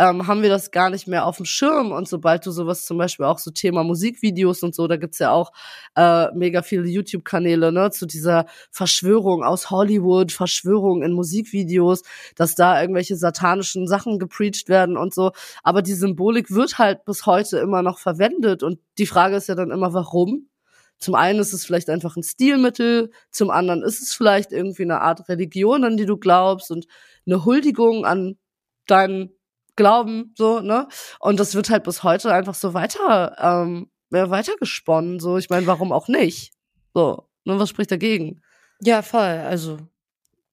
ähm, 0.00 0.26
haben 0.26 0.40
wir 0.40 0.48
das 0.48 0.70
gar 0.70 0.88
nicht 0.88 1.06
mehr 1.06 1.26
auf 1.26 1.36
dem 1.36 1.44
Schirm. 1.44 1.92
Und 1.92 2.08
sobald 2.08 2.46
du 2.46 2.52
sowas 2.52 2.86
zum 2.86 2.96
Beispiel 2.96 3.26
auch 3.26 3.38
so 3.38 3.50
Thema 3.50 3.84
Musikvideos 3.84 4.62
und 4.62 4.74
so, 4.74 4.88
da 4.88 4.96
gibt's 4.96 5.18
ja 5.18 5.30
auch 5.30 5.52
äh, 5.94 6.32
mega 6.34 6.62
viele 6.62 6.86
YouTube-Kanäle, 6.88 7.70
ne, 7.70 7.90
zu 7.90 8.06
dieser 8.06 8.46
Verschwörung 8.70 9.44
aus 9.44 9.70
Hollywood, 9.70 10.32
Verschwörung 10.32 11.02
in 11.02 11.12
Musikvideos, 11.12 12.02
dass 12.34 12.54
da 12.54 12.80
irgendwelche 12.80 13.16
satanischen 13.16 13.86
Sachen 13.86 14.18
gepreacht 14.18 14.70
werden 14.70 14.96
und 14.96 15.12
so. 15.12 15.32
Aber 15.62 15.82
die 15.82 15.92
Symbolik 15.92 16.50
wird 16.50 16.78
halt 16.78 17.04
bis 17.04 17.26
heute 17.26 17.58
immer 17.58 17.82
noch 17.82 17.98
verwendet. 17.98 18.62
Und 18.62 18.78
die 18.96 19.06
Frage 19.06 19.36
ist 19.36 19.48
ja 19.48 19.54
dann 19.54 19.70
immer, 19.70 19.92
warum? 19.92 20.48
Zum 20.98 21.14
einen 21.14 21.40
ist 21.40 21.52
es 21.52 21.66
vielleicht 21.66 21.90
einfach 21.90 22.16
ein 22.16 22.22
Stilmittel, 22.22 23.10
zum 23.30 23.50
anderen 23.50 23.82
ist 23.82 24.00
es 24.00 24.14
vielleicht 24.14 24.52
irgendwie 24.52 24.82
eine 24.84 25.02
Art 25.02 25.28
Religion, 25.28 25.84
an 25.84 25.98
die 25.98 26.06
du 26.06 26.16
glaubst 26.16 26.70
und 26.70 26.86
eine 27.26 27.44
Huldigung 27.44 28.06
an 28.06 28.36
deinen 28.86 29.30
Glauben, 29.76 30.34
so, 30.36 30.60
ne? 30.60 30.88
Und 31.18 31.40
das 31.40 31.54
wird 31.54 31.70
halt 31.70 31.84
bis 31.84 32.02
heute 32.02 32.32
einfach 32.32 32.54
so 32.54 32.74
weiter 32.74 33.36
ähm, 33.38 33.90
mehr 34.10 34.30
weitergesponnen. 34.30 35.20
So, 35.20 35.36
ich 35.36 35.50
meine, 35.50 35.66
warum 35.66 35.92
auch 35.92 36.08
nicht? 36.08 36.52
So, 36.94 37.28
nur 37.44 37.58
was 37.58 37.68
spricht 37.68 37.90
dagegen? 37.90 38.42
Ja, 38.80 39.02
voll. 39.02 39.20
Also 39.20 39.78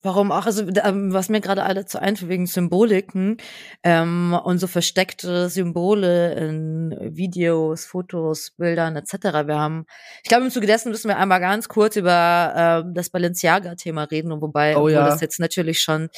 Warum 0.04 0.32
auch? 0.32 0.46
Also 0.46 0.64
ähm, 0.84 1.12
was 1.12 1.28
mir 1.28 1.42
gerade 1.42 1.64
alle 1.64 1.86
zu 1.86 2.00
einfällt 2.00 2.30
wegen 2.30 2.46
Symboliken 2.46 3.38
ähm, 3.84 4.40
und 4.44 4.60
so 4.60 4.68
versteckte 4.68 5.50
Symbole 5.50 6.34
in 6.36 6.96
Videos, 7.02 7.86
Fotos, 7.86 8.52
Bildern 8.52 8.96
etc. 8.96 9.14
Wir 9.48 9.58
haben, 9.58 9.86
ich 10.24 10.30
glaube 10.30 10.46
im 10.46 10.52
Zuge 10.52 10.68
dessen 10.68 10.92
müssen 10.92 11.10
wir 11.10 11.18
einmal 11.18 11.40
ganz 11.40 11.68
kurz 11.68 11.96
über 11.96 12.86
äh, 12.88 12.94
das 12.94 13.10
Balenciaga-Thema 13.10 14.04
reden, 14.04 14.32
und 14.32 14.42
wobei 14.42 14.78
oh, 14.78 14.88
ja. 14.88 15.04
das 15.04 15.20
jetzt 15.20 15.40
natürlich 15.40 15.82
schon 15.82 16.10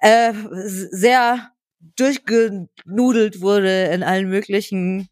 äh, 0.00 0.32
sehr 0.90 1.50
durchgenudelt 1.96 3.40
wurde 3.40 3.86
in 3.86 4.02
allen 4.02 4.28
möglichen 4.28 5.08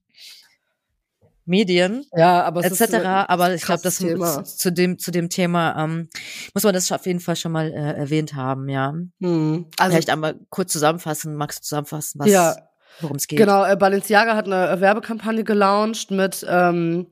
Medien 1.50 2.06
ja, 2.14 2.44
aber 2.44 2.64
etc. 2.64 2.94
aber 3.28 3.54
ich 3.54 3.62
glaube, 3.62 3.82
das 3.82 3.98
Thema. 3.98 4.44
zu 4.44 4.70
dem 4.70 4.98
zu 4.98 5.10
dem 5.10 5.28
Thema 5.28 5.82
ähm, 5.82 6.08
muss 6.54 6.62
man 6.62 6.72
das 6.72 6.90
auf 6.92 7.06
jeden 7.06 7.20
Fall 7.20 7.36
schon 7.36 7.52
mal 7.52 7.70
äh, 7.72 7.98
erwähnt 7.98 8.34
haben, 8.34 8.68
ja. 8.68 8.94
Hm. 9.20 9.66
Also 9.76 9.92
vielleicht 9.92 10.10
einmal 10.10 10.36
kurz 10.48 10.72
zusammenfassen, 10.72 11.34
magst 11.34 11.58
du 11.58 11.62
zusammenfassen, 11.62 12.20
was 12.20 12.30
ja, 12.30 12.56
worum 13.00 13.16
es 13.16 13.26
geht? 13.26 13.38
Genau, 13.38 13.64
äh, 13.64 13.76
Balenciaga 13.76 14.36
hat 14.36 14.46
eine 14.46 14.80
Werbekampagne 14.80 15.42
gelauncht 15.42 16.12
mit 16.12 16.46
ähm, 16.48 17.08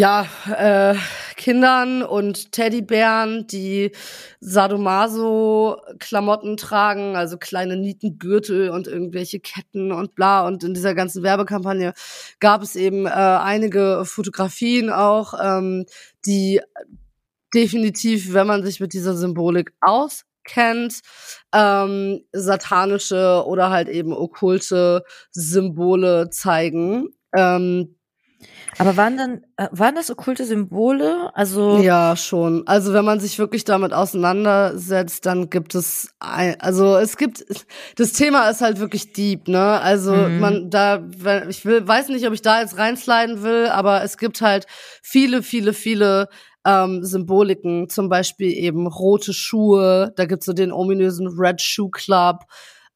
ja, 0.00 0.26
äh, 0.56 0.96
Kindern 1.36 2.02
und 2.02 2.52
Teddybären, 2.52 3.46
die 3.46 3.92
Sadomaso-Klamotten 4.40 6.56
tragen, 6.56 7.16
also 7.16 7.36
kleine 7.36 7.76
Nietengürtel 7.76 8.70
und 8.70 8.86
irgendwelche 8.86 9.40
Ketten 9.40 9.92
und 9.92 10.14
bla. 10.14 10.46
Und 10.46 10.64
in 10.64 10.72
dieser 10.72 10.94
ganzen 10.94 11.22
Werbekampagne 11.22 11.92
gab 12.38 12.62
es 12.62 12.76
eben 12.76 13.04
äh, 13.04 13.10
einige 13.10 14.04
Fotografien 14.06 14.88
auch, 14.88 15.34
ähm, 15.38 15.84
die 16.24 16.62
definitiv, 17.52 18.32
wenn 18.32 18.46
man 18.46 18.64
sich 18.64 18.80
mit 18.80 18.94
dieser 18.94 19.14
Symbolik 19.14 19.74
auskennt, 19.82 21.00
ähm, 21.52 22.24
satanische 22.32 23.44
oder 23.46 23.68
halt 23.68 23.90
eben 23.90 24.14
okkulte 24.14 25.04
Symbole 25.30 26.30
zeigen. 26.30 27.10
Ähm, 27.36 27.96
aber 28.80 28.96
waren 28.96 29.18
dann, 29.18 29.42
äh, 29.58 29.68
waren 29.72 29.94
das 29.94 30.10
okkulte 30.10 30.46
Symbole? 30.46 31.30
Also. 31.34 31.80
Ja, 31.82 32.16
schon. 32.16 32.66
Also, 32.66 32.94
wenn 32.94 33.04
man 33.04 33.20
sich 33.20 33.38
wirklich 33.38 33.64
damit 33.64 33.92
auseinandersetzt, 33.92 35.26
dann 35.26 35.50
gibt 35.50 35.74
es 35.74 36.14
ein, 36.18 36.58
also 36.60 36.96
es 36.96 37.18
gibt, 37.18 37.44
das 37.96 38.14
Thema 38.14 38.48
ist 38.48 38.62
halt 38.62 38.80
wirklich 38.80 39.12
deep, 39.12 39.48
ne? 39.48 39.82
Also, 39.82 40.14
mhm. 40.14 40.40
man, 40.40 40.70
da, 40.70 41.02
ich 41.50 41.66
will, 41.66 41.86
weiß 41.86 42.08
nicht, 42.08 42.26
ob 42.26 42.32
ich 42.32 42.40
da 42.40 42.62
jetzt 42.62 42.78
reinsliden 42.78 43.42
will, 43.42 43.66
aber 43.66 44.02
es 44.02 44.16
gibt 44.16 44.40
halt 44.40 44.66
viele, 45.02 45.42
viele, 45.42 45.74
viele 45.74 46.30
ähm, 46.64 47.04
Symboliken, 47.04 47.90
zum 47.90 48.08
Beispiel 48.08 48.50
eben 48.50 48.86
rote 48.86 49.34
Schuhe, 49.34 50.14
da 50.16 50.24
gibt's 50.24 50.46
so 50.46 50.54
den 50.54 50.72
ominösen 50.72 51.28
Red 51.28 51.60
Shoe 51.60 51.90
Club, 51.90 52.44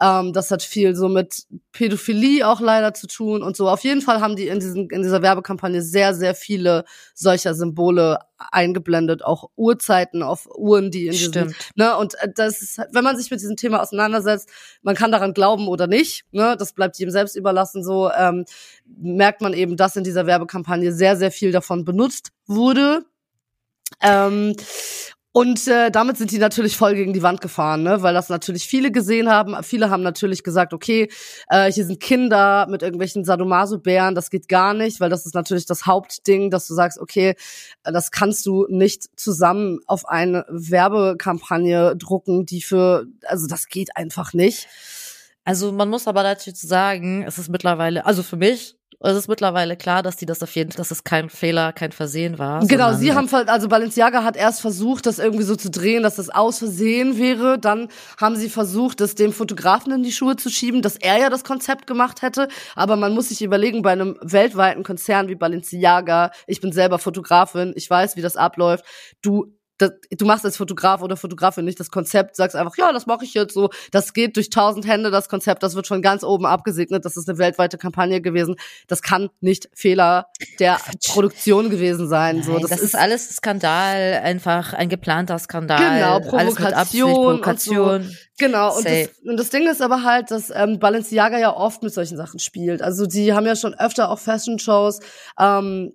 ähm, 0.01 0.33
das 0.33 0.51
hat 0.51 0.63
viel 0.63 0.97
so 0.97 1.09
mit 1.09 1.45
Pädophilie 1.73 2.47
auch 2.47 2.61
leider 2.61 2.95
zu 2.95 3.07
tun 3.07 3.43
und 3.43 3.57
so. 3.57 3.69
Auf 3.69 3.85
jeden 3.85 4.03
Fall 4.03 4.21
haben 4.21 4.35
die 4.35 4.49
in, 4.49 4.59
diesen, 4.59 4.91
in 4.91 5.03
dieser 5.03 5.23
Werbekampagne 5.23 5.83
sehr, 5.83 6.15
sehr 6.15 6.35
viele 6.35 6.85
solcher 7.15 7.55
Symbole 7.55 8.19
eingeblendet, 8.37 9.25
auch 9.25 9.51
Uhrzeiten 9.57 10.23
auf 10.23 10.49
Uhren, 10.57 10.91
die 10.91 11.07
in 11.07 11.13
diesem, 11.13 11.33
Stimmt. 11.33 11.57
ne, 11.77 11.97
und 11.97 12.15
äh, 12.21 12.29
das 12.35 12.61
ist, 12.61 12.81
wenn 12.91 13.05
man 13.05 13.17
sich 13.17 13.31
mit 13.31 13.41
diesem 13.41 13.57
Thema 13.57 13.81
auseinandersetzt, 13.81 14.49
man 14.83 14.97
kann 14.97 15.13
daran 15.13 15.33
glauben 15.33 15.69
oder 15.69 15.87
nicht, 15.87 16.25
ne, 16.33 16.57
das 16.59 16.73
bleibt 16.73 16.99
jedem 16.99 17.13
selbst 17.13 17.37
überlassen, 17.37 17.85
so, 17.85 18.11
ähm, 18.11 18.45
merkt 18.85 19.41
man 19.41 19.53
eben, 19.55 19.77
dass 19.77 19.97
in 19.97 20.05
dieser 20.05 20.27
Werbekampagne 20.27 20.93
sehr, 20.93 21.17
sehr 21.17 21.31
viel 21.31 21.53
davon 21.53 21.85
benutzt 21.85 22.33
wurde. 22.47 23.05
Ähm, 24.01 24.57
und 25.37 25.67
äh, 25.67 25.91
damit 25.91 26.17
sind 26.17 26.31
die 26.31 26.39
natürlich 26.39 26.77
voll 26.77 26.95
gegen 26.95 27.13
die 27.13 27.25
Wand 27.25 27.41
gefahren, 27.41 27.83
ne? 27.83 28.03
weil 28.03 28.15
das 28.15 28.29
natürlich 28.29 28.69
viele 28.69 28.93
gesehen 28.93 29.29
haben. 29.29 29.61
Viele 29.65 29.91
haben 29.91 30.05
natürlich 30.05 30.45
gesagt, 30.45 30.73
okay, 30.73 31.11
äh, 31.49 31.73
hier 31.73 31.85
sind 31.85 31.99
Kinder 31.99 32.69
mit 32.71 32.83
irgendwelchen 32.83 33.25
Sadomaso-Bären, 33.25 34.15
das 34.15 34.31
geht 34.31 34.47
gar 34.49 34.75
nicht, 34.75 35.01
weil 35.01 35.11
das 35.11 35.27
ist 35.27 35.35
natürlich 35.35 35.67
das 35.67 35.87
Hauptding, 35.87 36.51
dass 36.51 36.69
du 36.69 36.75
sagst, 36.75 37.01
okay, 37.01 37.35
äh, 37.83 37.91
das 37.91 38.13
kannst 38.13 38.47
du 38.47 38.69
nicht 38.69 39.09
zusammen 39.19 39.81
auf 39.89 40.07
eine 40.07 40.45
Werbekampagne 40.49 41.97
drucken, 41.97 42.47
die 42.47 42.63
für, 42.63 43.07
also 43.27 43.49
das 43.49 43.67
geht 43.67 43.97
einfach 43.97 44.35
nicht. 44.35 44.69
Also 45.45 45.73
man 45.73 45.91
muss 45.91 46.07
aber 46.07 46.23
dazu 46.23 46.53
sagen, 46.55 47.25
es 47.27 47.39
ist 47.39 47.51
mittlerweile, 47.51 48.07
also 48.07 48.23
für 48.23 48.37
mich 48.37 48.77
es 49.11 49.17
ist 49.17 49.29
mittlerweile 49.29 49.77
klar, 49.77 50.03
dass 50.03 50.17
die 50.17 50.27
das 50.27 50.43
auf 50.43 50.55
jeden 50.55 50.71
Fall, 50.71 50.79
dass 50.79 50.91
es 50.91 51.05
kein 51.05 51.29
Fehler, 51.31 51.73
kein 51.73 51.93
Versehen 51.93 52.39
war. 52.39 52.67
Genau, 52.67 52.93
sie 52.95 53.13
haben, 53.13 53.29
also 53.33 53.69
Balenciaga 53.69 54.25
hat 54.25 54.37
erst 54.37 54.61
versucht, 54.61 55.07
das 55.07 55.19
irgendwie 55.19 55.45
so 55.45 55.57
zu 55.57 55.71
drehen, 55.71 56.03
dass 56.03 56.17
das 56.17 56.31
aus 56.31 56.59
Versehen 56.59 57.19
wäre. 57.19 57.59
Dann 57.59 57.89
haben 58.21 58.37
sie 58.37 58.49
versucht, 58.49 59.01
das 59.01 59.15
dem 59.15 59.33
Fotografen 59.33 59.93
in 59.93 60.03
die 60.03 60.13
Schuhe 60.13 60.37
zu 60.37 60.51
schieben, 60.51 60.83
dass 60.83 60.97
er 60.97 61.19
ja 61.19 61.31
das 61.31 61.45
Konzept 61.45 61.87
gemacht 61.87 62.23
hätte. 62.23 62.49
Aber 62.75 62.97
man 62.97 63.15
muss 63.15 63.29
sich 63.29 63.43
überlegen, 63.43 63.83
bei 63.83 63.93
einem 63.93 64.17
weltweiten 64.23 64.83
Konzern 64.83 65.29
wie 65.29 65.35
Balenciaga, 65.35 66.31
ich 66.47 66.61
bin 66.61 66.73
selber 66.73 66.99
Fotografin, 66.99 67.73
ich 67.77 67.89
weiß, 67.89 68.17
wie 68.17 68.23
das 68.23 68.37
abläuft. 68.37 68.85
Du 69.23 69.55
das, 69.79 69.93
du 70.11 70.25
machst 70.25 70.45
als 70.45 70.57
Fotograf 70.57 71.03
oder 71.03 71.17
Fotografin 71.17 71.65
nicht 71.65 71.81
das 71.81 71.91
Konzept, 71.91 72.37
sagst 72.37 72.55
einfach, 72.55 72.77
ja, 72.77 72.93
das 72.93 73.07
mache 73.07 73.25
ich 73.25 73.35
jetzt 73.35 73.55
so. 73.55 73.71
Das 73.91 74.13
geht 74.13 74.37
durch 74.37 74.51
tausend 74.51 74.87
Hände, 74.87 75.11
das 75.11 75.29
Konzept, 75.29 75.63
das 75.63 75.75
wird 75.75 75.87
von 75.87 76.01
ganz 76.01 76.23
oben 76.23 76.47
abgesegnet. 76.47 77.05
Das 77.05 77.17
ist 77.17 77.29
eine 77.29 77.39
weltweite 77.39 77.77
Kampagne 77.77 78.21
gewesen. 78.21 78.57
Das 78.87 79.03
kann 79.03 79.31
nicht 79.41 79.69
Fehler 79.75 80.27
der 80.61 80.77
Quatsch. 80.77 81.09
Produktion 81.11 81.71
gewesen 81.71 82.09
sein. 82.09 82.37
Nein, 82.37 82.45
so, 82.45 82.59
das, 82.59 82.71
das 82.71 82.81
ist, 82.81 82.87
ist, 82.87 82.95
alles 82.95 83.37
Skandal, 83.37 84.21
einfach 84.23 84.75
ein 84.75 84.89
geplanter 84.89 85.39
Skandal. 85.39 85.79
Genau, 85.79 86.21
Provokation. 86.21 86.75
Absicht, 86.75 87.05
Provokation. 87.05 87.89
Und 87.89 88.05
so. 88.05 88.17
Genau, 88.39 88.77
und 88.77 88.85
das, 88.85 89.09
und 89.25 89.37
das, 89.37 89.51
Ding 89.51 89.69
ist 89.69 89.81
aber 89.81 90.03
halt, 90.03 90.31
dass 90.33 90.51
ähm, 90.51 90.81
Balenciaga 90.81 91.39
ja 91.39 91.55
oft 91.55 91.85
mit 91.85 91.95
solchen 91.95 92.17
Sachen 92.17 92.41
spielt. 92.41 92.83
Also 92.83 93.07
die 93.07 93.33
haben 93.33 93.47
ja 93.47 93.55
schon 93.55 93.75
öfter 93.75 94.11
auch 94.11 94.19
Fashion-Shows, 94.19 94.99
ähm, 95.39 95.93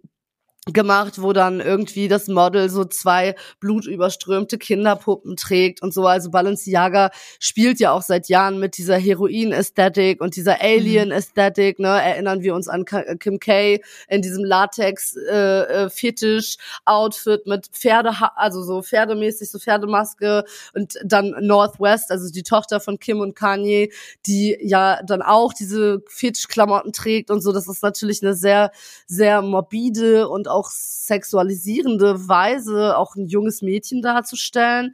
gemacht, 0.74 1.22
wo 1.22 1.34
dann 1.34 1.60
irgendwie 1.60 2.08
das 2.08 2.28
Model 2.28 2.70
so 2.70 2.86
zwei 2.86 3.36
blutüberströmte 3.60 4.58
Kinderpuppen 4.58 5.36
trägt 5.36 5.82
und 5.82 5.94
so. 5.94 6.06
Also 6.06 6.32
Balenciaga 6.32 7.12
spielt 7.40 7.80
ja 7.80 7.92
auch 7.92 8.02
seit 8.02 8.28
Jahren 8.30 8.60
mit 8.60 8.78
dieser 8.78 8.98
Heroin-Ästhetik 8.98 10.22
und 10.22 10.36
dieser 10.36 10.62
Alien-Ästhetik. 10.62 11.80
Ne? 11.80 11.88
Erinnern 11.88 12.42
wir 12.42 12.54
uns 12.56 12.68
an 12.68 12.84
Kim 12.86 13.40
K 13.40 13.80
in 14.08 14.22
diesem 14.22 14.44
Latex-Fetisch-Outfit 14.44 17.42
äh, 17.42 17.44
äh 17.46 17.50
mit 17.50 17.68
Pferde, 17.68 18.12
also 18.36 18.64
so 18.64 18.82
pferdemäßig, 18.82 19.52
so 19.52 19.60
Pferdemaske 19.60 20.44
und 20.74 20.98
dann 21.04 21.36
Northwest, 21.40 22.12
also 22.12 22.32
die 22.32 22.44
Tochter 22.44 22.80
von 22.80 23.00
Kim 23.00 23.20
und 23.22 23.36
Kanye, 23.36 23.92
die 24.26 24.58
ja 24.62 25.02
dann 25.04 25.22
auch 25.22 25.54
diese 25.54 26.02
Fetisch-Klamotten 26.08 26.94
trägt 26.94 27.32
und 27.32 27.42
so. 27.42 27.52
Das 27.52 27.68
ist 27.68 27.84
natürlich 27.84 28.24
eine 28.24 28.34
sehr, 28.34 28.72
sehr 29.08 29.42
morbide 29.42 30.30
und 30.30 30.48
auch 30.48 30.59
sexualisierende 30.70 32.28
Weise 32.28 32.98
auch 32.98 33.16
ein 33.16 33.28
junges 33.28 33.62
Mädchen 33.62 34.02
darzustellen. 34.02 34.94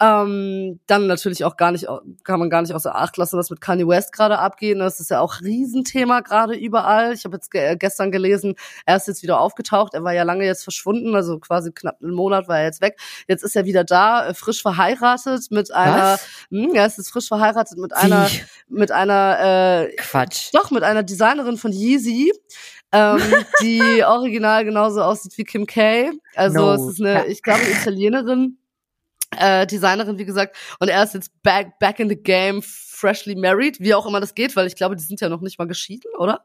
Ähm, 0.00 0.80
dann 0.86 1.06
natürlich 1.06 1.44
auch 1.44 1.56
gar 1.56 1.72
nicht, 1.72 1.86
kann 2.22 2.38
man 2.38 2.50
gar 2.50 2.62
nicht 2.62 2.74
außer 2.74 2.94
Acht 2.94 3.16
lassen, 3.16 3.38
was 3.38 3.50
mit 3.50 3.60
Kanye 3.60 3.88
West 3.88 4.12
gerade 4.12 4.38
abgeht. 4.38 4.78
Das 4.78 5.00
ist 5.00 5.10
ja 5.10 5.20
auch 5.20 5.40
Riesenthema 5.40 6.20
gerade 6.20 6.54
überall. 6.54 7.12
Ich 7.12 7.24
habe 7.24 7.36
jetzt 7.36 7.50
ge 7.50 7.64
äh, 7.64 7.76
gestern 7.76 8.10
gelesen, 8.10 8.54
er 8.84 8.96
ist 8.96 9.08
jetzt 9.08 9.22
wieder 9.22 9.40
aufgetaucht. 9.40 9.94
Er 9.94 10.04
war 10.04 10.12
ja 10.12 10.22
lange 10.22 10.44
jetzt 10.44 10.64
verschwunden, 10.64 11.14
also 11.14 11.38
quasi 11.38 11.72
knapp 11.72 11.96
einen 12.02 12.12
Monat 12.12 12.48
war 12.48 12.58
er 12.58 12.64
jetzt 12.64 12.80
weg. 12.80 12.98
Jetzt 13.26 13.42
ist 13.42 13.56
er 13.56 13.64
wieder 13.64 13.84
da, 13.84 14.28
äh, 14.28 14.34
frisch 14.34 14.62
verheiratet 14.62 15.50
mit 15.50 15.72
einer, 15.72 16.18
mh, 16.50 16.64
hm, 16.64 16.74
er 16.74 16.86
ist 16.86 16.98
jetzt 16.98 17.10
frisch 17.10 17.28
verheiratet 17.28 17.78
mit 17.78 17.94
einer, 17.94 18.28
mit 18.68 18.90
einer, 18.90 19.38
äh, 19.40 19.96
Quatsch. 19.96 20.50
Doch, 20.52 20.70
mit 20.70 20.82
einer 20.82 21.02
Designerin 21.02 21.56
von 21.56 21.72
Yeezy 21.72 22.32
ähm, 22.94 23.20
die 23.62 24.04
original 24.04 24.64
genauso 24.64 25.02
aussieht 25.02 25.36
wie 25.36 25.44
Kim 25.44 25.66
K. 25.66 26.12
Also 26.34 26.58
no. 26.58 26.74
es 26.74 26.94
ist 26.94 27.00
eine, 27.00 27.26
ich 27.26 27.42
glaube, 27.42 27.62
Italienerin, 27.62 28.58
äh, 29.36 29.66
Designerin, 29.66 30.18
wie 30.18 30.24
gesagt. 30.24 30.56
Und 30.78 30.88
er 30.88 31.02
ist 31.02 31.14
jetzt 31.14 31.30
back, 31.42 31.78
back 31.78 31.98
in 31.98 32.08
the 32.08 32.16
game, 32.16 32.62
freshly 32.62 33.34
married, 33.34 33.80
wie 33.80 33.94
auch 33.94 34.06
immer 34.06 34.20
das 34.20 34.34
geht, 34.34 34.54
weil 34.56 34.66
ich 34.66 34.76
glaube, 34.76 34.96
die 34.96 35.02
sind 35.02 35.20
ja 35.20 35.28
noch 35.28 35.40
nicht 35.40 35.58
mal 35.58 35.66
geschieden, 35.66 36.10
oder? 36.16 36.44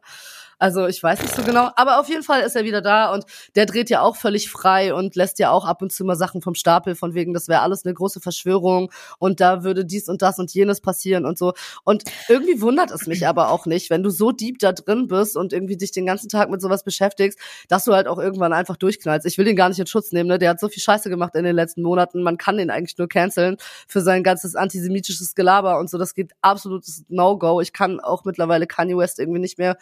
Also 0.59 0.87
ich 0.87 1.01
weiß 1.01 1.21
nicht 1.21 1.33
so 1.33 1.41
genau. 1.41 1.69
Aber 1.75 1.99
auf 1.99 2.09
jeden 2.09 2.23
Fall 2.23 2.41
ist 2.41 2.55
er 2.55 2.65
wieder 2.65 2.81
da 2.81 3.13
und 3.13 3.25
der 3.55 3.65
dreht 3.65 3.89
ja 3.89 4.01
auch 4.01 4.17
völlig 4.17 4.51
frei 4.51 4.93
und 4.93 5.15
lässt 5.15 5.39
ja 5.39 5.51
auch 5.51 5.65
ab 5.65 5.81
und 5.81 5.93
zu 5.93 6.03
mal 6.03 6.17
Sachen 6.17 6.41
vom 6.41 6.53
Stapel, 6.53 6.95
von 6.95 7.13
wegen, 7.13 7.33
das 7.33 7.47
wäre 7.47 7.61
alles 7.61 7.85
eine 7.85 7.93
große 7.93 8.19
Verschwörung 8.19 8.91
und 9.19 9.39
da 9.39 9.63
würde 9.63 9.85
dies 9.85 10.09
und 10.09 10.21
das 10.21 10.37
und 10.37 10.53
jenes 10.53 10.81
passieren 10.81 11.25
und 11.25 11.37
so. 11.37 11.53
Und 11.85 12.03
irgendwie 12.27 12.61
wundert 12.61 12.91
es 12.91 13.07
mich 13.07 13.25
aber 13.25 13.49
auch 13.51 13.65
nicht, 13.65 13.89
wenn 13.89 14.03
du 14.03 14.09
so 14.09 14.31
deep 14.31 14.59
da 14.59 14.73
drin 14.73 15.07
bist 15.07 15.37
und 15.37 15.53
irgendwie 15.53 15.77
dich 15.77 15.91
den 15.91 16.05
ganzen 16.05 16.27
Tag 16.27 16.49
mit 16.49 16.61
sowas 16.61 16.83
beschäftigst, 16.83 17.39
dass 17.69 17.85
du 17.85 17.93
halt 17.93 18.07
auch 18.07 18.19
irgendwann 18.19 18.51
einfach 18.51 18.75
durchknallst. 18.75 19.25
Ich 19.25 19.37
will 19.37 19.45
den 19.45 19.55
gar 19.55 19.69
nicht 19.69 19.79
in 19.79 19.87
Schutz 19.87 20.11
nehmen, 20.11 20.27
ne? 20.27 20.39
Der 20.39 20.49
hat 20.49 20.59
so 20.59 20.67
viel 20.67 20.83
Scheiße 20.83 21.09
gemacht 21.09 21.35
in 21.35 21.45
den 21.45 21.55
letzten 21.55 21.83
Monaten. 21.83 22.21
Man 22.21 22.37
kann 22.37 22.57
den 22.57 22.69
eigentlich 22.69 22.97
nur 22.97 23.07
canceln 23.07 23.55
für 23.87 24.01
sein 24.01 24.23
ganzes 24.23 24.55
antisemitisches 24.55 25.35
Gelaber 25.35 25.79
und 25.79 25.89
so. 25.89 25.97
Das 25.97 26.13
geht 26.13 26.33
absolutes 26.41 27.05
No-Go. 27.07 27.61
Ich 27.61 27.71
kann 27.71 28.01
auch 28.01 28.25
mittlerweile 28.25 28.67
Kanye 28.67 28.97
West 28.97 29.19
irgendwie 29.19 29.39
nicht 29.39 29.57
mehr 29.57 29.77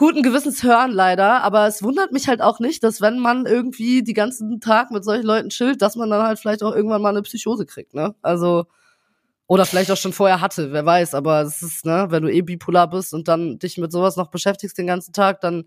guten 0.00 0.22
Gewissens 0.22 0.62
hören 0.62 0.92
leider, 0.92 1.44
aber 1.44 1.66
es 1.66 1.82
wundert 1.82 2.10
mich 2.10 2.26
halt 2.26 2.40
auch 2.40 2.58
nicht, 2.58 2.82
dass 2.82 3.02
wenn 3.02 3.18
man 3.18 3.44
irgendwie 3.44 4.02
die 4.02 4.14
ganzen 4.14 4.58
Tag 4.58 4.90
mit 4.90 5.04
solchen 5.04 5.26
Leuten 5.26 5.50
chillt, 5.50 5.82
dass 5.82 5.94
man 5.94 6.08
dann 6.08 6.22
halt 6.22 6.38
vielleicht 6.38 6.62
auch 6.62 6.74
irgendwann 6.74 7.02
mal 7.02 7.10
eine 7.10 7.20
Psychose 7.20 7.66
kriegt, 7.66 7.92
ne? 7.92 8.14
Also 8.22 8.64
oder 9.46 9.66
vielleicht 9.66 9.90
auch 9.90 9.98
schon 9.98 10.14
vorher 10.14 10.40
hatte, 10.40 10.72
wer 10.72 10.86
weiß, 10.86 11.12
aber 11.12 11.42
es 11.42 11.60
ist, 11.60 11.84
ne, 11.84 12.06
wenn 12.08 12.22
du 12.22 12.32
eh 12.32 12.40
bipolar 12.40 12.88
bist 12.88 13.12
und 13.12 13.28
dann 13.28 13.58
dich 13.58 13.76
mit 13.76 13.92
sowas 13.92 14.16
noch 14.16 14.28
beschäftigst 14.30 14.78
den 14.78 14.86
ganzen 14.86 15.12
Tag, 15.12 15.42
dann 15.42 15.64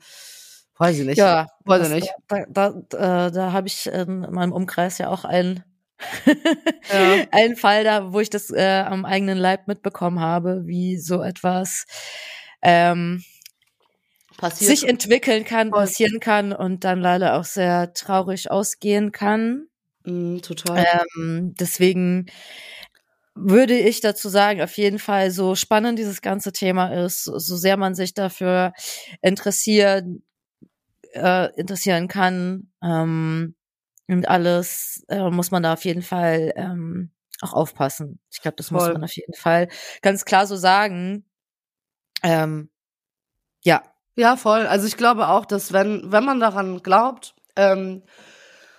weiß 0.80 0.98
ich 0.98 1.06
nicht. 1.06 1.20
Ja, 1.20 1.50
weiß 1.66 1.90
ich 1.90 1.94
nicht. 1.94 2.10
Da, 2.28 2.46
da, 2.50 2.74
da, 2.90 3.30
da 3.30 3.52
habe 3.52 3.68
ich 3.68 3.86
in 3.86 4.22
meinem 4.32 4.52
Umkreis 4.52 4.98
ja 4.98 5.10
auch 5.10 5.26
einen 5.26 5.64
ja. 6.26 7.26
einen 7.32 7.56
Fall 7.56 7.84
da, 7.84 8.12
wo 8.12 8.20
ich 8.20 8.32
das 8.32 8.50
äh, 8.50 8.84
am 8.84 9.06
eigenen 9.06 9.38
Leib 9.38 9.68
mitbekommen 9.68 10.20
habe, 10.20 10.64
wie 10.66 10.98
so 10.98 11.22
etwas 11.22 11.86
ähm, 12.64 13.24
Passiert. 14.44 14.72
sich 14.72 14.89
entwickeln 14.89 15.46
kann, 15.46 15.72
passieren 15.72 16.20
kann 16.20 16.52
und 16.52 16.84
dann 16.84 17.00
leider 17.00 17.39
auch 17.39 17.46
sehr 17.46 17.94
traurig 17.94 18.52
ausgehen 18.52 19.14
kann. 19.14 19.68
Mm, 20.04 20.39
total. 20.39 20.86
Ähm, 21.16 21.56
deswegen 21.58 22.26
würde 23.36 23.80
ich 23.80 24.02
dazu 24.02 24.28
sagen, 24.28 24.62
auf 24.62 24.76
jeden 24.76 25.00
Fall, 25.00 25.32
so 25.32 25.56
spannend 25.56 25.98
dieses 25.98 26.22
ganze 26.22 26.52
Thema 26.52 26.88
ist, 27.06 27.24
so 27.24 27.56
sehr 27.56 27.78
man 27.78 27.96
sich 27.96 28.14
dafür 28.14 28.74
interessiert, 29.22 30.06
äh, 31.14 31.50
interessieren 31.56 32.10
kann 32.10 32.70
ähm, 32.84 33.56
und 34.10 34.28
alles, 34.28 35.06
äh, 35.08 35.30
muss 35.30 35.52
man 35.52 35.64
da 35.64 35.72
auf 35.72 35.86
jeden 35.86 36.02
Fall 36.02 36.52
ähm, 36.58 37.12
auch 37.39 37.54
aufpassen. 37.54 38.20
Ich 38.30 38.41
glaube, 38.41 38.58
das 38.58 38.68
Voll. 38.68 38.80
muss 38.80 38.94
man 38.94 39.06
auf 39.06 39.16
jeden 39.16 39.36
Fall 39.36 39.70
ganz 40.02 40.26
klar 40.26 40.48
so 40.48 40.58
sagen. 40.58 41.24
Ähm, 42.24 42.70
ja. 43.64 43.93
Ja, 44.16 44.36
voll. 44.36 44.68
Also 44.68 44.86
ich 44.88 44.97
glaube 44.97 45.28
auch, 45.30 45.45
dass 45.45 45.74
wenn, 45.74 46.11
wenn 46.11 46.24
man 46.24 46.39
daran 46.39 46.82
glaubt, 46.84 47.34
ähm, 47.55 48.03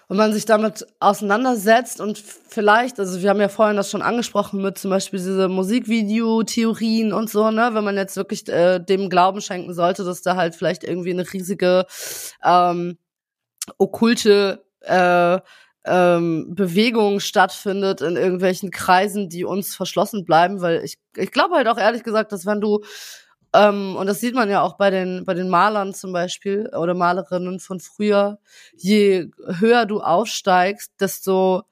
und 0.09 0.19
man 0.19 0.33
sich 0.33 0.45
damit 0.45 0.87
auseinandersetzt 1.01 2.01
und 2.01 2.19
vielleicht, 2.19 3.01
also 3.01 3.23
wir 3.23 3.31
haben 3.31 3.41
ja 3.41 3.49
vorhin 3.49 3.77
das 3.77 3.91
schon 3.91 4.03
angesprochen 4.03 4.61
mit 4.61 4.77
zum 4.77 4.91
Beispiel 4.91 5.19
diese 5.19 5.49
Musikvideo-Theorien 5.49 7.13
und 7.13 7.31
so, 7.31 7.51
ne, 7.51 7.71
wenn 7.73 7.85
man 7.85 7.97
jetzt 7.97 8.17
wirklich 8.17 8.47
äh, 8.49 8.79
dem 8.81 9.09
Glauben 9.09 9.41
schenken 9.41 9.73
sollte, 9.73 10.05
dass 10.05 10.23
da 10.23 10.37
halt 10.37 10.55
vielleicht 10.55 10.85
irgendwie 10.85 11.11
eine 11.13 11.33
riesige 11.33 11.87
ähm, 12.45 12.99
okkulte 13.79 14.65
äh, 14.81 15.41
ähm, 15.87 16.55
Bewegung 16.55 17.21
stattfindet 17.21 18.01
in 18.01 18.17
irgendwelchen 18.17 18.71
Kreisen, 18.71 19.29
die 19.29 19.45
uns 19.45 19.75
verschlossen 19.75 20.25
bleiben, 20.25 20.61
weil 20.63 20.83
ich, 20.85 20.99
ich 21.17 21.31
glaube 21.31 21.57
halt 21.57 21.69
auch 21.69 21.79
ehrlich 21.79 22.05
gesagt, 22.05 22.33
dass 22.33 22.47
wenn 22.47 22.61
du 22.61 22.81
ähm, 23.55 23.97
und 23.97 24.07
das 24.07 24.21
sieht 24.21 24.35
man 24.35 24.51
ja 24.51 24.63
auch 24.63 24.77
bei 24.77 24.91
den, 24.91 25.25
bei 25.25 25.35
den 25.35 25.49
Malern 25.49 25.95
zum 25.95 26.13
Beispiel 26.13 26.69
oder 26.77 26.95
Malerinnen 26.95 27.61
von 27.61 27.81
früher. 27.81 28.39
Je 28.77 29.31
höher 29.61 29.87
du 29.87 30.01
aufsteigst, 30.01 30.93
desto 31.01 31.63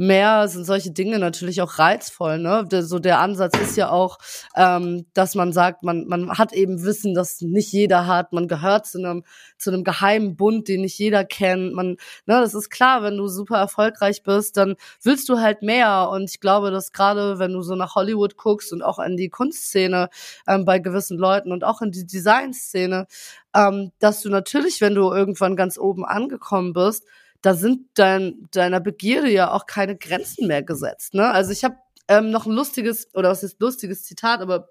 mehr 0.00 0.48
sind 0.48 0.64
solche 0.64 0.92
Dinge 0.92 1.18
natürlich 1.18 1.60
auch 1.60 1.78
reizvoll. 1.78 2.38
Ne? 2.38 2.66
So 2.70 2.98
der 2.98 3.20
Ansatz 3.20 3.58
ist 3.58 3.76
ja 3.76 3.90
auch, 3.90 4.16
ähm, 4.56 5.04
dass 5.12 5.34
man 5.34 5.52
sagt, 5.52 5.82
man 5.82 6.06
man 6.06 6.38
hat 6.38 6.54
eben 6.54 6.82
Wissen, 6.82 7.12
das 7.12 7.42
nicht 7.42 7.70
jeder 7.70 8.06
hat. 8.06 8.32
Man 8.32 8.48
gehört 8.48 8.86
zu 8.86 8.98
einem 8.98 9.24
zu 9.58 9.70
einem 9.70 9.84
geheimen 9.84 10.36
Bund, 10.36 10.68
den 10.68 10.80
nicht 10.80 10.98
jeder 10.98 11.26
kennt. 11.26 11.74
Man, 11.74 11.88
ne, 12.24 12.40
das 12.40 12.54
ist 12.54 12.70
klar, 12.70 13.02
wenn 13.02 13.18
du 13.18 13.28
super 13.28 13.58
erfolgreich 13.58 14.22
bist, 14.22 14.56
dann 14.56 14.76
willst 15.02 15.28
du 15.28 15.38
halt 15.38 15.60
mehr. 15.60 16.08
Und 16.10 16.30
ich 16.30 16.40
glaube, 16.40 16.70
dass 16.70 16.92
gerade 16.92 17.38
wenn 17.38 17.52
du 17.52 17.60
so 17.60 17.74
nach 17.74 17.94
Hollywood 17.94 18.38
guckst 18.38 18.72
und 18.72 18.80
auch 18.80 19.00
in 19.00 19.18
die 19.18 19.28
Kunstszene 19.28 20.08
ähm, 20.48 20.64
bei 20.64 20.78
gewissen 20.78 21.18
Leuten 21.18 21.52
und 21.52 21.62
auch 21.62 21.82
in 21.82 21.90
die 21.90 22.06
Designszene, 22.06 23.06
ähm, 23.54 23.92
dass 23.98 24.22
du 24.22 24.30
natürlich, 24.30 24.80
wenn 24.80 24.94
du 24.94 25.12
irgendwann 25.12 25.56
ganz 25.56 25.76
oben 25.76 26.06
angekommen 26.06 26.72
bist, 26.72 27.04
da 27.42 27.54
sind 27.54 27.88
dein, 27.94 28.48
deiner 28.50 28.80
Begierde 28.80 29.30
ja 29.30 29.52
auch 29.52 29.66
keine 29.66 29.96
Grenzen 29.96 30.46
mehr 30.46 30.62
gesetzt. 30.62 31.14
Ne? 31.14 31.28
Also 31.30 31.52
ich 31.52 31.64
habe 31.64 31.76
ähm, 32.08 32.30
noch 32.30 32.46
ein 32.46 32.52
lustiges, 32.52 33.14
oder 33.14 33.30
was 33.30 33.42
ist 33.42 33.60
lustiges 33.60 34.04
Zitat, 34.04 34.40
aber 34.40 34.70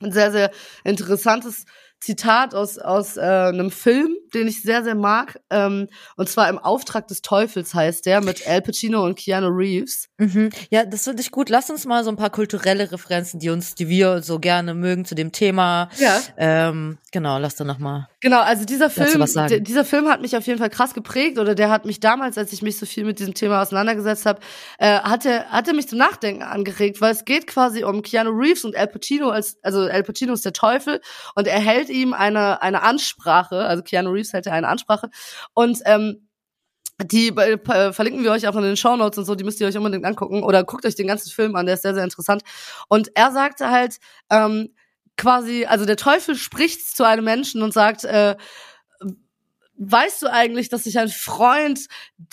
ein 0.00 0.12
sehr, 0.12 0.32
sehr 0.32 0.50
interessantes 0.84 1.66
Zitat 2.00 2.54
aus, 2.54 2.78
aus 2.78 3.18
äh, 3.18 3.20
einem 3.20 3.70
Film, 3.70 4.16
den 4.32 4.48
ich 4.48 4.62
sehr, 4.62 4.82
sehr 4.82 4.94
mag. 4.94 5.38
Ähm, 5.50 5.88
und 6.16 6.28
zwar 6.28 6.48
im 6.48 6.58
Auftrag 6.58 7.06
des 7.08 7.20
Teufels 7.20 7.74
heißt 7.74 8.06
der 8.06 8.22
mit 8.22 8.46
Al 8.46 8.62
Pacino 8.62 9.04
und 9.04 9.18
Keanu 9.18 9.48
Reeves. 9.48 10.08
Mhm. 10.16 10.48
Ja, 10.70 10.86
das 10.86 11.04
finde 11.04 11.20
ich 11.20 11.30
gut. 11.30 11.50
Lass 11.50 11.68
uns 11.68 11.84
mal 11.84 12.02
so 12.02 12.10
ein 12.10 12.16
paar 12.16 12.30
kulturelle 12.30 12.90
Referenzen, 12.90 13.38
die 13.38 13.50
uns, 13.50 13.74
die 13.74 13.88
wir 13.88 14.22
so 14.22 14.38
gerne 14.38 14.72
mögen 14.74 15.04
zu 15.04 15.14
dem 15.14 15.30
Thema. 15.32 15.90
Ja. 15.98 16.20
Ähm, 16.38 16.98
genau, 17.12 17.38
lass 17.38 17.56
da 17.56 17.64
noch 17.64 17.78
mal. 17.78 18.08
Genau, 18.20 18.40
also 18.40 18.64
dieser 18.64 18.90
Film, 18.90 19.24
dieser 19.62 19.84
Film 19.84 20.08
hat 20.08 20.20
mich 20.20 20.36
auf 20.36 20.46
jeden 20.46 20.58
Fall 20.58 20.68
krass 20.68 20.94
geprägt 20.94 21.38
oder 21.38 21.54
der 21.54 21.70
hat 21.70 21.86
mich 21.86 22.00
damals, 22.00 22.36
als 22.36 22.52
ich 22.52 22.60
mich 22.60 22.78
so 22.78 22.84
viel 22.84 23.04
mit 23.04 23.18
diesem 23.18 23.32
Thema 23.32 23.62
auseinandergesetzt 23.62 24.26
habe, 24.26 24.40
äh, 24.78 25.00
hatte, 25.00 25.46
hatte 25.50 25.74
mich 25.74 25.88
zum 25.88 25.98
Nachdenken 25.98 26.42
angeregt, 26.42 27.00
weil 27.00 27.12
es 27.12 27.24
geht 27.24 27.46
quasi 27.46 27.82
um 27.82 28.02
Keanu 28.02 28.30
Reeves 28.30 28.64
und 28.64 28.76
Al 28.76 28.88
Pacino 28.88 29.30
als, 29.30 29.58
also 29.62 29.80
Al 29.80 30.02
Pacino 30.02 30.34
ist 30.34 30.44
der 30.44 30.52
Teufel 30.52 31.00
und 31.34 31.46
er 31.46 31.60
hält 31.60 31.89
ihm 31.90 32.12
eine, 32.14 32.62
eine 32.62 32.82
Ansprache, 32.82 33.64
also 33.64 33.82
Keanu 33.82 34.10
Reeves 34.10 34.32
hält 34.32 34.46
ja 34.46 34.52
eine 34.52 34.68
Ansprache 34.68 35.10
und 35.54 35.80
ähm, 35.84 36.28
die 37.04 37.28
äh, 37.28 37.92
verlinken 37.92 38.24
wir 38.24 38.32
euch 38.32 38.46
auch 38.46 38.56
in 38.56 38.62
den 38.62 38.76
Show 38.76 38.96
Notes 38.96 39.18
und 39.18 39.24
so, 39.24 39.34
die 39.34 39.44
müsst 39.44 39.60
ihr 39.60 39.66
euch 39.66 39.76
unbedingt 39.76 40.04
angucken 40.04 40.42
oder 40.42 40.64
guckt 40.64 40.84
euch 40.84 40.94
den 40.94 41.06
ganzen 41.06 41.30
Film 41.30 41.56
an, 41.56 41.66
der 41.66 41.74
ist 41.74 41.82
sehr, 41.82 41.94
sehr 41.94 42.04
interessant. 42.04 42.42
Und 42.88 43.10
er 43.14 43.32
sagte 43.32 43.70
halt 43.70 43.96
ähm, 44.30 44.74
quasi, 45.16 45.64
also 45.66 45.86
der 45.86 45.96
Teufel 45.96 46.34
spricht 46.34 46.96
zu 46.96 47.04
einem 47.04 47.24
Menschen 47.24 47.62
und 47.62 47.72
sagt, 47.72 48.04
äh, 48.04 48.36
weißt 49.80 50.22
du 50.22 50.30
eigentlich, 50.30 50.68
dass 50.68 50.84
ich 50.86 50.98
ein 50.98 51.08
Freund 51.08 51.86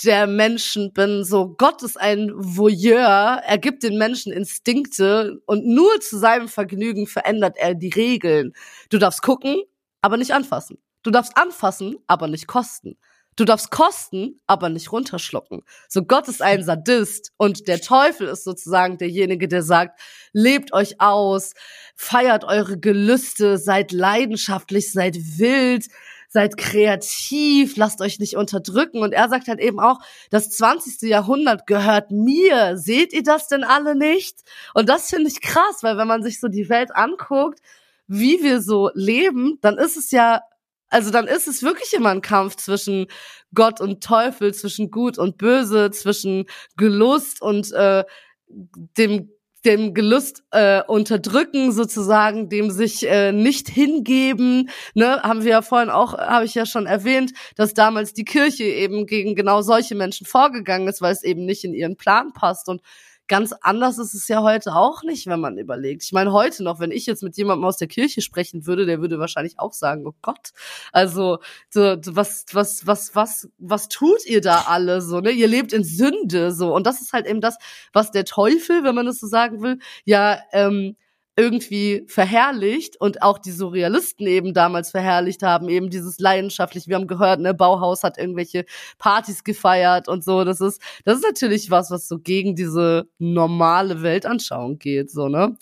der 0.04 0.28
Menschen 0.28 0.92
bin? 0.92 1.24
So, 1.24 1.56
Gott 1.58 1.82
ist 1.82 2.00
ein 2.00 2.32
Voyeur, 2.36 3.42
er 3.46 3.58
gibt 3.58 3.84
den 3.84 3.98
Menschen 3.98 4.34
Instinkte 4.34 5.40
und 5.46 5.66
nur 5.66 6.00
zu 6.02 6.18
seinem 6.20 6.50
Vergnügen 6.50 7.08
verändert 7.08 7.56
er 7.58 7.74
die 7.74 7.90
Regeln. 7.90 8.54
Du 8.90 8.98
darfst 8.98 9.22
gucken, 9.22 9.64
aber 10.02 10.18
nicht 10.18 10.32
anfassen. 10.32 10.78
Du 11.04 11.10
darfst 11.10 11.38
anfassen, 11.38 11.96
aber 12.06 12.28
nicht 12.28 12.48
kosten. 12.48 12.98
Du 13.38 13.46
darfst 13.46 13.70
kosten, 13.70 14.42
aber 14.48 14.68
nicht 14.68 14.92
runterschlucken. 14.92 15.62
So 15.88 16.04
Gott 16.04 16.28
ist 16.28 16.42
ein 16.42 16.64
Sadist 16.64 17.32
und 17.38 17.68
der 17.68 17.80
Teufel 17.80 18.28
ist 18.28 18.44
sozusagen 18.44 18.98
derjenige, 18.98 19.48
der 19.48 19.62
sagt, 19.62 20.00
lebt 20.34 20.74
euch 20.74 21.00
aus, 21.00 21.54
feiert 21.96 22.44
eure 22.44 22.80
Gelüste, 22.80 23.60
seid 23.60 23.92
leidenschaftlich, 23.92 24.92
seid 24.92 25.16
wild, 25.38 25.86
seid 26.28 26.58
kreativ, 26.58 27.78
lasst 27.78 28.02
euch 28.02 28.20
nicht 28.20 28.36
unterdrücken. 28.36 29.02
Und 29.02 29.14
er 29.14 29.30
sagt 29.30 29.48
halt 29.48 29.60
eben 29.60 29.80
auch, 29.80 30.00
das 30.30 30.50
20. 30.52 31.10
Jahrhundert 31.10 31.68
gehört 31.68 32.12
mir. 32.12 32.78
Seht 32.78 33.14
ihr 33.14 33.24
das 33.24 33.48
denn 33.48 33.64
alle 33.64 33.96
nicht? 33.96 34.40
Und 34.74 34.90
das 34.90 35.10
finde 35.10 35.30
ich 35.30 35.42
krass, 35.42 35.80
weil 35.82 35.98
wenn 35.98 36.08
man 36.08 36.24
sich 36.24 36.40
so 36.40 36.48
die 36.48 36.70
Welt 36.70 36.96
anguckt, 36.96 37.60
wie 38.08 38.42
wir 38.44 38.62
so 38.62 38.92
leben, 38.94 39.58
dann 39.62 39.78
ist 39.78 39.98
es 39.98 40.12
ja 40.12 40.42
also 40.90 41.12
dann 41.12 41.28
ist 41.28 41.48
es 41.48 41.64
wirklich 41.64 41.94
immer 41.94 42.12
ein 42.12 42.22
Kampf 42.22 42.56
zwischen 42.56 43.08
Gott 43.54 43.82
und 43.82 44.02
Teufel, 44.02 44.54
zwischen 44.54 44.90
Gut 44.90 45.18
und 45.18 45.38
Böse, 45.38 45.92
zwischen 45.92 46.46
Gelust 46.78 47.42
und 47.42 47.72
äh, 47.74 48.06
dem 48.48 49.30
dem 49.68 49.94
Gelust 49.94 50.44
äh, 50.52 50.82
unterdrücken 50.82 51.74
sozusagen, 51.74 52.48
dem 52.48 52.72
sich 52.72 53.06
äh, 53.06 53.34
nicht 53.34 53.68
hingeben, 53.68 54.70
ne, 54.94 55.22
haben 55.24 55.44
wir 55.44 55.52
ja 55.52 55.62
vorhin 55.62 55.90
auch, 55.90 56.18
habe 56.18 56.46
ich 56.46 56.56
ja 56.56 56.66
schon 56.66 56.86
erwähnt, 56.86 57.34
dass 57.58 57.74
damals 57.74 58.14
die 58.14 58.24
Kirche 58.24 58.64
eben 58.64 59.06
gegen 59.06 59.36
genau 59.36 59.62
solche 59.62 59.96
Menschen 59.96 60.26
vorgegangen 60.26 60.88
ist, 60.88 61.02
weil 61.02 61.12
es 61.12 61.24
eben 61.24 61.46
nicht 61.46 61.66
in 61.66 61.74
ihren 61.74 61.98
Plan 61.98 62.32
passt. 62.32 62.70
Und 62.70 62.82
ganz 63.28 63.54
anders 63.62 63.98
ist 63.98 64.14
es 64.14 64.28
ja 64.28 64.42
heute 64.42 64.76
auch 64.76 65.04
nicht, 65.04 65.28
wenn 65.28 65.40
man 65.40 65.58
überlegt. 65.58 66.04
Ich 66.04 66.12
meine, 66.12 66.32
heute 66.32 66.64
noch, 66.64 66.80
wenn 66.80 66.92
ich 66.92 67.06
jetzt 67.06 67.24
mit 67.24 67.38
jemandem 67.38 67.66
aus 67.66 67.78
der 67.78 67.88
Kirche 67.88 68.22
sprechen 68.22 68.66
würde, 68.66 68.86
der 68.86 69.02
würde 69.02 69.20
wahrscheinlich 69.20 69.60
auch 69.60 69.74
sagen, 69.74 70.06
oh 70.08 70.14
Gott, 70.22 70.52
also 70.92 71.40
so, 71.70 71.98
was, 72.06 72.46
was, 72.54 72.88
was, 72.88 73.16
was, 73.16 73.50
was 73.58 73.90
tut 73.90 74.26
ihr 74.26 74.42
da 74.42 74.66
alle 74.68 75.02
so, 75.02 75.20
ne? 75.20 75.32
Ihr 75.32 75.48
lebt 75.48 75.74
in 75.74 75.84
Sünde 75.84 76.52
so. 76.52 76.74
Und 76.74 76.88
das 76.88 77.02
ist 77.02 77.14
halt 77.14 77.28
eben 77.28 77.42
das, 77.42 77.58
was 77.94 78.12
der 78.12 78.26
Teufel, 78.26 78.84
wenn 78.84 78.96
man 78.96 79.08
es 79.08 79.20
so 79.20 79.28
sagen 79.28 79.62
will, 79.62 79.80
ja, 80.06 80.40
ähm, 80.52 80.96
irgendwie 81.38 82.04
verherrlicht 82.08 83.00
und 83.00 83.22
auch 83.22 83.38
die 83.38 83.52
Surrealisten 83.52 84.26
eben 84.26 84.54
damals 84.54 84.90
verherrlicht 84.92 85.44
haben, 85.44 85.70
eben 85.70 85.92
dieses 85.92 86.20
leidenschaftlich, 86.20 86.88
wir 86.88 86.96
haben 86.96 87.08
gehört, 87.08 87.40
ne, 87.40 87.54
Bauhaus 87.54 88.04
hat 88.04 88.18
irgendwelche 88.18 88.66
Partys 88.98 89.44
gefeiert 89.44 90.08
und 90.08 90.24
so, 90.24 90.44
das 90.44 90.60
ist, 90.62 90.82
das 91.06 91.18
ist 91.18 91.24
natürlich 91.24 91.70
was, 91.70 91.92
was 91.92 92.08
so 92.08 92.18
gegen 92.18 92.56
diese 92.56 93.08
normale 93.20 94.02
Weltanschauung 94.02 94.80
geht, 94.80 95.12
so, 95.12 95.30
ne? 95.30 95.56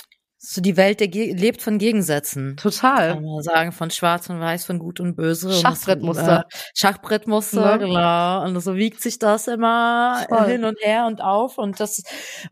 So 0.47 0.61
die 0.61 0.77
Welt 0.77 0.99
der 0.99 1.07
Ge 1.07 1.33
lebt 1.33 1.61
von 1.63 1.79
Gegensätzen. 1.79 2.55
Total. 2.57 3.15
Kann 3.15 3.23
man 3.23 3.41
sagen, 3.41 3.71
von 3.71 3.89
schwarz 3.89 4.29
und 4.29 4.39
weiß, 4.39 4.65
von 4.65 4.77
gut 4.77 4.99
und 4.99 5.15
böse. 5.15 5.51
Schachbrettmuster. 5.51 6.41
äh, 6.41 6.55
Schachbrettmuster, 6.75 7.61
Ja. 7.61 7.77
genau. 7.77 8.43
Und 8.45 8.59
so 8.61 8.75
wiegt 8.75 9.01
sich 9.01 9.17
das 9.17 9.47
immer 9.47 10.23
Voll. 10.29 10.45
hin 10.45 10.63
und 10.63 10.77
her 10.81 11.07
und 11.07 11.19
auf. 11.21 11.57
Und 11.57 11.79
das, 11.79 11.99
äh, 11.99 12.03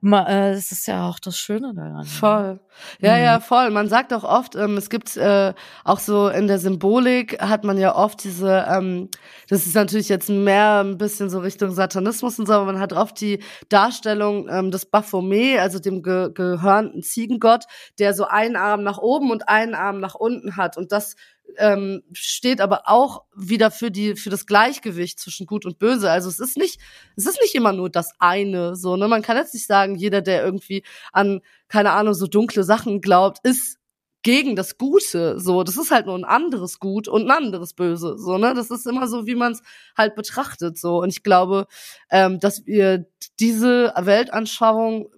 das 0.01 0.71
ist 0.71 0.87
ja 0.87 1.07
auch 1.07 1.19
das 1.19 1.37
Schöne 1.37 1.73
daran. 1.75 2.03
Voll. 2.05 2.59
Ja, 2.99 3.15
Mhm. 3.17 3.23
ja, 3.23 3.39
voll. 3.39 3.69
Man 3.69 3.87
sagt 3.87 4.11
auch 4.13 4.23
oft, 4.23 4.55
ähm, 4.55 4.77
es 4.77 4.89
gibt 4.89 5.15
äh, 5.15 5.53
auch 5.83 5.99
so 5.99 6.27
in 6.29 6.47
der 6.47 6.57
Symbolik 6.57 7.39
hat 7.39 7.63
man 7.63 7.77
ja 7.77 7.95
oft 7.95 8.23
diese, 8.23 8.65
ähm, 8.67 9.09
das 9.47 9.67
ist 9.67 9.75
natürlich 9.75 10.09
jetzt 10.09 10.29
mehr 10.29 10.79
ein 10.83 10.97
bisschen 10.97 11.29
so 11.29 11.37
Richtung 11.39 11.71
Satanismus 11.71 12.39
und 12.39 12.47
so, 12.47 12.53
aber 12.53 12.65
man 12.65 12.79
hat 12.79 12.91
oft 12.93 13.21
die 13.21 13.43
Darstellung 13.69 14.49
ähm, 14.49 14.71
des 14.71 14.87
Baphomet, 14.87 15.59
also 15.59 15.77
dem 15.77 16.01
ge 16.01 16.31
gehörnten 16.33 17.03
Ziegengott, 17.03 17.65
der 17.99 18.13
so 18.13 18.25
einen 18.25 18.55
Arm 18.55 18.83
nach 18.83 18.97
oben 18.97 19.31
und 19.31 19.49
einen 19.49 19.75
Arm 19.75 19.99
nach 19.99 20.15
unten 20.15 20.57
hat. 20.57 20.77
Und 20.77 20.91
das 20.91 21.15
ähm, 21.57 22.03
steht 22.13 22.61
aber 22.61 22.83
auch 22.85 23.23
wieder 23.35 23.71
für 23.71 23.91
die 23.91 24.15
für 24.15 24.29
das 24.29 24.45
Gleichgewicht 24.45 25.19
zwischen 25.19 25.45
Gut 25.45 25.65
und 25.65 25.79
Böse. 25.79 26.09
Also 26.09 26.29
es 26.29 26.39
ist 26.39 26.57
nicht 26.57 26.79
es 27.15 27.25
ist 27.25 27.39
nicht 27.41 27.55
immer 27.55 27.73
nur 27.73 27.89
das 27.89 28.13
eine 28.19 28.75
so 28.75 28.95
ne 28.95 29.07
man 29.07 29.21
kann 29.21 29.37
jetzt 29.37 29.53
nicht 29.53 29.67
sagen 29.67 29.95
jeder 29.95 30.21
der 30.21 30.43
irgendwie 30.43 30.83
an 31.11 31.41
keine 31.67 31.91
Ahnung 31.91 32.13
so 32.13 32.27
dunkle 32.27 32.63
Sachen 32.63 33.01
glaubt 33.01 33.39
ist 33.43 33.77
gegen 34.23 34.55
das 34.55 34.77
Gute 34.77 35.39
so 35.39 35.63
das 35.63 35.77
ist 35.77 35.91
halt 35.91 36.05
nur 36.05 36.17
ein 36.17 36.23
anderes 36.23 36.79
Gut 36.79 37.07
und 37.07 37.23
ein 37.23 37.31
anderes 37.31 37.73
Böse 37.73 38.17
so 38.17 38.37
ne 38.37 38.53
das 38.55 38.71
ist 38.71 38.87
immer 38.87 39.07
so 39.07 39.27
wie 39.27 39.35
man 39.35 39.51
es 39.53 39.61
halt 39.97 40.15
betrachtet 40.15 40.77
so 40.79 41.01
und 41.01 41.09
ich 41.09 41.23
glaube 41.23 41.67
ähm, 42.09 42.39
dass 42.39 42.65
wir 42.65 43.05
diese 43.39 43.93
Weltanschauung 43.95 45.09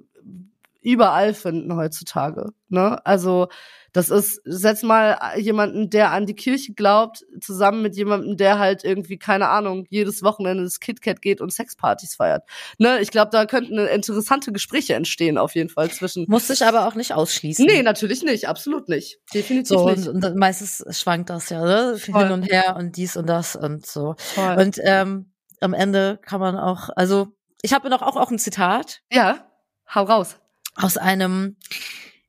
überall 0.86 1.34
finden 1.34 1.76
heutzutage 1.76 2.52
ne 2.70 3.06
also 3.06 3.48
das 3.96 4.10
ist, 4.10 4.42
setz 4.44 4.84
mal 4.84 5.18
jemanden, 5.38 5.90
der 5.90 6.12
an 6.12 6.26
die 6.26 6.36
Kirche 6.36 6.74
glaubt, 6.74 7.24
zusammen 7.40 7.82
mit 7.82 7.96
jemandem, 7.96 8.36
der 8.36 8.60
halt 8.60 8.84
irgendwie, 8.84 9.18
keine 9.18 9.48
Ahnung, 9.48 9.86
jedes 9.90 10.22
Wochenende 10.22 10.64
ins 10.64 10.82
KitKat 10.82 11.22
geht 11.22 11.40
und 11.40 11.54
Sexpartys 11.54 12.16
feiert. 12.16 12.44
Ne, 12.78 13.00
ich 13.00 13.10
glaube, 13.10 13.32
da 13.32 13.46
könnten 13.46 13.78
interessante 13.78 14.52
Gespräche 14.52 14.96
entstehen, 14.96 15.38
auf 15.38 15.56
jeden 15.56 15.70
Fall 15.70 15.90
zwischen. 15.92 16.26
Muss 16.28 16.48
sich 16.48 16.66
aber 16.66 16.88
auch 16.88 16.96
nicht 16.96 17.14
ausschließen. 17.14 17.66
Nee, 17.66 17.84
natürlich 17.84 18.22
nicht, 18.22 18.50
absolut 18.50 18.90
nicht. 18.90 19.20
Definitiv 19.34 19.78
So, 19.78 19.88
nicht. 19.90 20.10
und, 20.10 20.26
und 20.26 20.36
meistens 20.36 20.84
schwankt 21.00 21.30
das 21.30 21.50
ja, 21.50 21.64
ne? 21.64 21.98
Voll. 21.98 22.22
Hin 22.22 22.34
und 22.34 22.44
her 22.44 22.76
und 22.78 22.98
dies 22.98 23.16
und 23.16 23.28
das 23.28 23.56
und 23.56 23.86
so. 23.86 24.16
Voll. 24.18 24.58
Und 24.58 24.78
ähm, 24.84 25.32
am 25.62 25.74
Ende 25.74 26.20
kann 26.22 26.42
man 26.42 26.58
auch, 26.58 26.90
also 26.98 27.30
ich 27.62 27.72
habe 27.72 27.90
noch 27.90 28.02
auch, 28.02 28.18
auch 28.18 28.30
ein 28.30 28.40
Zitat 28.40 29.00
ja, 29.10 29.50
hau 29.94 30.04
raus. 30.04 30.36
Aus 30.76 30.98
einem 30.98 31.58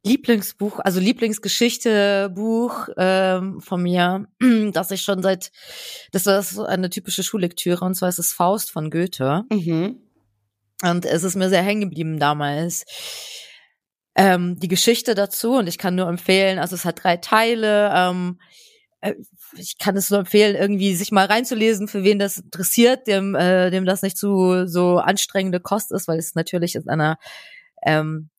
Lieblingsbuch, 0.06 0.78
also 0.78 1.00
Lieblingsgeschichte-Buch 1.00 2.88
ähm, 2.96 3.60
von 3.60 3.82
mir, 3.82 4.26
das 4.72 4.92
ich 4.92 5.02
schon 5.02 5.22
seit, 5.22 5.50
das 6.12 6.26
ist 6.26 6.50
so 6.50 6.64
eine 6.64 6.90
typische 6.90 7.24
Schullektüre, 7.24 7.84
und 7.84 7.94
zwar 7.94 8.08
ist 8.08 8.20
es 8.20 8.32
Faust 8.32 8.70
von 8.70 8.90
Goethe. 8.90 9.42
Mhm. 9.50 10.00
Und 10.82 11.06
es 11.06 11.24
ist 11.24 11.34
mir 11.34 11.48
sehr 11.48 11.62
hängen 11.62 11.80
geblieben 11.80 12.20
damals. 12.20 12.84
Ähm, 14.14 14.58
die 14.60 14.68
Geschichte 14.68 15.14
dazu, 15.14 15.54
und 15.54 15.66
ich 15.66 15.78
kann 15.78 15.96
nur 15.96 16.08
empfehlen, 16.08 16.58
also 16.58 16.76
es 16.76 16.84
hat 16.84 17.02
drei 17.02 17.16
Teile, 17.16 17.90
ähm, 17.92 18.38
äh, 19.00 19.14
ich 19.56 19.76
kann 19.78 19.96
es 19.96 20.10
nur 20.10 20.20
empfehlen, 20.20 20.54
irgendwie 20.54 20.94
sich 20.94 21.10
mal 21.10 21.26
reinzulesen, 21.26 21.88
für 21.88 22.04
wen 22.04 22.18
das 22.18 22.38
interessiert, 22.38 23.08
dem, 23.08 23.34
äh, 23.34 23.70
dem 23.70 23.84
das 23.84 24.02
nicht 24.02 24.16
zu 24.16 24.66
so 24.66 24.98
anstrengende 24.98 25.60
Kost 25.60 25.90
ist, 25.90 26.06
weil 26.06 26.18
es 26.18 26.34
natürlich 26.34 26.76
in 26.76 26.88
einer 26.88 27.18
ähm, 27.84 28.30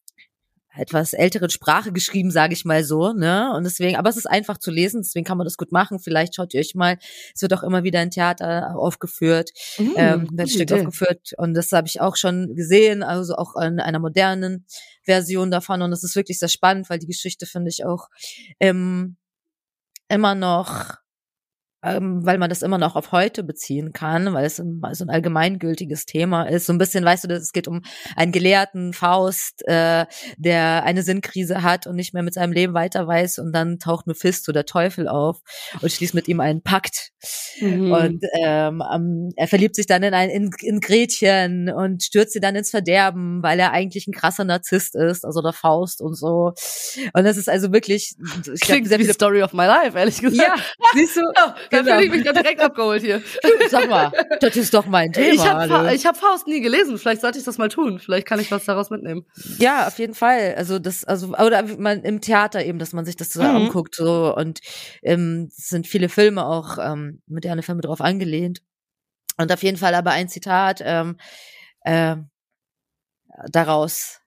etwas 0.77 1.13
älteren 1.13 1.49
Sprache 1.49 1.91
geschrieben, 1.91 2.31
sage 2.31 2.53
ich 2.53 2.65
mal 2.65 2.83
so, 2.83 3.13
ne? 3.13 3.51
Und 3.55 3.63
deswegen, 3.63 3.95
aber 3.97 4.09
es 4.09 4.17
ist 4.17 4.25
einfach 4.27 4.57
zu 4.57 4.71
lesen, 4.71 5.01
deswegen 5.01 5.25
kann 5.25 5.37
man 5.37 5.45
das 5.45 5.57
gut 5.57 5.71
machen. 5.71 5.99
Vielleicht 5.99 6.35
schaut 6.35 6.53
ihr 6.53 6.59
euch 6.59 6.75
mal, 6.75 6.97
es 7.33 7.41
wird 7.41 7.53
auch 7.53 7.63
immer 7.63 7.83
wieder 7.83 8.01
in 8.01 8.11
Theater 8.11 8.75
aufgeführt, 8.77 9.51
Mhm, 9.77 9.93
ähm, 9.97 10.21
wird 10.31 10.39
ein 10.41 10.47
Stück 10.47 10.61
Idee. 10.71 10.73
aufgeführt 10.75 11.31
und 11.37 11.53
das 11.53 11.71
habe 11.71 11.87
ich 11.87 12.01
auch 12.01 12.15
schon 12.15 12.55
gesehen, 12.55 13.03
also 13.03 13.35
auch 13.35 13.55
in 13.55 13.79
einer 13.79 13.99
modernen 13.99 14.65
Version 15.03 15.51
davon 15.51 15.81
und 15.81 15.91
es 15.93 16.03
ist 16.03 16.15
wirklich 16.15 16.39
sehr 16.39 16.49
spannend, 16.49 16.89
weil 16.89 16.99
die 16.99 17.07
Geschichte 17.07 17.45
finde 17.45 17.69
ich 17.69 17.85
auch 17.85 18.09
ähm, 18.59 19.17
immer 20.09 20.35
noch 20.35 20.95
ähm, 21.83 22.25
weil 22.25 22.37
man 22.37 22.49
das 22.49 22.61
immer 22.61 22.77
noch 22.77 22.95
auf 22.95 23.11
heute 23.11 23.43
beziehen 23.43 23.93
kann, 23.93 24.33
weil 24.33 24.45
es 24.45 24.57
so 24.57 24.63
ein 24.63 25.09
allgemeingültiges 25.09 26.05
Thema 26.05 26.43
ist. 26.43 26.65
So 26.65 26.73
ein 26.73 26.79
bisschen, 26.79 27.05
weißt 27.05 27.25
du, 27.25 27.27
dass 27.27 27.41
es 27.41 27.51
geht 27.53 27.67
um 27.67 27.81
einen 28.15 28.31
Gelehrten 28.31 28.93
Faust, 28.93 29.67
äh, 29.67 30.05
der 30.37 30.83
eine 30.83 31.03
Sinnkrise 31.03 31.61
hat 31.61 31.85
und 31.85 31.95
nicht 31.95 32.13
mehr 32.13 32.23
mit 32.23 32.33
seinem 32.33 32.51
Leben 32.51 32.73
weiter 32.73 33.07
weiß 33.07 33.39
und 33.39 33.53
dann 33.53 33.79
taucht 33.79 34.07
Mephisto, 34.07 34.51
der 34.51 34.65
Teufel, 34.65 35.07
auf 35.07 35.41
und 35.81 35.91
schließt 35.91 36.15
mit 36.15 36.27
ihm 36.27 36.39
einen 36.39 36.63
Pakt. 36.63 37.11
Mhm. 37.59 37.91
Und 37.91 38.25
ähm, 38.41 38.83
ähm, 38.93 39.29
er 39.35 39.47
verliebt 39.47 39.75
sich 39.75 39.85
dann 39.85 40.03
in 40.03 40.13
ein 40.13 40.29
in, 40.29 40.49
in 40.61 40.79
Gretchen 40.79 41.69
und 41.69 42.03
stürzt 42.03 42.33
sie 42.33 42.39
dann 42.39 42.55
ins 42.55 42.71
Verderben, 42.71 43.43
weil 43.43 43.59
er 43.59 43.71
eigentlich 43.71 44.07
ein 44.07 44.13
krasser 44.13 44.43
Narzisst 44.43 44.95
ist, 44.95 45.25
also 45.25 45.41
der 45.41 45.53
Faust 45.53 46.01
und 46.01 46.15
so. 46.15 46.53
Und 47.13 47.23
das 47.23 47.37
ist 47.37 47.49
also 47.49 47.71
wirklich 47.71 48.15
ich 48.17 48.61
glaub, 48.61 48.77
Klingt 48.77 48.89
wie 48.89 49.13
Story 49.13 49.43
of 49.43 49.53
my 49.53 49.65
life, 49.65 49.97
ehrlich 49.97 50.19
gesagt. 50.19 50.41
ja, 50.41 50.55
siehst 50.93 51.17
du, 51.17 51.21
da 51.69 51.79
genau. 51.81 51.93
fühle 51.95 52.05
ich 52.05 52.11
mich 52.11 52.23
da 52.23 52.33
direkt 52.33 52.61
abgeholt 52.61 53.01
hier. 53.01 53.21
sag 53.69 53.89
mal, 53.89 54.11
das 54.39 54.55
ist 54.55 54.73
doch 54.73 54.85
mein 54.85 55.11
Thema. 55.11 55.33
Ich 55.33 55.45
habe 55.45 55.95
ich 55.95 56.05
hab 56.05 56.17
Faust 56.17 56.47
nie 56.47 56.61
gelesen. 56.61 56.97
Vielleicht 56.97 57.21
sollte 57.21 57.39
ich 57.39 57.45
das 57.45 57.57
mal 57.57 57.69
tun. 57.69 57.99
Vielleicht 57.99 58.27
kann 58.27 58.39
ich 58.39 58.51
was 58.51 58.65
daraus 58.65 58.89
mitnehmen. 58.89 59.25
Ja, 59.57 59.87
auf 59.87 59.99
jeden 59.99 60.13
Fall. 60.13 60.55
Also 60.57 60.79
das, 60.79 61.03
also 61.03 61.29
oder 61.29 61.63
man 61.77 62.03
im 62.03 62.21
Theater 62.21 62.63
eben, 62.63 62.79
dass 62.79 62.93
man 62.93 63.05
sich 63.05 63.15
das 63.15 63.29
so 63.29 63.41
Mhm. 63.41 63.55
anguckt 63.55 63.95
so 63.95 64.35
und 64.35 64.59
ähm, 65.03 65.49
es 65.49 65.69
sind 65.69 65.87
viele 65.87 66.09
Filme 66.09 66.45
auch 66.45 66.77
ähm, 66.79 67.21
moderne 67.27 67.63
Filme 67.63 67.81
drauf 67.81 68.01
angelehnt 68.01 68.61
und 69.37 69.51
auf 69.51 69.63
jeden 69.63 69.77
Fall 69.77 69.95
aber 69.95 70.11
ein 70.11 70.29
Zitat 70.29 70.81
ähm, 70.83 71.17
äh, 71.81 72.17
daraus, 73.49 74.21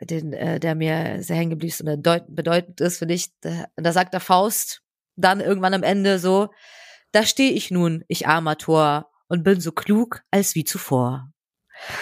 den 0.00 0.32
äh, 0.32 0.58
der 0.60 0.74
mir 0.74 1.22
sehr 1.22 1.36
hängen 1.36 1.50
geblieben 1.50 1.72
ist 1.72 1.80
und 1.80 2.34
bedeutend 2.34 2.80
ist 2.80 2.98
für 2.98 3.06
dich. 3.06 3.28
Da, 3.40 3.66
da 3.76 3.92
sagt 3.92 4.14
der 4.14 4.20
Faust 4.20 4.82
dann 5.16 5.40
irgendwann 5.40 5.74
am 5.74 5.82
Ende 5.82 6.18
so: 6.18 6.48
Da 7.14 7.24
stehe 7.24 7.52
ich 7.52 7.70
nun, 7.70 8.04
ich 8.08 8.26
armer 8.26 8.58
Tor, 8.58 9.10
und 9.28 9.44
bin 9.44 9.60
so 9.60 9.72
klug 9.72 10.22
als 10.30 10.54
wie 10.54 10.64
zuvor. 10.64 11.30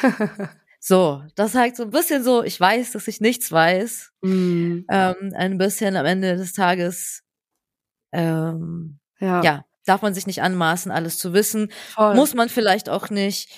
So, 0.84 1.22
das 1.36 1.52
zeigt 1.52 1.76
so 1.76 1.84
ein 1.84 1.90
bisschen 1.90 2.24
so, 2.24 2.42
ich 2.42 2.58
weiß, 2.58 2.90
dass 2.90 3.06
ich 3.06 3.20
nichts 3.20 3.52
weiß. 3.52 4.10
Mhm. 4.22 4.84
Ähm, 4.90 5.32
ein 5.36 5.56
bisschen 5.56 5.94
am 5.94 6.04
Ende 6.04 6.36
des 6.36 6.54
Tages, 6.54 7.22
ähm, 8.10 8.98
Ja, 9.20 9.42
ja, 9.44 9.64
darf 9.84 10.02
man 10.02 10.12
sich 10.12 10.26
nicht 10.26 10.42
anmaßen, 10.42 10.90
alles 10.90 11.18
zu 11.18 11.32
wissen. 11.34 11.70
voll. 11.94 12.16
Muss 12.16 12.34
man 12.34 12.48
vielleicht 12.48 12.88
auch 12.88 13.10
nicht. 13.10 13.48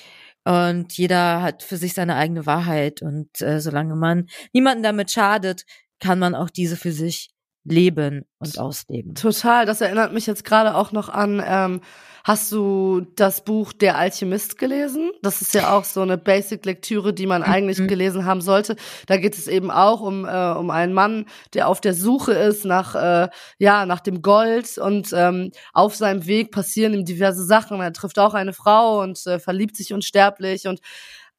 Und 0.45 0.93
jeder 0.99 1.41
hat 1.41 1.63
für 1.63 1.79
sich 1.79 1.95
seine 1.95 2.17
eigene 2.17 2.45
Wahrheit. 2.45 3.01
Und 3.01 3.41
äh, 3.41 3.59
solange 3.59 3.97
man 3.97 4.29
niemanden 4.53 4.83
damit 4.83 5.11
schadet, 5.11 5.65
kann 6.01 6.19
man 6.19 6.35
auch 6.35 6.51
diese 6.51 6.77
für 6.77 6.93
sich 6.93 7.34
leben 7.65 8.25
und 8.39 8.59
ausleben. 8.59 9.15
Total, 9.15 9.67
das 9.67 9.81
erinnert 9.81 10.13
mich 10.13 10.27
jetzt 10.27 10.45
gerade 10.45 10.75
auch 10.75 10.93
noch 10.93 11.09
an, 11.09 11.43
ähm, 11.47 11.81
hast 12.23 12.51
du 12.53 13.07
das 13.17 13.45
Buch 13.45 13.73
Der 13.75 13.99
Alchemist 13.99 14.59
gelesen? 14.59 15.11
Das 15.23 15.43
ist 15.43 15.53
ja 15.55 15.73
auch 15.77 15.85
so 15.85 16.01
eine 16.03 16.17
Basic-Lektüre, 16.19 17.13
die 17.15 17.27
man 17.27 17.43
eigentlich 17.43 17.79
Mhm. 17.79 17.89
gelesen 17.89 18.25
haben 18.25 18.41
sollte. 18.41 18.77
Da 19.07 19.17
geht 19.17 19.35
es 19.37 19.47
eben 19.49 19.71
auch 19.71 20.01
um, 20.01 20.25
äh, 20.25 20.53
um 20.53 20.71
einen 20.71 20.93
Mann, 20.95 21.27
der 21.55 21.69
auf 21.69 21.81
der 21.81 21.95
Suche 21.95 22.33
ist 22.33 22.65
nach, 22.65 22.95
äh, 22.95 23.29
ja, 23.59 23.87
nach 23.87 24.01
dem 24.01 24.23
Gold 24.23 24.79
und 24.79 25.11
ähm, 25.15 25.51
auf 25.73 25.95
seinem 25.97 26.27
Weg 26.27 26.51
passieren 26.51 26.95
ihm 26.95 27.05
diverse 27.05 27.45
Sachen. 27.45 27.81
Er 27.81 27.93
trifft 27.93 28.19
auch 28.19 28.35
eine 28.35 28.53
Frau 28.53 29.01
und 29.03 29.27
äh, 29.27 29.39
verliebt 29.39 29.77
sich 29.77 29.93
unsterblich 29.93 30.67
und 30.67 30.81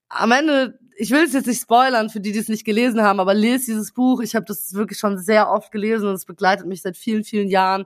am 0.10 0.32
Ende, 0.32 0.78
ich 0.98 1.12
will 1.12 1.24
es 1.24 1.34
jetzt 1.34 1.48
nicht 1.48 1.62
spoilern 1.62 2.10
für 2.10 2.20
die, 2.20 2.32
die 2.32 2.40
es 2.40 2.50
nicht 2.50 2.66
gelesen 2.66 3.02
haben, 3.02 3.20
aber 3.20 3.34
lese 3.34 3.66
dieses 3.68 3.92
Buch. 3.92 4.22
Ich 4.22 4.36
habe 4.36 4.46
das 4.46 4.74
wirklich 4.74 5.00
schon 5.00 5.18
sehr 5.18 5.50
oft 5.50 5.72
gelesen 5.72 6.08
und 6.08 6.16
es 6.16 6.26
begleitet 6.26 6.68
mich 6.68 6.82
seit 6.82 6.98
vielen, 6.98 7.24
vielen 7.24 7.50
Jahren, 7.50 7.86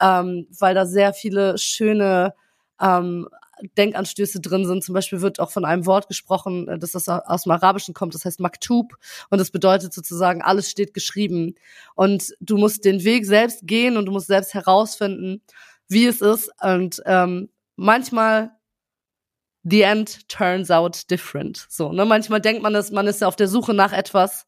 ähm, 0.00 0.46
weil 0.58 0.74
da 0.74 0.86
sehr 0.86 1.12
viele 1.12 1.58
schöne 1.58 2.34
ähm, 2.80 3.28
Denkanstöße 3.76 4.40
drin 4.40 4.66
sind. 4.66 4.84
Zum 4.84 4.94
Beispiel 4.94 5.20
wird 5.20 5.40
auch 5.40 5.50
von 5.50 5.64
einem 5.64 5.86
Wort 5.86 6.08
gesprochen, 6.08 6.68
äh, 6.68 6.78
das 6.78 6.92
das 6.92 7.08
aus 7.08 7.44
dem 7.44 7.52
Arabischen 7.52 7.94
kommt, 7.94 8.14
das 8.14 8.24
heißt 8.24 8.40
Maktub 8.40 8.94
und 9.30 9.38
das 9.38 9.50
bedeutet 9.50 9.92
sozusagen, 9.92 10.42
alles 10.42 10.70
steht 10.70 10.94
geschrieben. 10.94 11.54
Und 11.94 12.34
du 12.40 12.56
musst 12.56 12.84
den 12.84 13.04
Weg 13.04 13.26
selbst 13.26 13.66
gehen 13.66 13.96
und 13.96 14.06
du 14.06 14.12
musst 14.12 14.26
selbst 14.28 14.54
herausfinden, 14.54 15.42
wie 15.88 16.06
es 16.06 16.20
ist. 16.20 16.50
Und 16.62 17.02
ähm, 17.06 17.48
manchmal 17.76 18.52
the 19.64 19.82
end 19.82 20.28
turns 20.28 20.70
out 20.70 21.10
different. 21.10 21.66
So, 21.68 21.92
ne? 21.92 22.04
Manchmal 22.04 22.40
denkt 22.40 22.62
man, 22.62 22.72
dass 22.72 22.90
man 22.92 23.06
ist 23.06 23.22
ja 23.22 23.28
auf 23.28 23.36
der 23.36 23.48
Suche 23.48 23.74
nach 23.74 23.92
etwas 23.92 24.46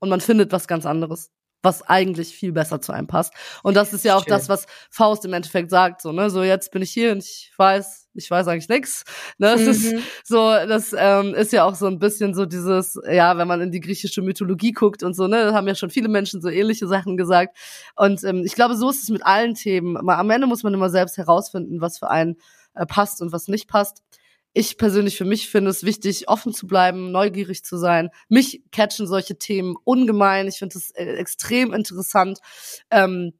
und 0.00 0.08
man 0.08 0.20
findet 0.20 0.52
was 0.52 0.68
ganz 0.68 0.84
anderes, 0.84 1.30
was 1.62 1.82
eigentlich 1.82 2.34
viel 2.34 2.52
besser 2.52 2.80
zu 2.80 2.92
einem 2.92 3.06
passt. 3.06 3.32
Und 3.62 3.76
das 3.76 3.92
ist 3.92 4.04
ja 4.04 4.16
auch 4.16 4.24
Schön. 4.24 4.32
das, 4.32 4.48
was 4.48 4.66
Faust 4.90 5.24
im 5.24 5.32
Endeffekt 5.32 5.70
sagt. 5.70 6.02
So, 6.02 6.12
ne? 6.12 6.28
So 6.30 6.42
jetzt 6.42 6.72
bin 6.72 6.82
ich 6.82 6.90
hier 6.90 7.12
und 7.12 7.18
ich 7.18 7.52
weiß, 7.56 8.08
ich 8.14 8.30
weiß 8.30 8.48
eigentlich 8.48 8.68
nix. 8.68 9.04
Ne? 9.38 9.52
Das 9.52 9.60
mhm. 9.60 9.68
ist 9.68 9.94
so, 10.24 10.36
das 10.36 10.94
ähm, 10.96 11.34
ist 11.34 11.52
ja 11.52 11.64
auch 11.64 11.76
so 11.76 11.86
ein 11.86 12.00
bisschen 12.00 12.34
so 12.34 12.44
dieses, 12.44 12.98
ja, 13.08 13.38
wenn 13.38 13.46
man 13.46 13.60
in 13.60 13.70
die 13.70 13.80
griechische 13.80 14.22
Mythologie 14.22 14.72
guckt 14.72 15.04
und 15.04 15.14
so, 15.14 15.28
ne, 15.28 15.46
da 15.46 15.52
haben 15.52 15.68
ja 15.68 15.76
schon 15.76 15.90
viele 15.90 16.08
Menschen 16.08 16.40
so 16.40 16.48
ähnliche 16.48 16.88
Sachen 16.88 17.16
gesagt. 17.16 17.56
Und 17.94 18.24
ähm, 18.24 18.42
ich 18.44 18.54
glaube, 18.54 18.76
so 18.76 18.90
ist 18.90 19.04
es 19.04 19.08
mit 19.08 19.24
allen 19.24 19.54
Themen. 19.54 19.96
Am 20.08 20.30
Ende 20.30 20.48
muss 20.48 20.64
man 20.64 20.74
immer 20.74 20.90
selbst 20.90 21.16
herausfinden, 21.16 21.80
was 21.80 21.98
für 21.98 22.10
einen 22.10 22.36
äh, 22.74 22.86
passt 22.86 23.22
und 23.22 23.32
was 23.32 23.46
nicht 23.46 23.68
passt 23.68 24.02
ich 24.52 24.78
persönlich 24.78 25.16
für 25.16 25.24
mich 25.24 25.48
finde 25.48 25.70
es 25.70 25.84
wichtig, 25.84 26.28
offen 26.28 26.52
zu 26.52 26.66
bleiben, 26.66 27.12
neugierig 27.12 27.64
zu 27.64 27.76
sein. 27.76 28.10
Mich 28.28 28.62
catchen 28.72 29.06
solche 29.06 29.38
Themen 29.38 29.76
ungemein. 29.84 30.48
Ich 30.48 30.58
finde 30.58 30.78
es 30.78 30.90
äh, 30.92 31.04
extrem 31.14 31.72
interessant. 31.72 32.38
Ähm, 32.90 33.32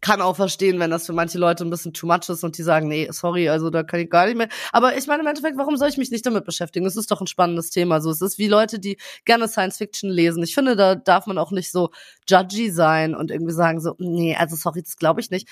kann 0.00 0.22
auch 0.22 0.36
verstehen, 0.36 0.80
wenn 0.80 0.90
das 0.90 1.06
für 1.06 1.12
manche 1.12 1.38
Leute 1.38 1.64
ein 1.64 1.70
bisschen 1.70 1.92
too 1.92 2.06
much 2.06 2.28
ist 2.28 2.42
und 2.42 2.56
die 2.56 2.62
sagen, 2.62 2.88
nee, 2.88 3.08
sorry, 3.10 3.48
also 3.48 3.68
da 3.68 3.82
kann 3.82 4.00
ich 4.00 4.08
gar 4.08 4.26
nicht 4.26 4.36
mehr. 4.36 4.48
Aber 4.72 4.96
ich 4.96 5.06
meine 5.06 5.22
im 5.22 5.26
Endeffekt, 5.26 5.58
warum 5.58 5.76
soll 5.76 5.88
ich 5.88 5.98
mich 5.98 6.10
nicht 6.10 6.24
damit 6.24 6.44
beschäftigen? 6.44 6.86
Es 6.86 6.96
ist 6.96 7.10
doch 7.10 7.20
ein 7.20 7.26
spannendes 7.26 7.70
Thema. 7.70 8.00
So, 8.00 8.10
es 8.10 8.22
ist 8.22 8.38
wie 8.38 8.48
Leute, 8.48 8.78
die 8.78 8.96
gerne 9.24 9.48
Science 9.48 9.76
Fiction 9.76 10.08
lesen. 10.08 10.42
Ich 10.42 10.54
finde, 10.54 10.76
da 10.76 10.94
darf 10.94 11.26
man 11.26 11.36
auch 11.36 11.50
nicht 11.50 11.70
so 11.70 11.90
judgy 12.28 12.70
sein 12.70 13.14
und 13.14 13.30
irgendwie 13.30 13.52
sagen 13.52 13.80
so, 13.80 13.94
nee, 13.98 14.34
also 14.34 14.56
sorry, 14.56 14.82
das 14.82 14.96
glaube 14.96 15.20
ich 15.20 15.30
nicht. 15.30 15.48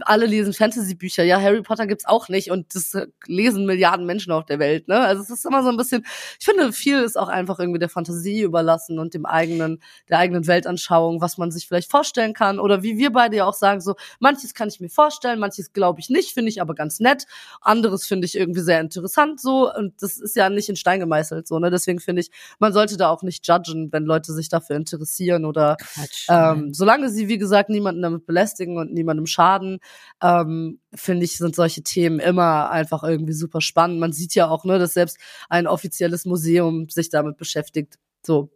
Alle 0.00 0.26
lesen 0.26 0.52
Fantasy-Bücher. 0.52 1.22
Ja, 1.22 1.40
Harry 1.40 1.62
Potter 1.62 1.86
gibt's 1.86 2.06
auch 2.06 2.28
nicht 2.28 2.50
und 2.50 2.74
das 2.74 2.96
lesen 3.26 3.64
Milliarden 3.64 4.06
Menschen 4.06 4.32
auf 4.32 4.44
der 4.44 4.58
Welt. 4.58 4.88
Ne? 4.88 4.98
Also 4.98 5.22
es 5.22 5.30
ist 5.30 5.46
immer 5.46 5.62
so 5.62 5.68
ein 5.68 5.76
bisschen. 5.76 6.04
Ich 6.40 6.44
finde, 6.44 6.72
viel 6.72 7.00
ist 7.00 7.16
auch 7.16 7.28
einfach 7.28 7.60
irgendwie 7.60 7.78
der 7.78 7.88
Fantasie 7.88 8.42
überlassen 8.42 8.98
und 8.98 9.14
dem 9.14 9.24
eigenen, 9.24 9.80
der 10.08 10.18
eigenen 10.18 10.48
Weltanschauung, 10.48 11.20
was 11.20 11.38
man 11.38 11.52
sich 11.52 11.68
vielleicht 11.68 11.90
vorstellen 11.90 12.34
kann 12.34 12.58
oder 12.58 12.82
wie 12.82 12.98
wir 12.98 13.12
beide 13.12 13.36
ja 13.36 13.44
auch 13.44 13.54
sagen 13.54 13.80
so, 13.84 13.94
manches 14.18 14.54
kann 14.54 14.68
ich 14.68 14.80
mir 14.80 14.88
vorstellen, 14.88 15.38
manches 15.38 15.72
glaube 15.72 16.00
ich 16.00 16.10
nicht, 16.10 16.32
finde 16.32 16.48
ich 16.48 16.60
aber 16.60 16.74
ganz 16.74 17.00
nett. 17.00 17.26
Anderes 17.60 18.06
finde 18.06 18.26
ich 18.26 18.36
irgendwie 18.36 18.60
sehr 18.60 18.80
interessant 18.80 19.40
so. 19.40 19.72
Und 19.72 20.02
das 20.02 20.18
ist 20.18 20.36
ja 20.36 20.50
nicht 20.50 20.68
in 20.68 20.76
Stein 20.76 21.00
gemeißelt 21.00 21.46
so, 21.46 21.58
ne? 21.58 21.70
Deswegen 21.70 22.00
finde 22.00 22.22
ich, 22.22 22.30
man 22.58 22.72
sollte 22.72 22.96
da 22.96 23.10
auch 23.10 23.22
nicht 23.22 23.46
judgen, 23.46 23.92
wenn 23.92 24.04
Leute 24.04 24.32
sich 24.32 24.48
dafür 24.48 24.76
interessieren 24.76 25.44
oder 25.44 25.76
Quatsch, 25.76 26.26
ähm, 26.28 26.74
solange 26.74 27.10
sie, 27.10 27.28
wie 27.28 27.38
gesagt, 27.38 27.70
niemanden 27.70 28.02
damit 28.02 28.26
belästigen 28.26 28.78
und 28.78 28.92
niemandem 28.92 29.26
schaden, 29.26 29.78
ähm, 30.22 30.80
finde 30.94 31.24
ich, 31.24 31.36
sind 31.36 31.54
solche 31.54 31.82
Themen 31.82 32.20
immer 32.20 32.70
einfach 32.70 33.02
irgendwie 33.02 33.32
super 33.32 33.60
spannend. 33.60 34.00
Man 34.00 34.12
sieht 34.12 34.34
ja 34.34 34.48
auch, 34.48 34.64
ne, 34.64 34.78
dass 34.78 34.94
selbst 34.94 35.18
ein 35.48 35.66
offizielles 35.66 36.24
Museum 36.24 36.88
sich 36.88 37.10
damit 37.10 37.36
beschäftigt. 37.36 37.98
So. 38.24 38.50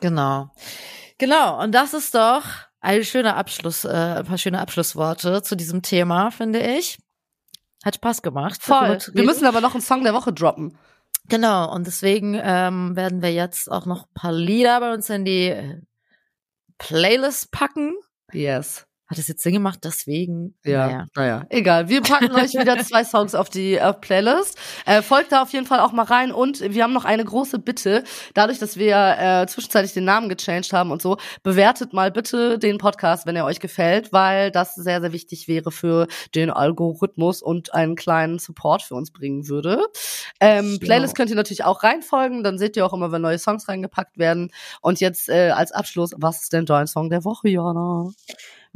Genau. 0.00 0.50
Genau, 1.18 1.62
und 1.62 1.74
das 1.74 1.94
ist 1.94 2.14
doch 2.14 2.44
ein 2.86 3.04
schöner 3.04 3.36
Abschluss, 3.36 3.84
äh, 3.84 3.88
ein 3.88 4.24
paar 4.24 4.38
schöne 4.38 4.60
Abschlussworte 4.60 5.42
zu 5.42 5.56
diesem 5.56 5.82
Thema, 5.82 6.30
finde 6.30 6.60
ich. 6.60 6.98
Hat 7.84 7.96
Spaß 7.96 8.22
gemacht. 8.22 8.62
Voll. 8.62 8.98
Wir 9.12 9.24
müssen 9.24 9.44
aber 9.44 9.60
noch 9.60 9.74
einen 9.74 9.82
Song 9.82 10.04
der 10.04 10.14
Woche 10.14 10.32
droppen. 10.32 10.78
Genau, 11.28 11.72
und 11.74 11.86
deswegen 11.86 12.40
ähm, 12.40 12.94
werden 12.94 13.22
wir 13.22 13.32
jetzt 13.32 13.70
auch 13.70 13.86
noch 13.86 14.04
ein 14.04 14.14
paar 14.14 14.32
Lieder 14.32 14.78
bei 14.78 14.94
uns 14.94 15.10
in 15.10 15.24
die 15.24 15.82
Playlist 16.78 17.50
packen. 17.50 17.96
Yes. 18.32 18.86
Hat 19.08 19.18
es 19.18 19.28
jetzt 19.28 19.42
Sinn 19.42 19.52
gemacht, 19.52 19.78
deswegen? 19.84 20.56
Ja, 20.64 20.86
naja. 20.86 21.06
naja, 21.14 21.46
egal. 21.50 21.88
Wir 21.88 22.00
packen 22.00 22.32
euch 22.32 22.54
wieder 22.54 22.76
zwei 22.84 23.04
Songs 23.04 23.36
auf 23.36 23.48
die 23.48 23.74
äh, 23.74 23.92
Playlist. 23.92 24.58
Äh, 24.84 25.00
folgt 25.00 25.30
da 25.30 25.42
auf 25.42 25.52
jeden 25.52 25.64
Fall 25.64 25.78
auch 25.78 25.92
mal 25.92 26.02
rein 26.02 26.32
und 26.32 26.60
wir 26.60 26.82
haben 26.82 26.92
noch 26.92 27.04
eine 27.04 27.24
große 27.24 27.60
Bitte. 27.60 28.02
Dadurch, 28.34 28.58
dass 28.58 28.76
wir 28.76 29.16
äh, 29.18 29.46
zwischenzeitlich 29.46 29.92
den 29.92 30.04
Namen 30.04 30.28
gechanged 30.28 30.72
haben 30.72 30.90
und 30.90 31.00
so, 31.00 31.18
bewertet 31.44 31.92
mal 31.92 32.10
bitte 32.10 32.58
den 32.58 32.78
Podcast, 32.78 33.26
wenn 33.26 33.36
er 33.36 33.44
euch 33.44 33.60
gefällt, 33.60 34.12
weil 34.12 34.50
das 34.50 34.74
sehr, 34.74 35.00
sehr 35.00 35.12
wichtig 35.12 35.46
wäre 35.46 35.70
für 35.70 36.08
den 36.34 36.50
Algorithmus 36.50 37.42
und 37.42 37.74
einen 37.74 37.94
kleinen 37.94 38.40
Support 38.40 38.82
für 38.82 38.96
uns 38.96 39.12
bringen 39.12 39.46
würde. 39.46 39.86
Ähm, 40.40 40.78
Playlist 40.80 41.14
könnt 41.14 41.30
ihr 41.30 41.36
natürlich 41.36 41.62
auch 41.62 41.84
reinfolgen, 41.84 42.42
dann 42.42 42.58
seht 42.58 42.76
ihr 42.76 42.84
auch 42.84 42.92
immer, 42.92 43.12
wenn 43.12 43.22
neue 43.22 43.38
Songs 43.38 43.68
reingepackt 43.68 44.18
werden. 44.18 44.50
Und 44.80 44.98
jetzt 44.98 45.28
äh, 45.28 45.50
als 45.50 45.70
Abschluss, 45.70 46.12
was 46.16 46.42
ist 46.42 46.52
denn 46.52 46.66
dein 46.66 46.88
Song 46.88 47.08
der 47.08 47.24
Woche, 47.24 47.48
Jana? 47.48 48.10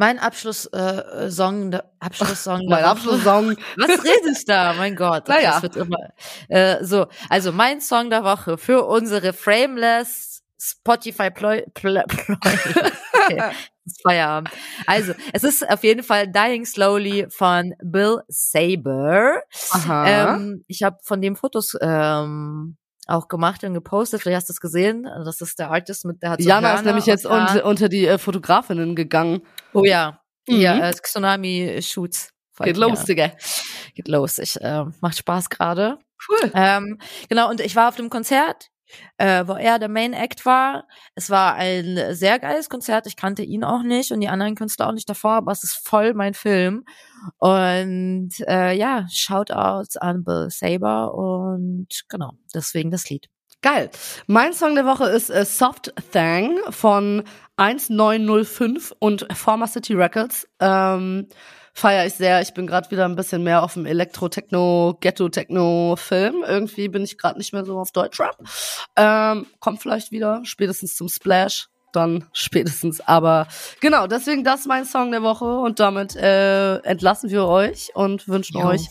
Mein 0.00 0.18
Abschlusssong, 0.18 0.72
äh, 0.72 1.30
Song, 1.30 1.78
Abschlusssong. 1.98 2.64
mein 2.68 2.84
Abschlusssong. 2.84 3.54
Was 3.76 4.02
redest 4.02 4.48
da? 4.48 4.72
Mein 4.72 4.96
Gott. 4.96 5.28
Naja. 5.28 5.52
Das 5.52 5.62
wird 5.62 5.76
immer, 5.76 5.98
äh, 6.48 6.82
so, 6.82 7.06
also 7.28 7.52
mein 7.52 7.82
Song 7.82 8.08
der 8.08 8.24
Woche 8.24 8.56
für 8.56 8.86
unsere 8.86 9.34
Frameless 9.34 10.42
Spotify 10.58 11.30
Ploy, 11.30 11.66
Ploy, 11.74 12.02
Ploy. 12.08 12.36
Okay. 13.12 13.42
Feierabend. 14.02 14.48
Also, 14.86 15.12
es 15.34 15.44
ist 15.44 15.68
auf 15.68 15.84
jeden 15.84 16.02
Fall 16.02 16.28
Dying 16.28 16.64
Slowly 16.64 17.26
von 17.28 17.74
Bill 17.82 18.22
Saber. 18.28 19.42
Aha. 19.70 20.36
Ähm, 20.36 20.64
ich 20.66 20.82
habe 20.82 20.96
von 21.02 21.20
dem 21.20 21.36
Fotos 21.36 21.76
ähm, 21.82 22.78
auch 23.10 23.28
gemacht 23.28 23.64
und 23.64 23.74
gepostet. 23.74 24.22
Vielleicht 24.22 24.36
hast 24.36 24.48
du 24.48 24.52
es 24.52 24.60
gesehen. 24.60 25.04
Das 25.24 25.40
ist 25.40 25.58
der 25.58 25.70
Artist 25.70 26.04
mit 26.04 26.22
der 26.22 26.30
hat 26.30 26.42
so 26.42 26.48
Jana 26.48 26.74
ist 26.74 26.84
nämlich 26.84 27.06
jetzt 27.06 27.26
unter, 27.26 27.64
unter 27.64 27.88
die 27.88 28.06
äh, 28.06 28.18
Fotografinnen 28.18 28.94
gegangen. 28.94 29.42
Oh 29.72 29.84
ja. 29.84 30.20
Mhm. 30.48 30.60
Ja, 30.60 30.88
äh, 30.88 30.92
Tsunami 30.92 31.80
Shoots. 31.82 32.30
Geht 32.58 32.76
los, 32.76 33.04
Digga. 33.04 33.30
Geht 33.94 34.08
los. 34.08 34.38
Ich 34.38 34.60
äh, 34.60 34.84
macht 35.00 35.16
Spaß 35.16 35.48
gerade. 35.48 35.98
Cool. 36.28 36.52
Ähm, 36.54 36.98
genau, 37.28 37.48
und 37.48 37.60
ich 37.60 37.74
war 37.76 37.88
auf 37.88 37.96
dem 37.96 38.10
Konzert, 38.10 38.68
äh, 39.18 39.46
wo 39.46 39.54
er 39.54 39.78
der 39.78 39.88
Main 39.88 40.12
Act 40.12 40.46
war. 40.46 40.86
Es 41.14 41.30
war 41.30 41.54
ein 41.54 42.14
sehr 42.14 42.38
geiles 42.38 42.68
Konzert. 42.68 43.06
Ich 43.06 43.16
kannte 43.16 43.42
ihn 43.42 43.64
auch 43.64 43.82
nicht 43.82 44.12
und 44.12 44.20
die 44.20 44.28
anderen 44.28 44.54
Künstler 44.54 44.88
auch 44.88 44.92
nicht 44.92 45.08
davor, 45.08 45.32
aber 45.32 45.52
es 45.52 45.64
ist 45.64 45.86
voll 45.86 46.14
mein 46.14 46.34
Film. 46.34 46.84
Und 47.38 48.30
äh, 48.48 48.72
ja, 48.72 49.06
Shoutouts 49.10 49.96
an 49.96 50.24
Bill 50.24 50.48
Saber 50.50 51.14
und 51.14 51.88
genau, 52.08 52.32
deswegen 52.54 52.90
das 52.90 53.08
Lied. 53.10 53.28
Geil. 53.62 53.90
Mein 54.26 54.54
Song 54.54 54.74
der 54.74 54.86
Woche 54.86 55.04
ist 55.04 55.28
äh, 55.28 55.44
Soft 55.44 55.92
Thang 56.12 56.56
von 56.70 57.24
1905 57.56 58.94
und 58.98 59.26
Former 59.36 59.66
City 59.66 59.92
Records. 59.94 60.48
Ähm, 60.60 61.28
feiere 61.74 62.06
ich 62.06 62.14
sehr. 62.14 62.40
Ich 62.40 62.54
bin 62.54 62.66
gerade 62.66 62.90
wieder 62.90 63.04
ein 63.04 63.16
bisschen 63.16 63.42
mehr 63.42 63.62
auf 63.62 63.74
dem 63.74 63.86
Elektro-Techno, 63.86 64.96
Ghetto-Techno-Film. 65.00 66.44
Irgendwie 66.46 66.88
bin 66.88 67.04
ich 67.04 67.18
gerade 67.18 67.38
nicht 67.38 67.52
mehr 67.52 67.64
so 67.64 67.78
auf 67.78 67.92
Deutschrap. 67.92 68.36
Ähm, 68.96 69.46
kommt 69.60 69.80
vielleicht 69.80 70.12
wieder, 70.12 70.40
spätestens 70.44 70.96
zum 70.96 71.08
Splash 71.08 71.68
dann 71.92 72.26
spätestens. 72.32 73.00
Aber 73.00 73.46
genau, 73.80 74.06
deswegen 74.06 74.44
das 74.44 74.60
ist 74.60 74.66
mein 74.66 74.84
Song 74.84 75.10
der 75.10 75.22
Woche 75.22 75.44
und 75.44 75.80
damit 75.80 76.16
äh, 76.16 76.76
entlassen 76.78 77.30
wir 77.30 77.46
euch 77.46 77.90
und 77.94 78.28
wünschen 78.28 78.58
jo. 78.58 78.66
euch 78.66 78.88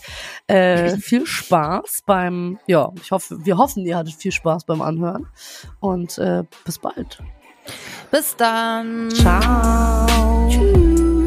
äh, 0.48 0.98
viel 0.98 1.26
Spaß 1.26 2.04
beim, 2.06 2.60
ja, 2.68 2.92
ich 3.02 3.12
hoffe, 3.12 3.38
wir 3.46 3.58
hoffen, 3.58 3.86
ihr 3.86 3.98
hattet 3.98 4.16
viel 4.16 4.32
Spaß 4.32 4.66
beim 4.66 4.82
Anhören 4.82 5.28
und 5.80 6.18
äh, 6.18 6.44
bis 6.66 6.80
bald. 6.80 7.20
Bis 8.12 8.36
dann. 8.36 9.10
Ciao. 9.12 10.08
Tschüss. 10.50 11.19